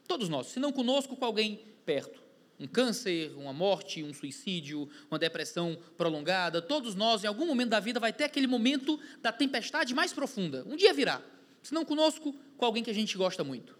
Todos 0.08 0.30
nós. 0.30 0.48
Se 0.48 0.60
não 0.60 0.72
conosco, 0.72 1.16
com 1.16 1.26
alguém 1.26 1.60
perto. 1.86 2.20
Um 2.60 2.68
câncer, 2.68 3.34
uma 3.38 3.54
morte, 3.54 4.04
um 4.04 4.14
suicídio, 4.14 4.90
uma 5.10 5.20
depressão 5.20 5.78
prolongada. 5.98 6.62
Todos 6.62 6.96
nós, 6.96 7.24
em 7.24 7.28
algum 7.28 7.46
momento 7.46 7.70
da 7.70 7.80
vida, 7.80 8.00
vai 8.00 8.12
ter 8.12 8.26
aquele 8.26 8.48
momento 8.48 9.00
da 9.22 9.32
tempestade 9.32 9.94
mais 9.94 10.12
profunda. 10.12 10.66
Um 10.68 10.76
dia 10.76 10.94
virá. 10.94 11.22
Se 11.62 11.74
não 11.74 11.86
conosco, 11.86 12.34
com 12.58 12.66
alguém 12.66 12.84
que 12.84 12.90
a 12.90 12.94
gente 12.94 13.18
gosta 13.18 13.44
muito. 13.44 13.78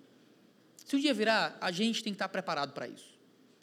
Se 0.86 0.96
um 0.96 1.00
dia 1.00 1.14
virar, 1.14 1.58
a 1.62 1.72
gente 1.72 2.04
tem 2.04 2.14
que 2.14 2.16
estar 2.16 2.30
preparado 2.30 2.74
para 2.74 2.88
isso. 2.88 3.20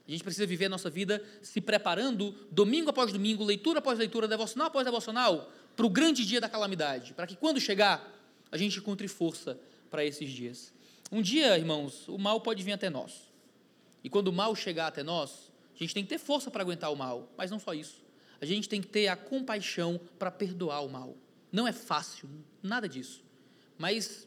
A 0.06 0.10
gente 0.10 0.22
precisa 0.22 0.46
viver 0.46 0.66
a 0.66 0.68
nossa 0.68 0.88
vida 0.88 1.22
se 1.42 1.60
preparando, 1.60 2.32
domingo 2.50 2.90
após 2.90 3.12
domingo, 3.12 3.42
leitura 3.42 3.80
após 3.80 3.98
leitura, 3.98 4.28
devocional 4.28 4.68
após 4.68 4.84
devocional, 4.84 5.50
para 5.74 5.84
o 5.84 5.90
grande 5.90 6.24
dia 6.24 6.40
da 6.40 6.48
calamidade, 6.48 7.12
para 7.12 7.26
que 7.26 7.36
quando 7.36 7.60
chegar, 7.60 8.08
a 8.50 8.56
gente 8.56 8.78
encontre 8.78 9.08
força 9.08 9.58
para 9.90 10.04
esses 10.04 10.30
dias. 10.30 10.72
Um 11.10 11.20
dia, 11.20 11.58
irmãos, 11.58 12.08
o 12.08 12.16
mal 12.16 12.40
pode 12.40 12.62
vir 12.62 12.72
até 12.72 12.88
nós. 12.88 13.32
E 14.04 14.08
quando 14.08 14.28
o 14.28 14.32
mal 14.32 14.54
chegar 14.54 14.86
até 14.86 15.02
nós, 15.02 15.50
a 15.74 15.78
gente 15.78 15.92
tem 15.92 16.04
que 16.04 16.08
ter 16.08 16.18
força 16.18 16.50
para 16.50 16.62
aguentar 16.62 16.92
o 16.92 16.96
mal, 16.96 17.28
mas 17.36 17.50
não 17.50 17.58
só 17.58 17.74
isso. 17.74 18.04
A 18.40 18.46
gente 18.46 18.68
tem 18.68 18.80
que 18.80 18.88
ter 18.88 19.08
a 19.08 19.16
compaixão 19.16 20.00
para 20.18 20.30
perdoar 20.30 20.84
o 20.84 20.88
mal. 20.88 21.16
Não 21.50 21.66
é 21.66 21.72
fácil, 21.72 22.28
nada 22.62 22.88
disso. 22.88 23.25
Mas 23.78 24.26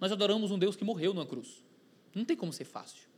nós 0.00 0.12
adoramos 0.12 0.50
um 0.50 0.58
Deus 0.58 0.76
que 0.76 0.84
morreu 0.84 1.14
numa 1.14 1.26
cruz. 1.26 1.62
Não 2.14 2.24
tem 2.24 2.36
como 2.36 2.52
ser 2.52 2.64
fácil. 2.64 3.08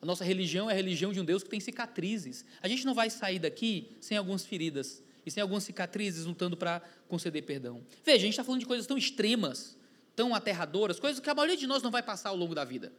A 0.00 0.06
nossa 0.06 0.24
religião 0.24 0.70
é 0.70 0.72
a 0.72 0.76
religião 0.76 1.12
de 1.12 1.20
um 1.20 1.24
Deus 1.24 1.42
que 1.42 1.48
tem 1.48 1.58
cicatrizes. 1.58 2.44
A 2.62 2.68
gente 2.68 2.86
não 2.86 2.94
vai 2.94 3.10
sair 3.10 3.38
daqui 3.38 3.96
sem 4.00 4.16
algumas 4.16 4.46
feridas 4.46 5.02
e 5.26 5.30
sem 5.30 5.42
algumas 5.42 5.64
cicatrizes 5.64 6.24
lutando 6.24 6.56
para 6.56 6.80
conceder 7.08 7.42
perdão. 7.42 7.84
Veja, 8.04 8.18
a 8.18 8.20
gente 8.20 8.30
está 8.30 8.44
falando 8.44 8.60
de 8.60 8.66
coisas 8.66 8.86
tão 8.86 8.96
extremas, 8.96 9.76
tão 10.14 10.34
aterradoras, 10.34 11.00
coisas 11.00 11.20
que 11.20 11.28
a 11.28 11.34
maioria 11.34 11.56
de 11.56 11.66
nós 11.66 11.82
não 11.82 11.90
vai 11.90 12.02
passar 12.02 12.30
ao 12.30 12.36
longo 12.36 12.54
da 12.54 12.64
vida. 12.64 12.92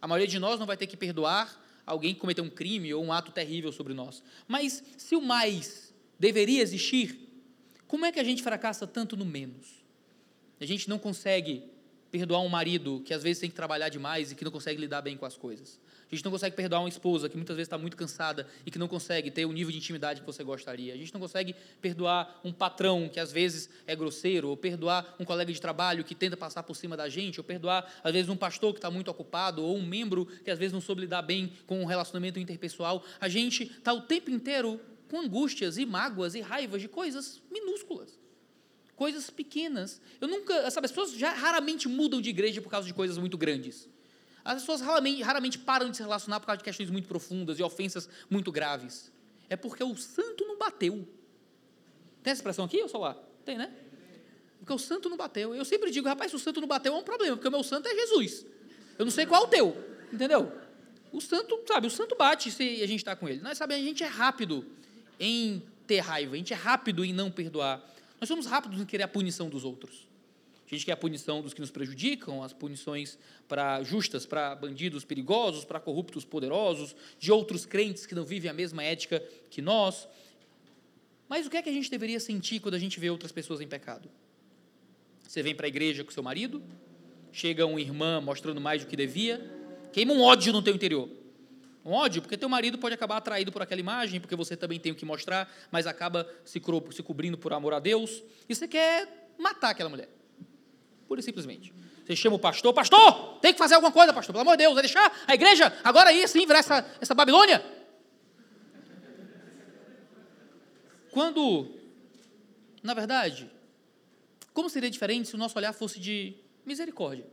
A 0.00 0.06
maioria 0.06 0.28
de 0.28 0.38
nós 0.38 0.58
não 0.58 0.66
vai 0.66 0.76
ter 0.76 0.86
que 0.86 0.96
perdoar 0.96 1.60
alguém 1.84 2.14
que 2.14 2.20
cometeu 2.20 2.44
um 2.44 2.50
crime 2.50 2.94
ou 2.94 3.04
um 3.04 3.12
ato 3.12 3.32
terrível 3.32 3.72
sobre 3.72 3.92
nós. 3.92 4.22
Mas 4.46 4.82
se 4.96 5.16
o 5.16 5.20
mais 5.20 5.92
deveria 6.18 6.62
existir, 6.62 7.18
como 7.86 8.06
é 8.06 8.12
que 8.12 8.20
a 8.20 8.24
gente 8.24 8.42
fracassa 8.42 8.86
tanto 8.86 9.16
no 9.16 9.24
menos? 9.24 9.83
A 10.64 10.66
gente 10.66 10.88
não 10.88 10.98
consegue 10.98 11.62
perdoar 12.10 12.40
um 12.40 12.48
marido 12.48 13.02
que 13.04 13.12
às 13.12 13.22
vezes 13.22 13.38
tem 13.38 13.50
que 13.50 13.54
trabalhar 13.54 13.90
demais 13.90 14.32
e 14.32 14.34
que 14.34 14.42
não 14.42 14.50
consegue 14.50 14.80
lidar 14.80 15.02
bem 15.02 15.14
com 15.14 15.26
as 15.26 15.36
coisas. 15.36 15.78
A 16.10 16.14
gente 16.14 16.24
não 16.24 16.32
consegue 16.32 16.56
perdoar 16.56 16.80
uma 16.80 16.88
esposa 16.88 17.28
que 17.28 17.36
muitas 17.36 17.54
vezes 17.54 17.66
está 17.66 17.76
muito 17.76 17.98
cansada 17.98 18.46
e 18.64 18.70
que 18.70 18.78
não 18.78 18.88
consegue 18.88 19.30
ter 19.30 19.44
o 19.44 19.52
nível 19.52 19.70
de 19.70 19.76
intimidade 19.76 20.22
que 20.22 20.26
você 20.26 20.42
gostaria. 20.42 20.94
A 20.94 20.96
gente 20.96 21.12
não 21.12 21.20
consegue 21.20 21.54
perdoar 21.82 22.40
um 22.42 22.50
patrão 22.50 23.10
que 23.12 23.20
às 23.20 23.30
vezes 23.30 23.68
é 23.86 23.94
grosseiro, 23.94 24.48
ou 24.48 24.56
perdoar 24.56 25.14
um 25.20 25.24
colega 25.26 25.52
de 25.52 25.60
trabalho 25.60 26.02
que 26.02 26.14
tenta 26.14 26.34
passar 26.34 26.62
por 26.62 26.74
cima 26.74 26.96
da 26.96 27.10
gente, 27.10 27.38
ou 27.38 27.44
perdoar 27.44 27.92
às 28.02 28.12
vezes 28.14 28.30
um 28.30 28.36
pastor 28.36 28.72
que 28.72 28.78
está 28.78 28.90
muito 28.90 29.10
ocupado, 29.10 29.62
ou 29.62 29.76
um 29.76 29.84
membro 29.84 30.24
que 30.24 30.50
às 30.50 30.58
vezes 30.58 30.72
não 30.72 30.80
soube 30.80 31.02
lidar 31.02 31.20
bem 31.20 31.52
com 31.66 31.82
um 31.82 31.84
relacionamento 31.84 32.40
interpessoal. 32.40 33.04
A 33.20 33.28
gente 33.28 33.64
está 33.64 33.92
o 33.92 34.00
tempo 34.00 34.30
inteiro 34.30 34.80
com 35.10 35.20
angústias 35.20 35.76
e 35.76 35.84
mágoas 35.84 36.34
e 36.34 36.40
raivas 36.40 36.80
de 36.80 36.88
coisas 36.88 37.42
minúsculas 37.52 38.23
coisas 38.96 39.30
pequenas. 39.30 40.00
Eu 40.20 40.28
nunca, 40.28 40.70
sabe, 40.70 40.86
as 40.86 40.92
pessoas 40.92 41.12
já 41.12 41.32
raramente 41.32 41.88
mudam 41.88 42.20
de 42.20 42.30
igreja 42.30 42.60
por 42.60 42.70
causa 42.70 42.86
de 42.86 42.94
coisas 42.94 43.18
muito 43.18 43.36
grandes. 43.36 43.88
As 44.44 44.60
pessoas 44.60 44.80
raramente, 44.80 45.22
raramente 45.22 45.58
param 45.58 45.90
de 45.90 45.96
se 45.96 46.02
relacionar 46.02 46.38
por 46.40 46.46
causa 46.46 46.58
de 46.58 46.64
questões 46.64 46.90
muito 46.90 47.08
profundas 47.08 47.58
e 47.58 47.62
ofensas 47.62 48.08
muito 48.28 48.52
graves. 48.52 49.10
É 49.48 49.56
porque 49.56 49.82
o 49.82 49.96
santo 49.96 50.44
não 50.46 50.58
bateu. 50.58 51.08
Tem 52.22 52.30
essa 52.30 52.40
expressão 52.40 52.64
aqui 52.64 52.80
ou 52.82 52.88
só 52.88 52.98
lá? 52.98 53.16
Tem, 53.44 53.56
né? 53.56 53.72
Porque 54.58 54.72
o 54.72 54.78
santo 54.78 55.08
não 55.08 55.16
bateu. 55.16 55.54
Eu 55.54 55.64
sempre 55.64 55.90
digo, 55.90 56.08
rapaz, 56.08 56.30
se 56.30 56.36
o 56.36 56.38
santo 56.38 56.60
não 56.60 56.68
bateu 56.68 56.94
é 56.94 56.96
um 56.96 57.02
problema, 57.02 57.36
porque 57.36 57.48
o 57.48 57.50
meu 57.50 57.62
santo 57.62 57.86
é 57.88 57.94
Jesus. 57.94 58.46
Eu 58.98 59.04
não 59.04 59.12
sei 59.12 59.26
qual 59.26 59.42
é 59.42 59.46
o 59.46 59.48
teu, 59.48 59.76
entendeu? 60.12 60.50
O 61.12 61.20
santo, 61.20 61.60
sabe, 61.66 61.86
o 61.86 61.90
santo 61.90 62.16
bate 62.16 62.50
se 62.50 62.82
a 62.82 62.86
gente 62.86 63.00
está 63.00 63.14
com 63.14 63.28
ele. 63.28 63.40
Nós 63.40 63.58
sabemos, 63.58 63.84
a 63.84 63.86
gente 63.86 64.02
é 64.02 64.06
rápido 64.06 64.64
em 65.20 65.62
ter 65.86 66.00
raiva, 66.00 66.34
a 66.34 66.38
gente 66.38 66.52
é 66.52 66.56
rápido 66.56 67.04
em 67.04 67.12
não 67.12 67.30
perdoar. 67.30 67.82
Nós 68.24 68.28
somos 68.30 68.46
rápidos 68.46 68.80
em 68.80 68.86
querer 68.86 69.02
a 69.02 69.08
punição 69.08 69.50
dos 69.50 69.66
outros. 69.66 70.08
A 70.66 70.74
gente 70.74 70.86
quer 70.86 70.92
a 70.92 70.96
punição 70.96 71.42
dos 71.42 71.52
que 71.52 71.60
nos 71.60 71.70
prejudicam, 71.70 72.42
as 72.42 72.54
punições 72.54 73.18
para 73.46 73.82
justas 73.82 74.24
para 74.24 74.54
bandidos 74.54 75.04
perigosos, 75.04 75.62
para 75.62 75.78
corruptos 75.78 76.24
poderosos, 76.24 76.96
de 77.18 77.30
outros 77.30 77.66
crentes 77.66 78.06
que 78.06 78.14
não 78.14 78.24
vivem 78.24 78.50
a 78.50 78.54
mesma 78.54 78.82
ética 78.82 79.22
que 79.50 79.60
nós. 79.60 80.08
Mas 81.28 81.46
o 81.46 81.50
que 81.50 81.58
é 81.58 81.62
que 81.62 81.68
a 81.68 81.72
gente 81.72 81.90
deveria 81.90 82.18
sentir 82.18 82.60
quando 82.60 82.76
a 82.76 82.78
gente 82.78 82.98
vê 82.98 83.10
outras 83.10 83.30
pessoas 83.30 83.60
em 83.60 83.68
pecado? 83.68 84.08
Você 85.28 85.42
vem 85.42 85.54
para 85.54 85.66
a 85.66 85.68
igreja 85.68 86.02
com 86.02 86.10
seu 86.10 86.22
marido, 86.22 86.62
chega 87.30 87.66
uma 87.66 87.78
irmã 87.78 88.22
mostrando 88.22 88.58
mais 88.58 88.82
do 88.82 88.88
que 88.88 88.96
devia, 88.96 89.38
queima 89.92 90.14
um 90.14 90.22
ódio 90.22 90.50
no 90.50 90.62
teu 90.62 90.74
interior. 90.74 91.10
Um 91.84 91.92
ódio, 91.92 92.22
porque 92.22 92.36
teu 92.36 92.48
marido 92.48 92.78
pode 92.78 92.94
acabar 92.94 93.18
atraído 93.18 93.52
por 93.52 93.60
aquela 93.60 93.80
imagem, 93.80 94.18
porque 94.18 94.34
você 94.34 94.56
também 94.56 94.80
tem 94.80 94.92
o 94.92 94.94
que 94.94 95.04
mostrar, 95.04 95.52
mas 95.70 95.86
acaba 95.86 96.26
se, 96.44 96.62
se 96.92 97.02
cobrindo 97.02 97.36
por 97.36 97.52
amor 97.52 97.74
a 97.74 97.78
Deus, 97.78 98.22
e 98.48 98.54
você 98.54 98.66
quer 98.66 99.28
matar 99.38 99.70
aquela 99.70 99.90
mulher. 99.90 100.08
Pura 101.06 101.20
e 101.20 101.22
simplesmente. 101.22 101.74
Você 102.06 102.16
chama 102.16 102.36
o 102.36 102.38
pastor, 102.38 102.72
pastor, 102.72 103.38
tem 103.40 103.52
que 103.52 103.58
fazer 103.58 103.74
alguma 103.74 103.92
coisa, 103.92 104.12
pastor, 104.14 104.32
pelo 104.32 104.42
amor 104.42 104.56
de 104.56 104.64
Deus, 104.64 104.74
vai 104.74 104.82
deixar 104.82 105.24
a 105.26 105.34
igreja 105.34 105.76
agora 105.84 106.10
aí 106.10 106.22
assim 106.22 106.46
virar 106.46 106.60
essa, 106.60 106.86
essa 107.00 107.14
Babilônia? 107.14 107.64
Quando, 111.10 111.70
na 112.82 112.94
verdade, 112.94 113.50
como 114.52 114.70
seria 114.70 114.90
diferente 114.90 115.28
se 115.28 115.34
o 115.34 115.38
nosso 115.38 115.56
olhar 115.58 115.72
fosse 115.72 116.00
de 116.00 116.34
misericórdia? 116.64 117.26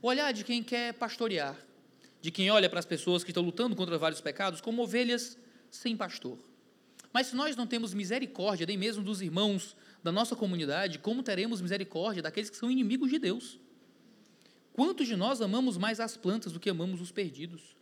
O 0.00 0.08
olhar 0.08 0.32
de 0.32 0.44
quem 0.44 0.62
quer 0.62 0.94
pastorear, 0.94 1.56
de 2.20 2.30
quem 2.30 2.50
olha 2.50 2.68
para 2.68 2.78
as 2.78 2.86
pessoas 2.86 3.22
que 3.22 3.30
estão 3.30 3.42
lutando 3.42 3.76
contra 3.76 3.98
vários 3.98 4.20
pecados 4.20 4.60
como 4.60 4.82
ovelhas 4.82 5.38
sem 5.70 5.96
pastor. 5.96 6.38
Mas 7.12 7.28
se 7.28 7.36
nós 7.36 7.56
não 7.56 7.66
temos 7.66 7.94
misericórdia 7.94 8.66
nem 8.66 8.76
mesmo 8.76 9.02
dos 9.02 9.22
irmãos 9.22 9.76
da 10.02 10.12
nossa 10.12 10.36
comunidade, 10.36 10.98
como 10.98 11.22
teremos 11.22 11.60
misericórdia 11.60 12.22
daqueles 12.22 12.50
que 12.50 12.56
são 12.56 12.70
inimigos 12.70 13.10
de 13.10 13.18
Deus? 13.18 13.58
Quantos 14.72 15.06
de 15.06 15.16
nós 15.16 15.40
amamos 15.40 15.76
mais 15.76 15.98
as 16.00 16.16
plantas 16.16 16.52
do 16.52 16.60
que 16.60 16.70
amamos 16.70 17.00
os 17.00 17.10
perdidos? 17.10 17.76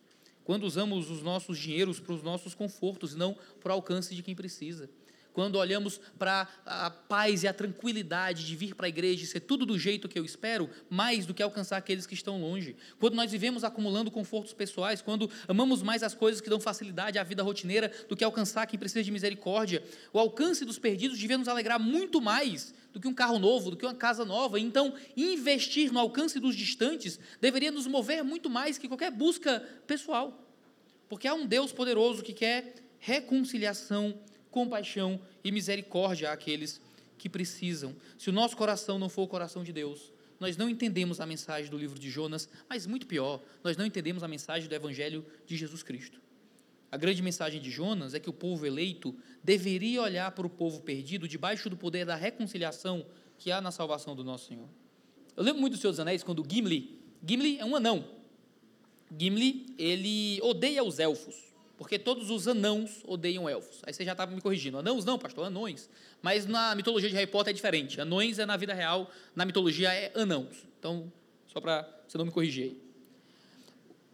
Quando 0.45 0.65
usamos 0.65 1.11
os 1.11 1.23
nossos 1.23 1.59
dinheiros 1.59 1.99
para 1.99 2.15
os 2.15 2.23
nossos 2.23 2.55
confortos 2.55 3.15
e 3.15 3.19
não 3.19 3.37
para 3.61 3.73
o 3.73 3.75
alcance 3.75 4.15
de 4.15 4.23
quem 4.23 4.35
precisa? 4.35 4.89
Quando 5.37 5.57
olhamos 5.57 6.01
para 6.19 6.49
a 6.65 6.89
paz 6.89 7.43
e 7.43 7.47
a 7.47 7.53
tranquilidade 7.53 8.47
de 8.47 8.57
vir 8.57 8.75
para 8.75 8.87
a 8.87 8.89
igreja 8.89 9.23
e 9.23 9.27
ser 9.27 9.41
tudo 9.41 9.67
do 9.67 9.79
jeito 9.79 10.09
que 10.09 10.19
eu 10.19 10.25
espero, 10.25 10.71
mais 10.89 11.27
do 11.27 11.35
que 11.35 11.43
alcançar 11.43 11.77
aqueles 11.77 12.07
que 12.07 12.15
estão 12.15 12.41
longe. 12.41 12.75
Quando 12.99 13.17
nós 13.17 13.31
vivemos 13.31 13.63
acumulando 13.63 14.11
confortos 14.11 14.55
pessoais, 14.55 15.03
quando 15.03 15.31
amamos 15.47 15.83
mais 15.83 16.03
as 16.03 16.15
coisas 16.15 16.41
que 16.41 16.49
dão 16.49 16.59
facilidade 16.59 17.19
à 17.19 17.23
vida 17.23 17.43
rotineira 17.43 17.93
do 18.09 18.17
que 18.17 18.25
alcançar 18.25 18.67
quem 18.67 18.79
precisa 18.79 19.05
de 19.05 19.11
misericórdia. 19.11 19.85
O 20.11 20.19
alcance 20.19 20.65
dos 20.65 20.79
perdidos 20.79 21.19
devia 21.19 21.37
nos 21.37 21.49
alegrar 21.49 21.79
muito 21.79 22.19
mais 22.19 22.73
do 22.95 22.99
que 22.99 23.07
um 23.07 23.13
carro 23.13 23.39
novo, 23.39 23.73
do 23.73 23.77
que 23.77 23.85
uma 23.85 23.95
casa 23.95 24.25
nova. 24.25 24.59
Então, 24.59 24.95
investir 25.15 25.93
no 25.93 25.99
alcance 25.99 26.41
dos 26.41 26.57
distantes 26.57 27.21
deveria 27.43 27.71
nos 27.71 27.87
mover 27.87 28.25
muito 28.25 28.49
mais 28.49 28.79
que 28.79 28.89
qualquer 28.89 29.11
busca 29.11 29.63
pessoal. 29.87 30.51
Porque 31.11 31.29
há 31.29 31.35
um 31.35 31.45
Deus 31.45 31.73
poderoso 31.73 32.23
que 32.23 32.33
quer 32.33 32.77
reconciliação 32.99 34.19
compaixão 34.57 35.21
e 35.45 35.53
misericórdia 35.53 36.33
àqueles 36.33 36.81
que 37.19 37.29
precisam. 37.29 37.95
Se 38.17 38.31
o 38.31 38.33
nosso 38.33 38.57
coração 38.57 38.99
não 38.99 39.11
for 39.11 39.25
o 39.25 39.29
coração 39.29 39.63
de 39.63 39.71
Deus, 39.71 40.11
nós 40.41 40.57
não 40.57 40.67
entendemos 40.67 41.21
a 41.21 41.27
mensagem 41.27 41.71
do 41.71 41.77
livro 41.77 41.99
de 41.99 42.09
Jonas, 42.09 42.49
mas 42.67 42.87
muito 42.87 43.07
pior, 43.07 43.43
nós 43.63 43.77
não 43.77 43.85
entendemos 43.85 44.23
a 44.23 44.29
mensagem 44.29 44.67
do 44.67 44.75
Evangelho 44.75 45.27
de 45.45 45.59
Jesus 45.59 45.83
Cristo. 45.83 46.19
A 46.91 46.97
grande 46.97 47.21
mensagem 47.21 47.61
de 47.61 47.71
Jonas 47.71 48.15
é 48.15 48.19
que 48.19 48.31
o 48.31 48.33
povo 48.33 48.65
eleito 48.65 49.15
deveria 49.45 50.01
olhar 50.01 50.31
para 50.31 50.47
o 50.47 50.51
povo 50.51 50.81
perdido 50.81 51.29
debaixo 51.29 51.69
do 51.69 51.77
poder 51.77 52.07
da 52.07 52.17
reconciliação 52.17 53.05
que 53.37 53.53
há 53.53 53.61
na 53.61 53.71
salvação 53.71 54.17
do 54.17 54.25
nosso 54.25 54.47
Senhor. 54.47 54.71
Eu 55.37 55.45
lembro 55.45 55.61
muito 55.61 55.75
dos 55.75 55.83
Seus 55.83 56.01
Anéis 56.01 56.23
quando 56.23 56.43
Gimli, 56.51 56.99
Gimli 57.23 57.59
é 57.59 57.65
um 57.67 57.77
anão. 57.77 58.09
Gimli, 59.19 59.67
ele 59.77 60.41
odeia 60.41 60.83
os 60.83 60.99
elfos 60.99 61.46
porque 61.77 61.99
todos 61.99 62.31
os 62.31 62.49
anãos 62.49 63.03
odeiam 63.05 63.49
elfos. 63.49 63.83
Aí 63.85 63.93
você 63.93 64.05
já 64.05 64.13
estava 64.13 64.35
me 64.35 64.41
corrigindo. 64.41 64.79
Anãos 64.79 65.05
não, 65.05 65.19
pastor, 65.19 65.47
anões. 65.47 65.91
Mas 66.23 66.47
na 66.47 66.75
mitologia 66.75 67.09
de 67.09 67.15
Harry 67.15 67.31
Potter 67.31 67.51
é 67.51 67.55
diferente. 67.55 68.01
Anões 68.01 68.39
é 68.39 68.47
na 68.47 68.57
vida 68.57 68.73
real, 68.73 69.11
na 69.35 69.45
mitologia 69.45 69.93
é 69.93 70.11
anãos. 70.15 70.67
Então, 70.79 71.13
só 71.47 71.61
para 71.61 71.87
você 72.09 72.17
não 72.17 72.25
me 72.25 72.31
corrigir 72.31 72.65
aí. 72.65 72.87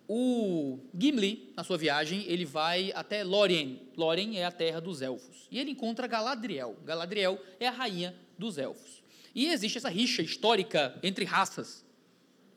O 0.08 0.80
Gimli, 0.98 1.52
na 1.56 1.62
sua 1.62 1.78
viagem, 1.78 2.24
ele 2.26 2.44
vai 2.44 2.92
até 2.94 3.22
Lórien. 3.22 3.80
Lórien 3.96 4.38
é 4.38 4.44
a 4.44 4.50
terra 4.50 4.80
dos 4.80 5.00
elfos. 5.00 5.46
E 5.50 5.58
ele 5.58 5.70
encontra 5.70 6.08
Galadriel. 6.08 6.76
Galadriel 6.84 7.40
é 7.60 7.68
a 7.68 7.70
rainha 7.70 8.14
dos 8.36 8.58
elfos. 8.58 9.02
E 9.34 9.46
existe 9.46 9.78
essa 9.78 9.88
rixa 9.88 10.20
histórica 10.20 10.98
entre 11.02 11.24
raças, 11.24 11.84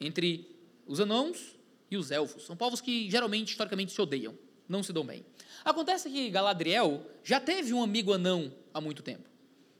entre 0.01 0.49
os 0.87 0.99
anãos 0.99 1.55
e 1.89 1.95
os 1.95 2.09
elfos. 2.09 2.43
São 2.45 2.57
povos 2.57 2.81
que 2.81 3.09
geralmente, 3.09 3.51
historicamente, 3.51 3.93
se 3.93 4.01
odeiam 4.01 4.35
não 4.67 4.83
se 4.83 4.91
dão 4.93 5.05
bem. 5.05 5.25
Acontece 5.63 6.09
que 6.09 6.29
Galadriel 6.29 7.05
já 7.23 7.39
teve 7.39 7.73
um 7.73 7.81
amigo 7.81 8.13
anão 8.13 8.51
há 8.73 8.79
muito 8.79 9.01
tempo 9.01 9.29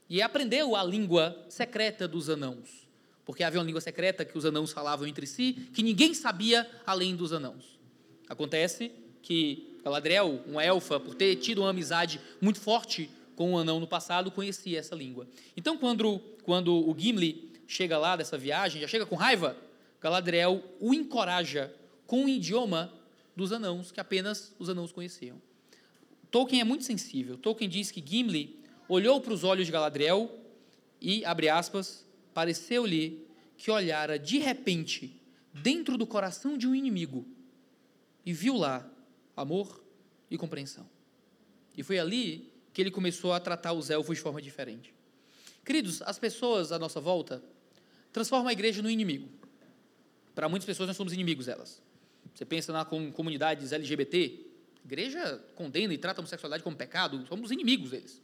e 0.08 0.22
aprendeu 0.22 0.76
a 0.76 0.82
língua 0.84 1.44
secreta 1.48 2.06
dos 2.06 2.28
anãos, 2.28 2.86
porque 3.24 3.42
havia 3.42 3.60
uma 3.60 3.66
língua 3.66 3.80
secreta 3.80 4.24
que 4.24 4.36
os 4.36 4.44
anãos 4.44 4.72
falavam 4.72 5.06
entre 5.06 5.26
si, 5.26 5.68
que 5.74 5.82
ninguém 5.82 6.14
sabia 6.14 6.68
além 6.86 7.16
dos 7.16 7.32
anãos. 7.32 7.78
Acontece 8.28 8.92
que 9.22 9.78
Galadriel, 9.82 10.40
uma 10.46 10.64
elfa, 10.64 10.98
por 10.98 11.14
ter 11.14 11.36
tido 11.36 11.62
uma 11.62 11.70
amizade 11.70 12.20
muito 12.40 12.60
forte 12.60 13.08
com 13.36 13.52
um 13.52 13.58
anão 13.58 13.78
no 13.78 13.86
passado, 13.86 14.30
conhecia 14.30 14.78
essa 14.78 14.94
língua. 14.94 15.28
Então, 15.56 15.76
quando, 15.76 16.18
quando 16.42 16.74
o 16.74 16.94
Gimli 16.98 17.52
chega 17.66 17.98
lá 17.98 18.16
dessa 18.16 18.38
viagem, 18.38 18.80
já 18.80 18.88
chega 18.88 19.06
com 19.06 19.14
raiva, 19.14 19.56
Galadriel 20.00 20.62
o 20.80 20.94
encoraja 20.94 21.72
com 22.06 22.24
um 22.24 22.28
idioma 22.28 22.92
dos 23.36 23.52
anãos, 23.52 23.92
que 23.92 24.00
apenas 24.00 24.54
os 24.58 24.68
anãos 24.68 24.90
conheciam. 24.90 25.40
Tolkien 26.30 26.60
é 26.60 26.64
muito 26.64 26.84
sensível. 26.84 27.36
Tolkien 27.36 27.68
diz 27.68 27.90
que 27.90 28.02
Gimli 28.04 28.58
olhou 28.88 29.20
para 29.20 29.32
os 29.32 29.44
olhos 29.44 29.66
de 29.66 29.72
Galadriel 29.72 30.30
e, 31.00 31.24
abre 31.24 31.48
aspas, 31.48 32.04
pareceu-lhe 32.32 33.26
que 33.56 33.70
olhara 33.70 34.18
de 34.18 34.38
repente 34.38 35.20
dentro 35.52 35.96
do 35.96 36.06
coração 36.06 36.56
de 36.56 36.66
um 36.66 36.74
inimigo 36.74 37.26
e 38.24 38.32
viu 38.32 38.56
lá 38.56 38.88
amor 39.36 39.82
e 40.30 40.36
compreensão. 40.36 40.88
E 41.76 41.82
foi 41.82 41.98
ali 41.98 42.52
que 42.72 42.80
ele 42.80 42.90
começou 42.90 43.32
a 43.32 43.40
tratar 43.40 43.72
os 43.72 43.90
elfos 43.90 44.16
de 44.16 44.22
forma 44.22 44.42
diferente. 44.42 44.92
Queridos, 45.64 46.02
as 46.02 46.18
pessoas 46.18 46.72
à 46.72 46.78
nossa 46.78 47.00
volta 47.00 47.42
transformam 48.12 48.48
a 48.48 48.52
igreja 48.52 48.82
no 48.82 48.90
inimigo. 48.90 49.28
Para 50.34 50.48
muitas 50.48 50.66
pessoas, 50.66 50.88
nós 50.88 50.96
somos 50.96 51.12
inimigos 51.12 51.46
delas. 51.46 51.82
Você 52.36 52.44
pensa 52.44 52.70
na 52.70 52.84
comunidades 52.84 53.72
LGBT, 53.72 54.46
igreja 54.84 55.42
condena 55.54 55.94
e 55.94 55.96
trata 55.96 56.20
a 56.20 56.22
homossexualidade 56.22 56.62
como 56.62 56.76
pecado, 56.76 57.26
somos 57.26 57.50
inimigos 57.50 57.92
deles. 57.92 58.20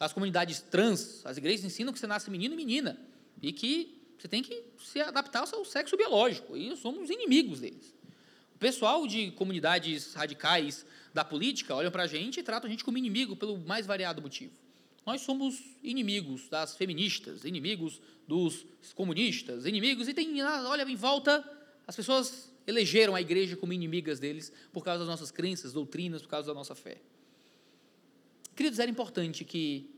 As 0.00 0.12
comunidades 0.12 0.60
trans, 0.60 1.24
as 1.24 1.36
igrejas 1.36 1.64
ensinam 1.64 1.92
que 1.92 1.98
você 2.00 2.08
nasce 2.08 2.28
menino 2.28 2.54
e 2.54 2.56
menina, 2.56 2.98
e 3.40 3.52
que 3.52 4.02
você 4.18 4.26
tem 4.26 4.42
que 4.42 4.64
se 4.84 5.00
adaptar 5.00 5.40
ao 5.40 5.46
seu 5.46 5.64
sexo 5.64 5.96
biológico, 5.96 6.56
e 6.56 6.76
somos 6.76 7.08
inimigos 7.08 7.60
deles. 7.60 7.94
O 8.56 8.58
pessoal 8.58 9.06
de 9.06 9.30
comunidades 9.30 10.12
radicais 10.14 10.84
da 11.14 11.24
política 11.24 11.72
olham 11.72 11.92
para 11.92 12.02
a 12.02 12.08
gente 12.08 12.40
e 12.40 12.42
tratam 12.42 12.66
a 12.66 12.70
gente 12.70 12.82
como 12.82 12.98
inimigo 12.98 13.36
pelo 13.36 13.56
mais 13.58 13.86
variado 13.86 14.20
motivo. 14.20 14.54
Nós 15.06 15.20
somos 15.20 15.62
inimigos 15.84 16.48
das 16.48 16.76
feministas, 16.76 17.44
inimigos 17.44 18.00
dos 18.26 18.66
comunistas, 18.96 19.66
inimigos, 19.66 20.08
e 20.08 20.14
tem, 20.14 20.42
olha 20.42 20.82
em 20.82 20.96
volta, 20.96 21.48
as 21.86 21.94
pessoas 21.94 22.55
elegeram 22.66 23.14
a 23.14 23.20
igreja 23.20 23.56
como 23.56 23.72
inimigas 23.72 24.18
deles 24.18 24.52
por 24.72 24.84
causa 24.84 25.00
das 25.00 25.08
nossas 25.08 25.30
crenças, 25.30 25.72
doutrinas, 25.72 26.22
por 26.22 26.28
causa 26.28 26.48
da 26.48 26.54
nossa 26.54 26.74
fé. 26.74 26.98
Queridos, 28.54 28.78
era 28.78 28.90
importante 28.90 29.44
que 29.44 29.90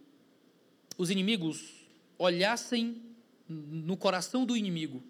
os 0.96 1.10
inimigos 1.10 1.86
olhassem 2.18 3.02
no 3.48 3.96
coração 3.96 4.44
do 4.44 4.56
inimigo 4.56 5.02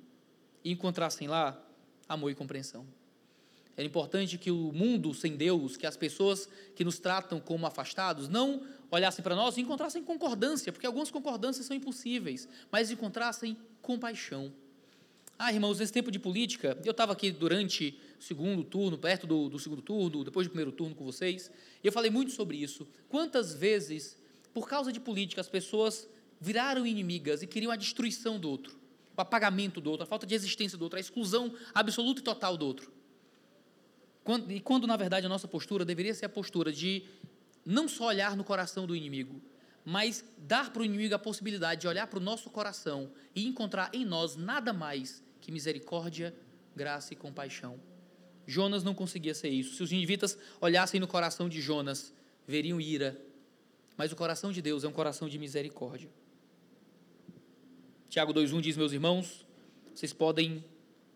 e 0.62 0.70
encontrassem 0.70 1.26
lá 1.26 1.60
amor 2.08 2.30
e 2.30 2.34
compreensão. 2.34 2.86
Era 3.76 3.86
importante 3.86 4.36
que 4.36 4.50
o 4.50 4.72
mundo 4.72 5.14
sem 5.14 5.36
Deus, 5.36 5.76
que 5.76 5.86
as 5.86 5.96
pessoas 5.96 6.48
que 6.74 6.84
nos 6.84 6.98
tratam 6.98 7.40
como 7.40 7.66
afastados, 7.66 8.28
não 8.28 8.66
olhassem 8.90 9.22
para 9.22 9.36
nós 9.36 9.56
e 9.56 9.60
encontrassem 9.60 10.02
concordância, 10.02 10.72
porque 10.72 10.86
algumas 10.86 11.10
concordâncias 11.10 11.66
são 11.66 11.76
impossíveis, 11.76 12.48
mas 12.70 12.90
encontrassem 12.90 13.56
compaixão. 13.80 14.52
Ah, 15.40 15.52
irmãos, 15.52 15.78
nesse 15.78 15.92
tempo 15.92 16.10
de 16.10 16.18
política, 16.18 16.76
eu 16.84 16.90
estava 16.90 17.12
aqui 17.12 17.30
durante 17.30 17.96
o 18.18 18.22
segundo 18.22 18.64
turno, 18.64 18.98
perto 18.98 19.24
do, 19.24 19.48
do, 19.48 19.56
segundo 19.56 19.80
turno, 19.80 20.24
depois 20.24 20.48
do 20.48 20.50
primeiro 20.50 20.72
turno 20.72 20.96
com 20.96 21.04
vocês, 21.04 21.48
e 21.82 21.86
eu 21.86 21.92
falei 21.92 22.10
muito 22.10 22.32
sobre 22.32 22.56
isso. 22.56 22.88
Quantas 23.08 23.54
vezes, 23.54 24.18
por 24.52 24.68
causa 24.68 24.90
de 24.90 24.98
política, 24.98 25.40
as 25.40 25.48
pessoas 25.48 26.08
viraram 26.40 26.84
inimigas 26.84 27.40
e 27.40 27.46
queriam 27.46 27.70
a 27.70 27.76
destruição 27.76 28.36
do 28.36 28.50
outro, 28.50 28.76
o 29.16 29.20
apagamento 29.20 29.80
do 29.80 29.88
outro, 29.88 30.02
a 30.02 30.06
falta 30.06 30.26
de 30.26 30.34
existência 30.34 30.76
do 30.76 30.82
outro, 30.82 30.96
a 30.96 31.00
exclusão 31.00 31.54
absoluta 31.72 32.20
e 32.20 32.24
total 32.24 32.56
do 32.56 32.66
outro. 32.66 32.92
Quando, 34.24 34.50
e 34.50 34.58
quando, 34.58 34.88
na 34.88 34.96
verdade, 34.96 35.26
a 35.26 35.28
nossa 35.28 35.46
postura 35.46 35.84
deveria 35.84 36.14
ser 36.14 36.26
a 36.26 36.28
postura 36.28 36.72
de 36.72 37.04
não 37.64 37.86
só 37.86 38.06
olhar 38.06 38.36
no 38.36 38.42
coração 38.42 38.88
do 38.88 38.96
inimigo, 38.96 39.40
mas 39.84 40.24
dar 40.36 40.72
para 40.72 40.82
o 40.82 40.84
inimigo 40.84 41.14
a 41.14 41.18
possibilidade 41.18 41.82
de 41.82 41.86
olhar 41.86 42.08
para 42.08 42.18
o 42.18 42.22
nosso 42.22 42.50
coração 42.50 43.12
e 43.36 43.46
encontrar 43.46 43.88
em 43.94 44.04
nós 44.04 44.34
nada 44.34 44.72
mais 44.72 45.22
que 45.48 45.52
misericórdia, 45.52 46.34
graça 46.76 47.14
e 47.14 47.16
compaixão. 47.16 47.80
Jonas 48.46 48.84
não 48.84 48.94
conseguia 48.94 49.32
ser 49.32 49.48
isso. 49.48 49.76
Se 49.76 49.82
os 49.82 49.90
ninivitas 49.90 50.36
olhassem 50.60 51.00
no 51.00 51.08
coração 51.08 51.48
de 51.48 51.58
Jonas, 51.58 52.12
veriam 52.46 52.78
ira. 52.78 53.18
Mas 53.96 54.12
o 54.12 54.16
coração 54.16 54.52
de 54.52 54.60
Deus 54.60 54.84
é 54.84 54.88
um 54.88 54.92
coração 54.92 55.26
de 55.26 55.38
misericórdia. 55.38 56.10
Tiago 58.10 58.34
2:1 58.34 58.60
diz: 58.60 58.76
"Meus 58.76 58.92
irmãos, 58.92 59.46
vocês 59.94 60.12
podem, 60.12 60.62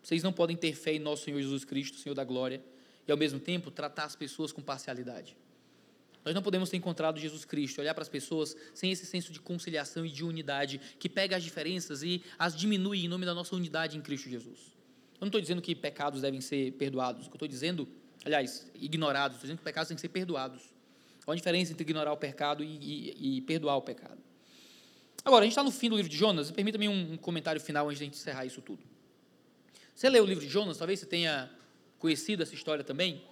vocês 0.01 0.23
não 0.23 0.33
podem 0.33 0.57
ter 0.57 0.73
fé 0.73 0.93
em 0.93 0.99
nosso 0.99 1.25
Senhor 1.25 1.39
Jesus 1.39 1.63
Cristo, 1.63 1.99
Senhor 1.99 2.15
da 2.15 2.23
glória, 2.23 2.59
e 3.07 3.11
ao 3.11 3.17
mesmo 3.17 3.39
tempo 3.39 3.69
tratar 3.69 4.05
as 4.05 4.15
pessoas 4.15 4.51
com 4.51 4.63
parcialidade. 4.63 5.37
Nós 6.25 6.33
não 6.33 6.41
podemos 6.41 6.69
ter 6.69 6.77
encontrado 6.77 7.19
Jesus 7.19 7.43
Cristo, 7.43 7.81
olhar 7.81 7.93
para 7.93 8.01
as 8.01 8.09
pessoas 8.09 8.55
sem 8.73 8.91
esse 8.91 9.05
senso 9.05 9.31
de 9.31 9.39
conciliação 9.39 10.05
e 10.05 10.09
de 10.09 10.23
unidade, 10.23 10.79
que 10.97 11.09
pega 11.09 11.35
as 11.35 11.43
diferenças 11.43 12.01
e 12.01 12.23
as 12.39 12.55
diminui 12.55 13.03
em 13.03 13.07
nome 13.07 13.25
da 13.25 13.33
nossa 13.33 13.55
unidade 13.55 13.97
em 13.97 14.01
Cristo 14.01 14.29
Jesus. 14.29 14.73
Eu 15.15 15.21
não 15.21 15.27
estou 15.27 15.41
dizendo 15.41 15.61
que 15.61 15.75
pecados 15.75 16.21
devem 16.21 16.39
ser 16.39 16.73
perdoados, 16.73 17.27
eu 17.27 17.33
estou 17.33 17.47
dizendo, 17.47 17.87
aliás, 18.23 18.69
ignorados, 18.75 19.35
estou 19.35 19.47
dizendo 19.47 19.57
que 19.57 19.63
pecados 19.63 19.89
têm 19.89 19.95
que 19.95 20.01
ser 20.01 20.09
perdoados. 20.09 20.61
Há 21.25 21.31
uma 21.31 21.35
diferença 21.35 21.71
entre 21.71 21.83
ignorar 21.83 22.11
o 22.11 22.17
pecado 22.17 22.63
e, 22.63 22.67
e, 22.67 23.37
e 23.37 23.41
perdoar 23.41 23.77
o 23.77 23.81
pecado. 23.81 24.21
Agora, 25.25 25.43
a 25.43 25.45
gente 25.45 25.53
está 25.53 25.63
no 25.63 25.71
fim 25.71 25.89
do 25.89 25.95
livro 25.95 26.09
de 26.09 26.17
Jonas, 26.17 26.51
permita-me 26.51 26.89
um 26.89 27.15
comentário 27.17 27.59
final 27.61 27.87
antes 27.87 27.97
de 27.97 28.03
a 28.03 28.07
gente 28.07 28.17
encerrar 28.17 28.45
isso 28.45 28.61
tudo. 28.61 28.83
Você 29.95 30.09
leu 30.09 30.23
o 30.23 30.27
livro 30.27 30.43
de 30.43 30.49
Jonas, 30.49 30.77
talvez 30.77 30.99
você 30.99 31.05
tenha 31.05 31.49
conhecido 31.97 32.43
essa 32.43 32.53
história 32.53 32.83
também. 32.83 33.23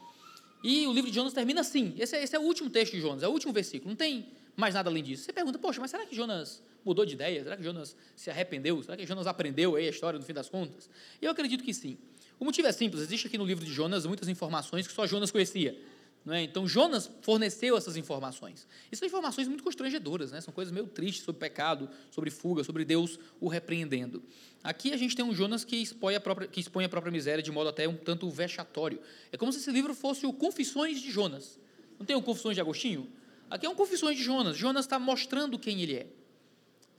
E 0.64 0.86
o 0.88 0.94
livro 0.94 1.10
de 1.10 1.16
Jonas 1.16 1.34
termina 1.34 1.62
assim. 1.62 1.94
Esse 1.98 2.16
é, 2.16 2.24
esse 2.24 2.36
é 2.36 2.40
o 2.40 2.44
último 2.44 2.70
texto 2.70 2.94
de 2.94 3.02
Jonas, 3.02 3.24
é 3.24 3.28
o 3.28 3.32
último 3.32 3.52
versículo. 3.52 3.90
Não 3.90 3.96
tem 3.96 4.28
mais 4.56 4.74
nada 4.74 4.90
além 4.90 5.04
disso. 5.04 5.24
Você 5.24 5.34
pergunta, 5.34 5.58
poxa, 5.58 5.82
mas 5.82 5.92
será 5.92 6.06
que 6.06 6.16
Jonas 6.16 6.62
mudou 6.86 7.06
de 7.06 7.14
ideia? 7.14 7.44
Será 7.44 7.58
que 7.58 7.64
Jonas 7.64 7.96
se 8.16 8.30
arrependeu? 8.30 8.82
Será 8.84 8.98
que 8.98 9.06
Jonas 9.06 9.28
aprendeu 9.28 9.76
aí 9.76 9.88
a 9.88 9.90
história 9.90 10.20
no 10.20 10.26
fim 10.26 10.34
das 10.34 10.50
contas? 10.50 10.90
Eu 11.22 11.32
acredito 11.32 11.64
que 11.64 11.74
sim. 11.74 11.98
O 12.40 12.46
motivo 12.46 12.68
é 12.68 12.72
simples. 12.72 13.04
Existe 13.04 13.28
aqui 13.28 13.38
no 13.38 13.46
livro 13.46 13.64
de 13.64 13.72
Jonas 13.72 14.06
muitas 14.06 14.28
informações 14.28 14.88
que 14.88 14.94
só 14.94 15.06
Jonas 15.06 15.32
conhecia. 15.32 15.80
É? 16.28 16.44
Então 16.44 16.68
Jonas 16.68 17.10
forneceu 17.24 17.76
essas 17.76 17.98
informações. 17.98 18.68
E 18.92 18.96
são 18.96 19.08
informações 19.08 19.48
muito 19.48 19.64
constrangedoras, 19.64 20.32
né? 20.32 20.40
são 20.40 20.54
coisas 20.54 20.72
meio 20.72 20.86
tristes 20.86 21.26
sobre 21.26 21.40
pecado, 21.40 21.90
sobre 22.12 22.30
fuga, 22.30 22.64
sobre 22.64 22.86
Deus 22.86 23.18
o 23.40 23.48
repreendendo. 23.48 24.22
Aqui 24.64 24.94
a 24.94 24.98
gente 24.98 25.16
tem 25.16 25.26
um 25.26 25.34
Jonas 25.34 25.64
que 25.64 25.76
expõe, 25.76 26.14
a 26.16 26.22
própria, 26.22 26.48
que 26.48 26.60
expõe 26.60 26.86
a 26.86 26.90
própria 26.90 27.12
miséria 27.12 27.42
de 27.42 27.52
modo 27.52 27.70
até 27.70 27.88
um 27.88 27.98
tanto 27.98 28.30
vexatório. 28.30 29.02
É 29.32 29.38
como 29.38 29.52
se 29.52 29.58
esse 29.58 29.72
livro 29.72 29.96
fosse 29.96 30.28
o 30.28 30.32
Confissões 30.32 31.02
de 31.02 31.10
Jonas. 31.10 31.60
Não 31.98 32.06
tem 32.06 32.16
o 32.16 32.22
Confissões 32.22 32.54
de 32.54 32.62
Agostinho? 32.62 33.12
Aqui 33.50 33.66
é 33.66 33.70
um 33.70 33.76
Confissões 33.76 34.16
de 34.16 34.24
Jonas. 34.24 34.56
Jonas 34.56 34.86
está 34.86 35.00
mostrando 35.00 35.58
quem 35.58 35.82
ele 35.82 35.96
é. 35.96 36.08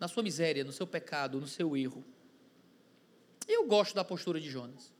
Na 0.00 0.08
sua 0.08 0.24
miséria, 0.24 0.64
no 0.64 0.72
seu 0.72 0.86
pecado, 0.86 1.40
no 1.40 1.46
seu 1.46 1.76
erro. 1.76 2.04
Eu 3.46 3.66
gosto 3.68 3.94
da 3.94 4.02
postura 4.02 4.40
de 4.40 4.50
Jonas. 4.50 4.92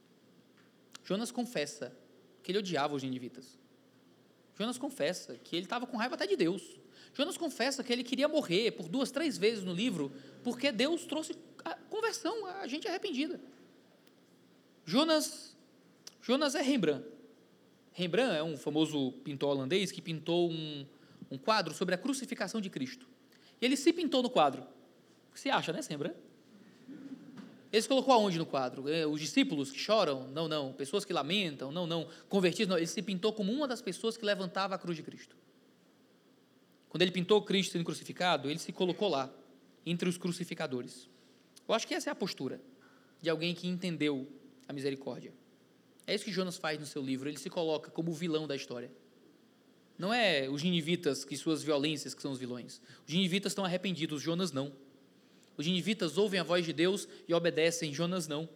Jonas 1.03 1.29
confessa 1.29 1.93
que 2.41 2.51
ele 2.51 2.59
odiava 2.59 2.95
os 2.95 3.03
ninivitas. 3.03 3.61
Jonas 4.57 4.77
confessa 4.77 5.35
que 5.43 5.55
ele 5.55 5.65
estava 5.65 5.87
com 5.87 5.97
raiva 5.97 6.15
até 6.15 6.27
de 6.27 6.35
Deus. 6.35 6.79
Jonas 7.13 7.37
confessa 7.37 7.83
que 7.83 7.91
ele 7.91 8.03
queria 8.03 8.27
morrer 8.27 8.71
por 8.71 8.87
duas, 8.87 9.11
três 9.11 9.37
vezes 9.37 9.63
no 9.63 9.73
livro, 9.73 10.11
porque 10.43 10.71
Deus 10.71 11.05
trouxe 11.05 11.35
a 11.63 11.75
conversão, 11.75 12.45
a 12.45 12.67
gente 12.67 12.87
arrependida. 12.87 13.39
Jonas, 14.85 15.55
Jonas 16.21 16.55
é 16.55 16.61
Rembrandt. 16.61 17.07
Rembrandt 17.93 18.35
é 18.35 18.43
um 18.43 18.57
famoso 18.57 19.11
pintor 19.23 19.51
holandês 19.51 19.91
que 19.91 20.01
pintou 20.01 20.49
um, 20.49 20.85
um 21.29 21.37
quadro 21.37 21.73
sobre 21.73 21.93
a 21.93 21.97
crucificação 21.97 22.59
de 22.59 22.69
Cristo. 22.69 23.07
E 23.61 23.65
ele 23.65 23.77
se 23.77 23.93
pintou 23.93 24.23
no 24.23 24.29
quadro. 24.29 24.63
O 25.29 25.33
que 25.33 25.39
você 25.39 25.49
acha, 25.49 25.71
né, 25.71 25.79
Rembrandt? 25.87 26.17
Ele 27.73 27.87
colocou 27.87 28.13
aonde 28.13 28.37
no 28.37 28.45
quadro? 28.45 28.87
É, 28.87 29.07
os 29.07 29.19
discípulos 29.19 29.71
que 29.71 29.79
choram? 29.79 30.27
Não, 30.27 30.47
não. 30.47 30.71
Pessoas 30.71 31.03
que 31.03 31.11
lamentam? 31.11 31.71
Não, 31.71 31.87
não. 31.87 32.07
Convertidos? 32.29 32.69
Não. 32.69 32.77
Ele 32.77 32.85
se 32.85 33.01
pintou 33.01 33.33
como 33.33 33.51
uma 33.51 33.67
das 33.67 33.81
pessoas 33.81 34.15
que 34.15 34.23
levantava 34.23 34.75
a 34.75 34.77
cruz 34.77 34.95
de 34.95 35.01
Cristo. 35.01 35.35
Quando 36.87 37.01
ele 37.01 37.09
pintou 37.09 37.41
Cristo 37.41 37.71
sendo 37.71 37.83
crucificado, 37.83 38.47
ele 38.47 38.59
se 38.59 38.71
colocou 38.71 39.09
lá, 39.09 39.33
entre 39.83 40.07
os 40.07 40.19
crucificadores. 40.19 41.09
Eu 41.67 41.73
acho 41.73 41.87
que 41.87 41.95
essa 41.95 42.11
é 42.11 42.13
a 42.13 42.15
postura 42.15 42.61
de 43.19 43.31
alguém 43.31 43.55
que 43.55 43.67
entendeu 43.67 44.31
a 44.67 44.71
misericórdia. 44.71 45.33
É 46.05 46.13
isso 46.13 46.25
que 46.25 46.31
Jonas 46.31 46.57
faz 46.57 46.79
no 46.79 46.85
seu 46.85 47.01
livro. 47.01 47.27
Ele 47.27 47.39
se 47.39 47.49
coloca 47.49 47.89
como 47.89 48.11
o 48.11 48.13
vilão 48.13 48.45
da 48.45 48.55
história. 48.55 48.91
Não 49.97 50.13
é 50.13 50.47
os 50.47 50.61
ninivitas 50.61 51.25
que 51.25 51.35
suas 51.35 51.63
violências 51.63 52.13
que 52.13 52.21
são 52.21 52.31
os 52.31 52.37
vilões. 52.37 52.79
Os 53.07 53.13
ninivitas 53.13 53.51
estão 53.51 53.65
arrependidos, 53.65 54.21
Jonas 54.21 54.51
não. 54.51 54.71
Os 55.57 55.65
ninivitas 55.65 56.17
ouvem 56.17 56.39
a 56.39 56.43
voz 56.43 56.65
de 56.65 56.73
Deus 56.73 57.07
e 57.27 57.33
obedecem, 57.33 57.93
Jonas 57.93 58.27
não. 58.27 58.49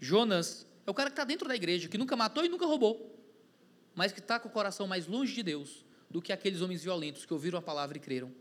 Jonas 0.00 0.66
é 0.86 0.90
o 0.90 0.94
cara 0.94 1.10
que 1.10 1.14
está 1.14 1.24
dentro 1.24 1.48
da 1.48 1.54
igreja, 1.54 1.88
que 1.88 1.98
nunca 1.98 2.16
matou 2.16 2.44
e 2.44 2.48
nunca 2.48 2.66
roubou, 2.66 3.14
mas 3.94 4.12
que 4.12 4.20
está 4.20 4.38
com 4.38 4.48
o 4.48 4.52
coração 4.52 4.86
mais 4.86 5.06
longe 5.06 5.34
de 5.34 5.42
Deus 5.42 5.84
do 6.10 6.20
que 6.20 6.32
aqueles 6.32 6.60
homens 6.60 6.82
violentos 6.82 7.24
que 7.24 7.32
ouviram 7.32 7.58
a 7.58 7.62
palavra 7.62 7.96
e 7.96 8.00
creram. 8.00 8.32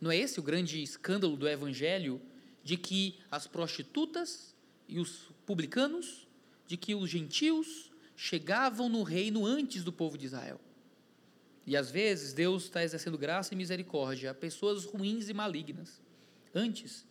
Não 0.00 0.10
é 0.10 0.16
esse 0.16 0.38
o 0.38 0.42
grande 0.42 0.82
escândalo 0.82 1.36
do 1.36 1.48
evangelho 1.48 2.20
de 2.62 2.76
que 2.76 3.18
as 3.30 3.46
prostitutas 3.46 4.54
e 4.88 5.00
os 5.00 5.30
publicanos, 5.46 6.28
de 6.66 6.76
que 6.76 6.94
os 6.94 7.08
gentios 7.08 7.90
chegavam 8.14 8.88
no 8.88 9.02
reino 9.02 9.46
antes 9.46 9.82
do 9.82 9.92
povo 9.92 10.18
de 10.18 10.26
Israel? 10.26 10.60
E 11.66 11.76
às 11.76 11.90
vezes 11.90 12.32
Deus 12.32 12.64
está 12.64 12.82
exercendo 12.82 13.18
graça 13.18 13.54
e 13.54 13.56
misericórdia 13.56 14.30
a 14.30 14.34
pessoas 14.34 14.84
ruins 14.84 15.28
e 15.28 15.34
malignas 15.34 16.00
antes 16.54 17.06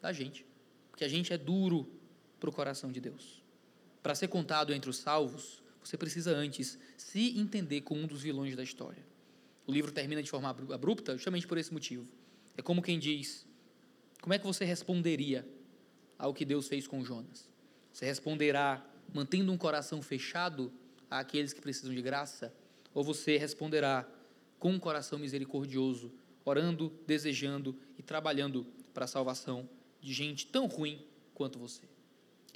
da 0.00 0.12
gente, 0.12 0.46
porque 0.90 1.04
a 1.04 1.08
gente 1.08 1.32
é 1.32 1.38
duro 1.38 1.90
para 2.38 2.50
o 2.50 2.52
coração 2.52 2.90
de 2.90 3.00
Deus. 3.00 3.42
Para 4.02 4.14
ser 4.14 4.28
contado 4.28 4.72
entre 4.72 4.88
os 4.88 4.96
salvos, 4.96 5.62
você 5.82 5.96
precisa 5.96 6.32
antes 6.32 6.78
se 6.96 7.38
entender 7.38 7.82
como 7.82 8.02
um 8.02 8.06
dos 8.06 8.22
vilões 8.22 8.56
da 8.56 8.62
história. 8.62 9.04
O 9.66 9.72
livro 9.72 9.92
termina 9.92 10.22
de 10.22 10.30
forma 10.30 10.48
abrupta 10.48 11.16
justamente 11.16 11.46
por 11.46 11.58
esse 11.58 11.72
motivo. 11.72 12.06
É 12.56 12.62
como 12.62 12.82
quem 12.82 12.98
diz: 12.98 13.46
como 14.20 14.34
é 14.34 14.38
que 14.38 14.46
você 14.46 14.64
responderia 14.64 15.46
ao 16.18 16.34
que 16.34 16.44
Deus 16.44 16.68
fez 16.68 16.86
com 16.86 17.04
Jonas? 17.04 17.48
Você 17.92 18.06
responderá 18.06 18.84
mantendo 19.12 19.52
um 19.52 19.58
coração 19.58 20.02
fechado 20.02 20.72
àqueles 21.10 21.52
que 21.52 21.60
precisam 21.60 21.94
de 21.94 22.02
graça? 22.02 22.54
Ou 22.92 23.04
você 23.04 23.36
responderá 23.36 24.08
com 24.58 24.72
um 24.72 24.78
coração 24.78 25.18
misericordioso, 25.18 26.12
orando, 26.50 26.92
desejando 27.06 27.76
e 27.98 28.02
trabalhando 28.02 28.66
para 28.92 29.04
a 29.04 29.08
salvação 29.08 29.68
de 30.00 30.12
gente 30.12 30.46
tão 30.46 30.66
ruim 30.66 31.04
quanto 31.34 31.58
você. 31.58 31.82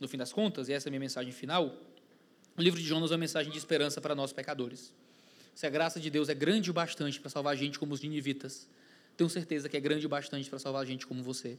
No 0.00 0.08
fim 0.08 0.16
das 0.16 0.32
contas, 0.32 0.68
e 0.68 0.72
essa 0.72 0.88
é 0.88 0.90
a 0.90 0.92
minha 0.92 1.00
mensagem 1.00 1.32
final, 1.32 1.80
o 2.56 2.62
livro 2.62 2.80
de 2.80 2.86
Jonas 2.86 3.10
é 3.10 3.14
uma 3.14 3.18
mensagem 3.18 3.50
de 3.50 3.58
esperança 3.58 4.00
para 4.00 4.14
nós 4.14 4.32
pecadores. 4.32 4.92
Se 5.54 5.66
a 5.66 5.70
graça 5.70 6.00
de 6.00 6.10
Deus 6.10 6.28
é 6.28 6.34
grande 6.34 6.70
o 6.70 6.74
bastante 6.74 7.20
para 7.20 7.30
salvar 7.30 7.56
gente 7.56 7.78
como 7.78 7.94
os 7.94 8.00
ninivitas, 8.00 8.68
tenho 9.16 9.30
certeza 9.30 9.68
que 9.68 9.76
é 9.76 9.80
grande 9.80 10.06
o 10.06 10.08
bastante 10.08 10.50
para 10.50 10.58
salvar 10.58 10.84
gente 10.84 11.06
como 11.06 11.22
você. 11.22 11.58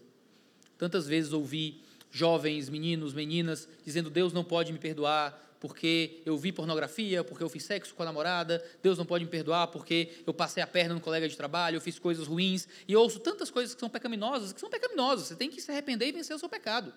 Tantas 0.77 1.07
vezes 1.07 1.31
ouvi 1.31 1.81
jovens, 2.11 2.69
meninos, 2.69 3.13
meninas, 3.13 3.67
dizendo: 3.85 4.09
Deus 4.09 4.33
não 4.33 4.43
pode 4.43 4.73
me 4.73 4.79
perdoar 4.79 5.54
porque 5.65 6.21
eu 6.27 6.37
vi 6.37 6.51
pornografia, 6.51 7.23
porque 7.23 7.43
eu 7.43 7.49
fiz 7.49 7.63
sexo 7.63 7.95
com 7.95 8.03
a 8.03 8.05
namorada, 8.05 8.63
Deus 8.83 8.99
não 8.99 9.05
pode 9.05 9.25
me 9.25 9.31
perdoar 9.31 9.65
porque 9.69 10.21
eu 10.23 10.31
passei 10.31 10.61
a 10.61 10.67
perna 10.67 10.93
no 10.93 11.01
colega 11.01 11.27
de 11.27 11.35
trabalho, 11.35 11.77
eu 11.77 11.81
fiz 11.81 11.97
coisas 11.97 12.27
ruins, 12.27 12.67
e 12.87 12.95
ouço 12.95 13.19
tantas 13.19 13.49
coisas 13.49 13.73
que 13.73 13.79
são 13.79 13.89
pecaminosas, 13.89 14.53
que 14.53 14.59
são 14.59 14.69
pecaminosas, 14.69 15.25
você 15.25 15.35
tem 15.35 15.49
que 15.49 15.59
se 15.59 15.71
arrepender 15.71 16.07
e 16.07 16.11
vencer 16.11 16.35
o 16.35 16.39
seu 16.39 16.47
pecado. 16.47 16.93